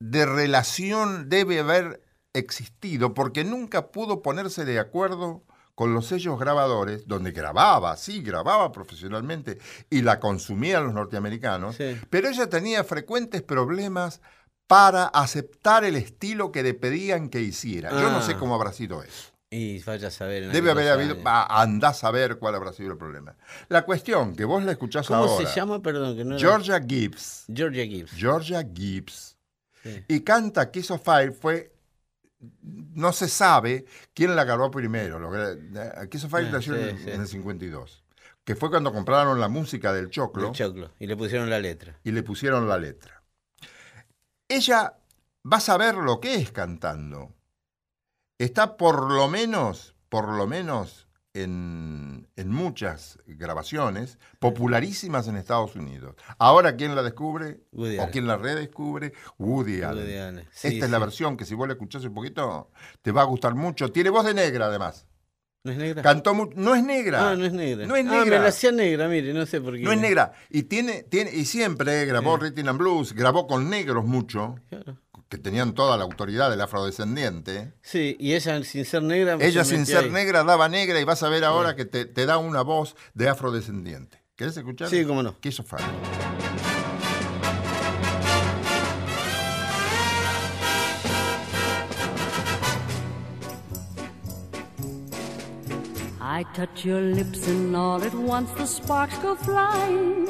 de 0.00 0.26
relación 0.26 1.28
debe 1.28 1.60
haber 1.60 2.02
existido 2.32 3.12
porque 3.14 3.44
nunca 3.44 3.88
pudo 3.90 4.22
ponerse 4.22 4.64
de 4.64 4.78
acuerdo 4.78 5.42
con 5.74 5.94
los 5.94 6.06
sellos 6.06 6.38
grabadores, 6.38 7.06
donde 7.08 7.32
grababa, 7.32 7.96
sí, 7.96 8.22
grababa 8.22 8.70
profesionalmente 8.70 9.58
y 9.88 10.02
la 10.02 10.20
consumían 10.20 10.84
los 10.84 10.94
norteamericanos, 10.94 11.76
Sí. 11.76 11.98
pero 12.10 12.28
ella 12.28 12.48
tenía 12.48 12.84
frecuentes 12.84 13.42
problemas 13.42 14.20
para 14.70 15.06
aceptar 15.06 15.82
el 15.84 15.96
estilo 15.96 16.52
que 16.52 16.62
le 16.62 16.74
pedían 16.74 17.28
que 17.28 17.40
hiciera. 17.40 17.90
Yo 17.90 18.08
no 18.12 18.18
Ah. 18.18 18.22
sé 18.22 18.36
cómo 18.36 18.54
habrá 18.54 18.72
sido 18.72 19.02
eso. 19.02 19.32
Y 19.50 19.82
vaya 19.82 20.06
a 20.06 20.10
saber. 20.12 20.52
Debe 20.52 20.70
haber 20.70 20.92
habido, 20.92 21.16
andás 21.24 22.04
a 22.04 22.12
ver 22.12 22.38
cuál 22.38 22.54
habrá 22.54 22.72
sido 22.72 22.92
el 22.92 22.96
problema. 22.96 23.34
La 23.68 23.84
cuestión, 23.84 24.36
que 24.36 24.44
vos 24.44 24.62
la 24.62 24.70
escuchás 24.70 25.08
¿Cómo 25.08 25.24
ahora. 25.24 25.44
se 25.48 25.52
llama? 25.58 25.82
Perdón, 25.82 26.16
que 26.16 26.24
no 26.24 26.36
era- 26.36 26.38
Georgia 26.38 26.80
Gibbs. 26.80 27.46
Georgia 27.52 27.84
Gibbs. 27.84 28.12
Georgia 28.12 28.62
Gibbs. 28.72 29.36
Sí. 29.82 30.04
Y 30.06 30.20
canta 30.20 30.70
Kiss 30.70 30.92
of 30.92 31.02
Fire 31.02 31.32
fue. 31.32 31.72
No 32.94 33.12
se 33.12 33.26
sabe 33.26 33.84
quién 34.14 34.36
la 34.36 34.44
grabó 34.44 34.70
primero. 34.70 35.18
Que- 35.32 36.08
Kiss 36.08 36.24
of 36.26 36.30
Fire 36.30 36.46
Ah, 36.46 36.52
nació 36.52 36.74
sí, 36.76 36.80
en, 36.90 36.98
sí. 36.98 37.10
en 37.10 37.20
el 37.22 37.26
52. 37.26 38.04
Que 38.44 38.54
fue 38.54 38.70
cuando 38.70 38.92
compraron 38.92 39.40
la 39.40 39.48
música 39.48 39.92
del 39.92 40.10
choclo 40.10 40.46
El 40.48 40.52
choclo. 40.54 40.92
Y 41.00 41.08
le 41.08 41.16
pusieron 41.16 41.50
la 41.50 41.58
letra. 41.58 41.98
y 42.04 42.12
le 42.12 42.22
pusieron 42.22 42.68
la 42.68 42.78
letra. 42.78 43.19
Ella 44.50 44.98
va 45.50 45.58
a 45.58 45.60
saber 45.60 45.94
lo 45.94 46.18
que 46.20 46.34
es 46.34 46.50
cantando. 46.50 47.32
Está 48.36 48.76
por 48.76 49.12
lo 49.12 49.28
menos, 49.28 49.94
por 50.08 50.28
lo 50.28 50.48
menos 50.48 51.06
en, 51.34 52.28
en 52.34 52.50
muchas 52.50 53.20
grabaciones 53.26 54.18
popularísimas 54.40 55.28
en 55.28 55.36
Estados 55.36 55.76
Unidos. 55.76 56.16
Ahora, 56.38 56.74
¿quién 56.74 56.96
la 56.96 57.04
descubre? 57.04 57.60
Woody 57.70 57.98
¿O 57.98 58.02
Allen. 58.02 58.12
quién 58.12 58.26
la 58.26 58.36
redescubre? 58.38 59.12
Woody 59.38 59.82
Allen. 59.82 60.04
Woody 60.04 60.16
Allen. 60.18 60.48
Sí, 60.50 60.66
Esta 60.68 60.86
es 60.86 60.90
la 60.90 60.98
versión 60.98 61.36
que 61.36 61.44
si 61.44 61.54
vos 61.54 61.68
la 61.68 61.74
escuchás 61.74 62.04
un 62.04 62.14
poquito, 62.14 62.72
te 63.02 63.12
va 63.12 63.22
a 63.22 63.26
gustar 63.26 63.54
mucho. 63.54 63.92
Tiene 63.92 64.10
voz 64.10 64.24
de 64.24 64.34
negra, 64.34 64.66
además. 64.66 65.06
¿No 65.62 65.72
es 65.72 65.78
negra? 65.78 66.02
Cantó 66.02 66.32
mu- 66.34 66.50
no 66.54 66.74
es 66.74 66.82
negra. 66.82 67.30
Ah, 67.30 67.36
no 67.36 67.44
es 67.44 67.52
negra. 67.52 67.86
No 67.86 67.94
es 67.96 68.06
Ah, 68.06 68.10
me 68.10 68.18
negra. 68.20 68.38
la 68.40 68.48
hacía 68.48 68.72
negra, 68.72 69.08
mire, 69.08 69.34
no 69.34 69.44
sé 69.44 69.60
por 69.60 69.74
qué. 69.76 69.82
No 69.82 69.92
es 69.92 70.00
negra. 70.00 70.32
Y 70.48 70.62
tiene, 70.62 71.02
tiene, 71.02 71.30
y 71.34 71.44
siempre 71.44 72.06
grabó 72.06 72.36
Rhythm 72.38 72.68
and 72.68 72.78
Blues, 72.78 73.12
grabó 73.12 73.46
con 73.46 73.68
negros 73.68 74.06
mucho, 74.06 74.56
Claro. 74.70 74.96
que 75.28 75.36
tenían 75.36 75.74
toda 75.74 75.96
la 75.98 76.04
autoridad 76.04 76.50
del 76.50 76.62
afrodescendiente. 76.62 77.74
Sí, 77.82 78.16
y 78.18 78.32
ella 78.34 78.62
sin 78.64 78.84
ser 78.86 79.02
negra. 79.02 79.36
Ella 79.38 79.64
se 79.64 79.76
sin 79.76 79.84
ser 79.86 80.04
ahí. 80.04 80.10
negra 80.10 80.44
daba 80.44 80.68
negra 80.70 80.98
y 80.98 81.04
vas 81.04 81.22
a 81.22 81.28
ver 81.28 81.44
ahora 81.44 81.76
que 81.76 81.84
te, 81.84 82.06
te 82.06 82.24
da 82.24 82.38
una 82.38 82.62
voz 82.62 82.96
de 83.14 83.28
afrodescendiente. 83.28 84.22
¿Querés 84.36 84.56
escuchar? 84.56 84.88
Sí, 84.88 85.04
cómo 85.04 85.22
no. 85.22 85.30
Of 85.30 85.66
Fire. 85.68 86.19
I 96.40 96.42
touch 96.54 96.86
your 96.86 97.02
lips 97.02 97.48
and 97.48 97.76
all 97.76 98.02
at 98.02 98.14
once 98.14 98.50
the 98.52 98.64
sparks 98.64 99.18
go 99.18 99.34
flying. 99.34 100.24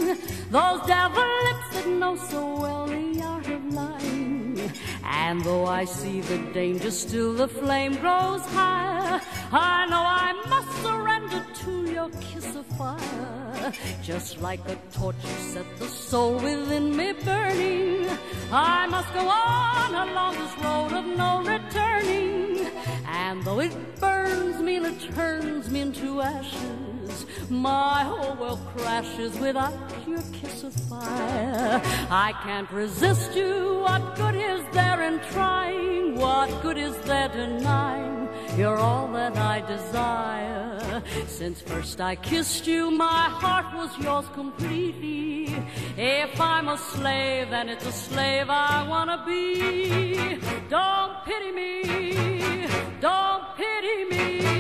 Those 0.51 0.85
devil 0.85 1.23
lips 1.47 1.69
that 1.75 1.87
know 1.87 2.17
so 2.17 2.61
well 2.61 2.87
the 2.89 3.23
art 3.23 3.47
of 3.47 3.65
lying. 3.73 4.20
And 5.05 5.45
though 5.45 5.67
I 5.67 5.85
see 5.85 6.21
the 6.21 6.39
danger, 6.53 6.91
still 6.91 7.35
the 7.35 7.49
flame 7.49 7.95
grows 7.97 8.45
higher. 8.47 9.21
I 9.53 9.87
know 9.87 10.03
I 10.25 10.33
must 10.49 10.83
surrender 10.83 11.45
to 11.63 11.93
your 11.93 12.11
kiss 12.21 12.55
of 12.57 12.67
fire. 12.79 13.73
Just 14.03 14.41
like 14.41 14.61
a 14.69 14.77
torch, 14.93 15.17
you 15.23 15.37
set 15.53 15.77
the 15.79 15.89
soul 15.89 16.35
within 16.35 16.97
me 16.97 17.13
burning. 17.13 18.09
I 18.53 18.87
must 18.87 19.13
go 19.15 19.21
on 19.29 20.09
along 20.09 20.35
this 20.35 20.55
road 20.65 20.93
of 21.01 21.07
no 21.17 21.43
returning. 21.43 22.67
And 23.07 23.43
though 23.45 23.61
it 23.61 23.75
burns 24.01 24.61
me 24.63 24.77
and 24.77 24.87
it 24.87 25.15
turns 25.15 25.71
me 25.71 25.81
into 25.81 26.21
ashes, 26.21 27.00
my 27.49 28.05
whole 28.05 28.35
world 28.37 28.61
crashes 28.77 29.39
without 29.39 29.73
your 30.07 30.23
kiss 30.33 30.65
of 30.65 30.73
fire. 30.73 31.81
I 32.11 32.33
can't 32.43 32.71
resist 32.71 33.35
you. 33.35 33.81
What 33.81 34.17
good 34.17 34.35
is 34.35 34.63
there 34.73 35.03
in 35.03 35.21
trying? 35.33 36.17
What 36.17 36.63
good 36.63 36.79
is 36.79 36.97
there 37.03 37.29
denying? 37.29 38.29
You're 38.57 38.79
all 38.79 39.09
that 39.13 39.37
I 39.37 39.61
desire. 39.61 41.03
Since 41.27 41.61
first 41.63 42.01
I 42.01 42.17
kissed 42.17 42.67
you, 42.67 42.91
my 42.91 43.25
heart 43.43 43.67
was 43.75 43.91
yours 43.99 44.27
completely. 44.35 45.55
If 45.97 46.41
I'm 46.41 46.69
a 46.69 46.79
slave, 46.79 47.51
then 47.51 47.69
it's 47.69 47.87
a 47.87 47.93
slave 47.93 48.51
I 48.51 48.87
wanna 48.89 49.23
be. 49.27 50.39
Don't 50.69 51.25
pity 51.25 51.53
me. 51.53 52.67
Don't 53.01 53.45
pity 53.57 54.05
me. 54.05 54.60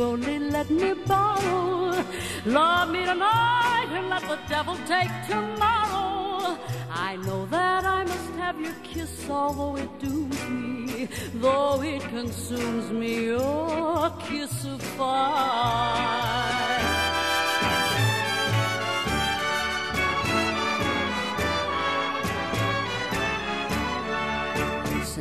Only 0.00 0.38
let 0.38 0.70
me 0.70 0.94
borrow. 1.06 2.04
Love 2.46 2.90
me 2.90 3.04
tonight 3.04 3.88
and 3.90 4.08
let 4.08 4.22
the 4.22 4.38
devil 4.48 4.76
take 4.86 5.10
tomorrow. 5.28 6.58
I 6.90 7.16
know 7.16 7.46
that 7.46 7.84
I 7.84 8.04
must 8.04 8.30
have 8.36 8.60
your 8.60 8.74
kiss, 8.82 9.28
although 9.28 9.76
it 9.76 9.98
dooms 9.98 10.48
me, 10.48 11.08
though 11.34 11.82
it 11.82 12.02
consumes 12.02 12.90
me. 12.90 13.26
Your 13.26 14.10
kiss 14.20 14.64
of 14.64 14.82
fire. 14.82 16.57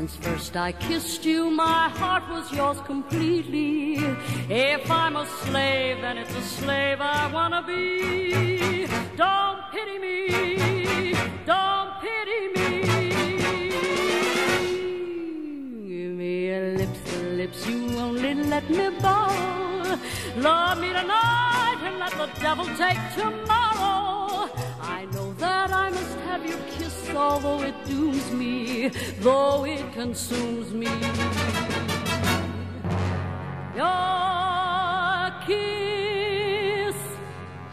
Since 0.07 0.25
first 0.25 0.55
I 0.55 0.71
kissed 0.71 1.25
you, 1.25 1.49
my 1.49 1.89
heart 1.89 2.23
was 2.29 2.49
yours 2.53 2.79
completely. 2.85 3.95
If 4.49 4.89
I'm 4.89 5.17
a 5.17 5.25
slave, 5.43 5.99
then 5.99 6.17
it's 6.17 6.33
a 6.33 6.41
slave 6.41 7.01
I 7.01 7.27
wanna 7.27 7.61
be. 7.67 8.87
Don't 9.17 9.59
pity 9.73 9.97
me, 9.99 11.13
don't 11.45 11.91
pity 11.99 12.41
me. 12.55 12.69
Give 15.89 16.13
me 16.21 16.47
your 16.51 16.77
lips, 16.77 16.99
the 17.11 17.23
lips 17.41 17.67
you 17.67 17.97
only 17.97 18.33
let 18.33 18.69
me 18.69 18.89
borrow. 19.01 19.99
Love 20.37 20.79
me 20.79 20.87
tonight 20.87 21.79
and 21.83 21.99
let 21.99 22.13
the 22.13 22.29
devil 22.39 22.65
take 22.77 23.01
tomorrow. 23.13 24.49
I 24.79 25.05
know 25.11 25.33
that 25.33 25.69
I 25.73 25.89
must 25.89 26.17
have 26.27 26.43
kiss, 26.77 26.86
although 27.18 27.61
it 27.63 27.76
dooms 27.86 28.32
me, 28.32 28.89
though 29.20 29.65
it 29.65 29.84
consumes 29.93 30.72
me. 30.74 30.88
Your 33.76 35.32
kiss 35.45 36.95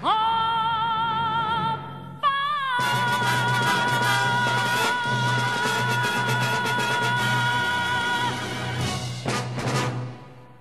of 0.03 1.81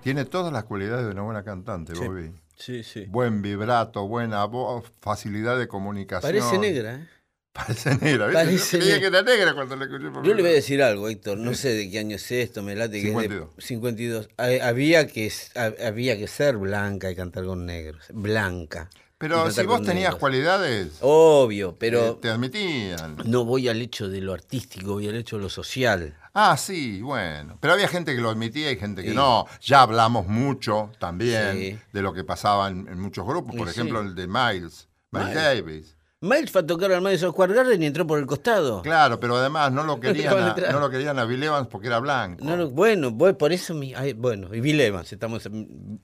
Tiene 0.02 0.24
todas 0.26 0.52
las 0.52 0.64
cualidades 0.64 1.06
de 1.06 1.12
una 1.12 1.22
buena 1.22 1.42
cantante, 1.42 1.94
Sí. 1.94 2.06
Bobby. 2.06 2.32
Sí, 2.56 2.82
sí. 2.84 3.06
Buen 3.08 3.42
vibrato, 3.42 4.06
buena 4.06 4.44
voz, 4.44 4.84
facilidad 5.00 5.58
de 5.58 5.66
comunicación. 5.66 6.30
Parece 6.30 6.58
negra, 6.58 6.94
¿eh? 6.96 7.08
Parece 7.54 7.94
negra, 7.96 8.26
¿viste? 8.26 8.44
Parece 8.44 8.78
Yo 8.78 8.82
creía 8.84 9.00
que 9.00 9.06
era 9.06 9.22
negra 9.22 9.54
cuando 9.54 9.76
la 9.76 9.84
escuché 9.84 10.10
por 10.10 10.24
Yo 10.26 10.34
le 10.34 10.42
voy 10.42 10.50
a 10.50 10.54
decir 10.54 10.82
algo, 10.82 11.08
Héctor. 11.08 11.38
No 11.38 11.54
sé 11.54 11.68
de 11.72 11.88
qué 11.90 12.00
año 12.00 12.16
es 12.16 12.30
esto, 12.32 12.62
me 12.62 12.74
late 12.74 13.00
que 13.00 13.06
52. 13.08 13.48
es 13.50 13.56
de 13.56 13.62
52. 13.62 14.28
Ha- 14.36 14.66
Había 14.68 15.06
que, 15.06 15.32
ha- 15.54 15.86
había 15.86 16.18
que 16.18 16.26
ser 16.26 16.56
blanca 16.56 17.10
y 17.10 17.14
cantar 17.16 17.44
con 17.44 17.64
negros. 17.64 18.04
Blanca. 18.12 18.90
Pero 19.18 19.48
si 19.52 19.62
vos 19.62 19.78
tenías 19.82 19.96
negros. 20.10 20.16
cualidades, 20.18 20.88
Obvio, 21.00 21.76
pero 21.78 22.08
eh, 22.08 22.18
te 22.20 22.28
admitían. 22.28 23.16
no 23.24 23.44
voy 23.44 23.68
al 23.68 23.80
hecho 23.80 24.08
de 24.08 24.20
lo 24.20 24.32
artístico, 24.34 24.94
voy 24.94 25.08
al 25.08 25.14
hecho 25.14 25.36
de 25.36 25.42
lo 25.42 25.48
social. 25.48 26.18
Ah, 26.34 26.56
sí, 26.56 27.00
bueno. 27.00 27.56
Pero 27.60 27.74
había 27.74 27.86
gente 27.86 28.14
que 28.16 28.20
lo 28.20 28.28
admitía 28.30 28.72
y 28.72 28.76
gente 28.76 29.04
que 29.04 29.10
Sí. 29.10 29.14
no. 29.14 29.46
Ya 29.62 29.82
hablamos 29.82 30.26
mucho 30.26 30.90
también 30.98 31.52
Sí. 31.56 31.78
de 31.92 32.02
lo 32.02 32.12
que 32.12 32.24
pasaba 32.24 32.68
en, 32.68 32.88
en 32.88 32.98
muchos 33.00 33.24
grupos. 33.24 33.54
Por 33.54 33.68
Y 33.68 33.70
ejemplo, 33.70 34.02
sí. 34.02 34.08
el 34.08 34.14
de 34.16 34.26
Miles, 34.26 34.88
Miles 35.12 35.28
Miles. 35.28 35.34
Davis. 35.34 35.93
Miles 36.24 36.50
fue 36.50 36.62
a 36.62 36.66
tocar 36.66 36.90
al 36.90 37.02
Madison 37.02 37.32
Square 37.32 37.52
Garden 37.52 37.82
y 37.82 37.86
entró 37.86 38.06
por 38.06 38.18
el 38.18 38.24
costado. 38.24 38.80
Claro, 38.80 39.20
pero 39.20 39.36
además 39.36 39.70
no 39.72 39.84
lo 39.84 40.00
querían 40.00 40.32
a, 40.38 40.56
no 40.72 40.80
lo 40.80 40.88
querían 40.88 41.18
a 41.18 41.26
Bill 41.26 41.42
Evans 41.42 41.68
porque 41.68 41.88
era 41.88 41.98
blanco. 41.98 42.42
No, 42.42 42.56
no, 42.56 42.70
bueno, 42.70 43.10
voy 43.10 43.34
por 43.34 43.52
eso, 43.52 43.74
mi, 43.74 43.92
ay, 43.94 44.14
bueno, 44.14 44.54
y 44.54 44.60
Bill 44.60 44.80
Evans, 44.80 45.12
estamos, 45.12 45.46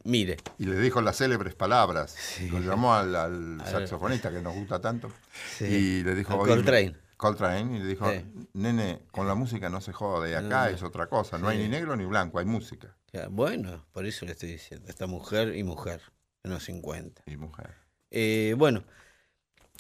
mire, 0.05 0.37
Y 0.59 0.67
le 0.67 0.77
dijo 0.79 1.01
las 1.01 1.17
célebres 1.17 1.55
palabras. 1.55 2.11
Sí. 2.11 2.51
Lo 2.51 2.61
llamó 2.61 2.93
al, 2.93 3.63
saxofonista 3.65 4.31
que 4.31 4.43
nos 4.43 4.55
gusta 4.55 4.79
tanto. 4.79 5.11
Sí. 5.57 5.65
Y 5.65 6.05
le 6.05 6.15
dijo... 6.15 6.37
Coltrane. 6.37 6.95
Coltrane. 7.17 7.77
Y 7.77 7.81
le 7.81 7.87
dijo, 7.87 8.11
Sí. 8.11 8.49
nene, 8.53 9.01
con 9.13 9.27
la 9.27 9.35
música 9.35 9.71
no 9.71 9.81
se 9.81 9.95
jode. 9.95 10.37
Acá 10.37 10.67
No, 10.67 10.75
es 10.75 10.83
otra 10.83 11.07
cosa. 11.07 11.39
No 11.39 11.49
hay 11.49 11.57
ni 11.57 11.69
negro 11.69 11.97
ni 11.97 12.05
blanco, 12.05 12.39
hay 12.39 12.45
música. 12.45 12.95
Ya, 13.13 13.29
bueno, 13.29 13.87
por 13.93 14.05
eso 14.05 14.27
le 14.27 14.33
estoy 14.33 14.51
diciendo, 14.51 14.87
esta 14.89 15.07
mujer 15.07 15.57
y 15.57 15.65
mujer, 15.65 16.03
en 16.45 16.51
los 16.51 16.65
50. 16.65 17.23
Y 17.27 17.37
mujer. 17.37 17.75
Eh, 18.11 18.55
bueno, 18.59 18.85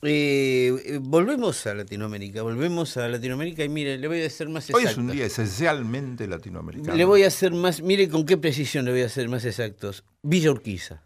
eh, 0.02 0.98
volvemos 1.02 1.66
a 1.66 1.74
Latinoamérica, 1.74 2.42
volvemos 2.42 2.96
a 2.96 3.08
Latinoamérica 3.08 3.64
y 3.64 3.68
mire, 3.68 3.98
le 3.98 4.08
voy 4.08 4.22
a 4.22 4.26
hacer 4.26 4.48
más 4.48 4.70
Hoy 4.70 4.82
exacto. 4.82 5.00
es 5.00 5.06
un 5.06 5.12
día 5.12 5.26
esencialmente 5.26 6.26
latinoamericano. 6.26 6.96
Le 6.96 7.04
voy 7.04 7.24
a 7.24 7.26
hacer 7.26 7.52
más, 7.52 7.82
mire 7.82 8.08
con 8.08 8.24
qué 8.24 8.36
precisión 8.36 8.84
le 8.86 8.92
voy 8.92 9.02
a 9.02 9.06
hacer 9.06 9.28
más 9.28 9.44
exactos. 9.44 10.04
Villa 10.22 10.50
Urquiza. 10.50 11.00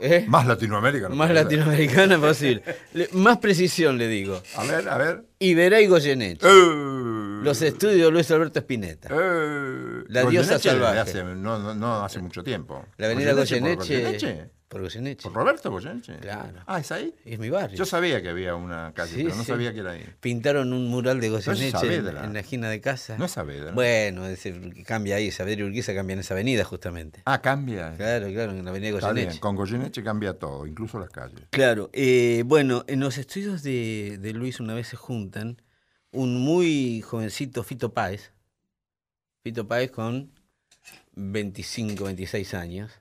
¿Eh? 0.00 0.24
Más 0.28 0.46
Latinoamérica. 0.46 1.08
no 1.08 1.16
Más 1.16 1.30
latinoamericana 1.32 2.18
posible. 2.20 2.62
Le- 2.94 3.08
más 3.14 3.38
precisión 3.38 3.98
le 3.98 4.06
digo. 4.06 4.40
A 4.56 4.64
ver, 4.64 4.88
a 4.88 4.96
ver. 4.96 5.24
Iberá 5.40 5.80
y 5.80 5.86
Goyeneche. 5.88 6.46
Eh, 6.46 7.40
Los 7.42 7.62
estudios 7.62 7.96
de 8.06 8.10
Luis 8.12 8.30
Alberto 8.30 8.60
Spinetta. 8.60 9.08
eh, 9.10 10.04
La 10.08 10.20
diosa 10.24 10.54
Goyeneche 10.54 10.70
salvaje. 10.70 10.98
hace- 11.00 11.24
no, 11.24 11.58
no, 11.58 11.74
no 11.74 12.04
hace 12.04 12.20
mucho 12.20 12.44
tiempo. 12.44 12.84
La 12.96 13.06
avenida 13.06 13.32
Goyeneche 13.32 13.76
por 13.76 13.86
Goyeneche. 13.86 14.50
Por 14.68 14.82
Goyeneche. 14.82 15.22
¿Por 15.22 15.32
Roberto 15.32 15.70
Goyeneche? 15.70 16.16
Claro. 16.18 16.58
Ah, 16.66 16.78
¿es 16.80 16.92
ahí? 16.92 17.14
Es 17.24 17.38
mi 17.38 17.48
barrio. 17.48 17.74
Yo 17.78 17.86
sabía 17.86 18.20
que 18.20 18.28
había 18.28 18.54
una 18.54 18.92
calle, 18.94 19.14
Sí, 19.14 19.22
pero 19.24 19.36
no 19.36 19.42
sí. 19.42 19.46
sabía 19.50 19.72
que 19.72 19.80
era 19.80 19.92
ahí. 19.92 20.04
Pintaron 20.20 20.74
un 20.74 20.88
mural 20.88 21.22
de 21.22 21.30
Goyeneche 21.30 21.94
en, 21.96 22.34
la 22.34 22.40
esquina 22.40 22.68
de 22.68 22.78
casa. 22.82 23.16
No 23.16 23.24
es 23.24 23.30
Saavedra. 23.30 23.72
Bueno, 23.72 24.26
es 24.26 24.46
cambia 24.84 25.16
ahí, 25.16 25.30
Saavedra 25.30 25.62
y 25.62 25.64
Urquiza 25.68 25.94
cambian 25.94 26.18
esa 26.18 26.34
avenida 26.34 26.64
justamente. 26.64 27.22
Ah, 27.24 27.40
cambia. 27.40 27.94
Claro, 27.96 28.27
claro, 28.32 28.52
en 28.52 28.64
la 28.64 28.70
avenida 28.70 28.96
Está 28.96 29.12
bien, 29.12 29.24
Goyeneche. 29.26 29.40
Con 29.40 29.56
Goyeneche 29.56 30.02
cambia 30.02 30.34
todo, 30.38 30.66
incluso 30.66 30.98
las 30.98 31.10
calles. 31.10 31.46
Claro, 31.50 31.90
eh, 31.92 32.42
bueno, 32.46 32.84
en 32.86 33.00
los 33.00 33.18
estudios 33.18 33.62
de, 33.62 34.18
de 34.20 34.32
Luis 34.32 34.60
una 34.60 34.74
vez 34.74 34.88
se 34.88 34.96
juntan 34.96 35.60
un 36.10 36.40
muy 36.40 37.00
jovencito 37.02 37.62
Fito 37.62 37.92
Páez, 37.92 38.32
Fito 39.42 39.66
Páez 39.68 39.90
con 39.90 40.32
25, 41.12 42.04
26 42.04 42.54
años, 42.54 42.92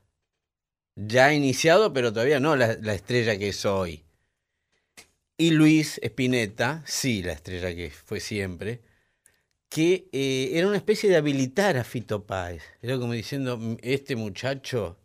ya 0.95 1.33
iniciado, 1.33 1.93
pero 1.93 2.11
todavía 2.11 2.39
no 2.39 2.55
la, 2.55 2.75
la 2.81 2.93
estrella 2.93 3.37
que 3.37 3.49
es 3.49 3.65
hoy. 3.65 4.03
Y 5.37 5.51
Luis 5.51 5.99
Espineta, 6.01 6.81
sí, 6.85 7.21
la 7.21 7.33
estrella 7.33 7.73
que 7.75 7.91
fue 7.91 8.19
siempre, 8.19 8.81
que 9.69 10.09
eh, 10.11 10.51
era 10.53 10.67
una 10.67 10.77
especie 10.77 11.09
de 11.09 11.15
habilitar 11.17 11.77
a 11.77 11.83
Fito 11.83 12.25
Páez. 12.25 12.63
Era 12.81 12.97
como 12.97 13.13
diciendo, 13.13 13.57
"Mm, 13.57 13.77
este 13.81 14.15
muchacho, 14.15 14.97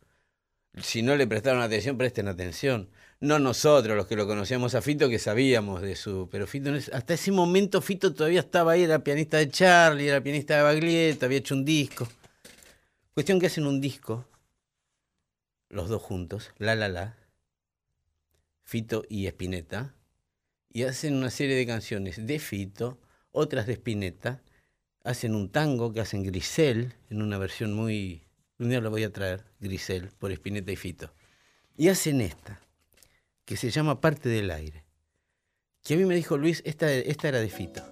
si 0.80 1.02
no 1.02 1.16
le 1.16 1.26
prestaron 1.26 1.60
atención, 1.62 1.98
presten 1.98 2.28
atención. 2.28 2.88
No 3.20 3.38
nosotros, 3.38 3.96
los 3.96 4.06
que 4.06 4.16
lo 4.16 4.26
conocíamos 4.26 4.74
a 4.74 4.82
Fito, 4.82 5.08
que 5.08 5.18
sabíamos 5.18 5.80
de 5.82 5.94
su... 5.94 6.28
Pero 6.30 6.46
Fito, 6.46 6.72
hasta 6.92 7.14
ese 7.14 7.30
momento 7.30 7.80
Fito 7.80 8.12
todavía 8.14 8.40
estaba 8.40 8.72
ahí, 8.72 8.82
era 8.82 9.04
pianista 9.04 9.36
de 9.36 9.48
Charlie, 9.48 10.08
era 10.08 10.20
pianista 10.22 10.56
de 10.56 10.62
Baglietto, 10.62 11.26
había 11.26 11.38
hecho 11.38 11.54
un 11.54 11.64
disco. 11.64 12.08
Cuestión 13.14 13.38
que 13.38 13.46
hacen 13.46 13.66
un 13.66 13.80
disco, 13.80 14.26
los 15.68 15.88
dos 15.88 16.02
juntos, 16.02 16.50
La 16.58 16.74
La 16.74 16.88
La, 16.88 17.16
Fito 18.64 19.04
y 19.08 19.26
Spinetta, 19.26 19.94
y 20.72 20.84
hacen 20.84 21.14
una 21.14 21.30
serie 21.30 21.54
de 21.54 21.66
canciones 21.66 22.26
de 22.26 22.38
Fito, 22.38 22.98
otras 23.30 23.66
de 23.66 23.74
Spinetta, 23.74 24.42
hacen 25.04 25.34
un 25.34 25.50
tango 25.50 25.92
que 25.92 26.00
hacen 26.00 26.24
Grisel, 26.24 26.94
en 27.10 27.22
una 27.22 27.38
versión 27.38 27.74
muy... 27.74 28.21
Un 28.62 28.68
día 28.68 28.80
lo 28.80 28.90
voy 28.90 29.02
a 29.02 29.12
traer, 29.12 29.42
Grisel, 29.58 30.10
por 30.20 30.30
Spinetta 30.30 30.70
y 30.70 30.76
Fito. 30.76 31.12
Y 31.76 31.88
hacen 31.88 32.20
esta, 32.20 32.60
que 33.44 33.56
se 33.56 33.70
llama 33.70 34.00
Parte 34.00 34.28
del 34.28 34.52
Aire. 34.52 34.84
Que 35.82 35.94
a 35.94 35.96
mí 35.96 36.04
me 36.04 36.14
dijo 36.14 36.36
Luis, 36.36 36.62
esta, 36.64 36.92
esta 36.92 37.26
era 37.26 37.40
de 37.40 37.48
Fito. 37.48 37.82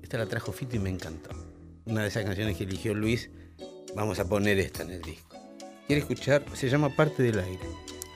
Esta 0.00 0.16
la 0.16 0.26
trajo 0.26 0.52
Fito 0.52 0.76
y 0.76 0.78
me 0.78 0.90
encantó. 0.90 1.30
Una 1.86 2.02
de 2.02 2.06
esas 2.06 2.24
canciones 2.24 2.56
que 2.56 2.62
eligió 2.62 2.94
Luis, 2.94 3.30
vamos 3.96 4.20
a 4.20 4.28
poner 4.28 4.60
esta 4.60 4.84
en 4.84 4.92
el 4.92 5.02
disco. 5.02 5.36
¿Quiere 5.88 6.02
escuchar? 6.02 6.44
Se 6.54 6.68
llama 6.68 6.94
Parte 6.94 7.24
del 7.24 7.40
Aire. 7.40 7.68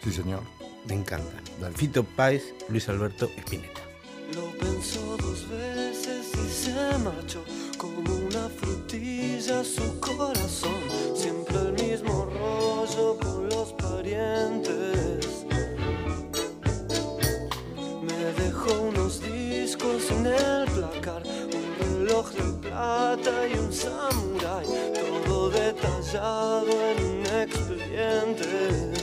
Sí, 0.05 0.12
señor. 0.12 0.45
Me 0.86 0.95
encanta. 0.95 1.43
Fito 1.74 2.05
Páez, 2.05 2.55
Luis 2.68 2.88
Alberto 2.88 3.28
Spinetta. 3.38 3.80
Lo 4.36 4.49
pensó 4.59 5.16
dos 5.16 5.49
veces 5.51 6.30
y 6.34 6.49
se 6.49 6.99
marchó 6.99 7.45
como 7.76 8.14
una 8.14 8.49
frutilla 8.49 9.64
su 9.64 9.99
corazón. 9.99 10.81
Mismo 12.03 13.16
con 13.20 13.48
los 13.48 13.72
parientes. 13.74 15.46
Me 18.03 18.42
dejó 18.42 18.80
unos 18.88 19.20
discos 19.20 20.11
en 20.11 20.26
el 20.26 20.64
placar, 20.70 21.22
un 21.24 22.07
reloj 22.07 22.30
de 22.30 22.68
plata 22.68 23.48
y 23.48 23.59
un 23.59 23.72
samurai, 23.72 24.66
todo 25.24 25.50
detallado 25.50 26.68
en 26.68 27.05
un 27.05 27.26
expediente. 27.26 29.01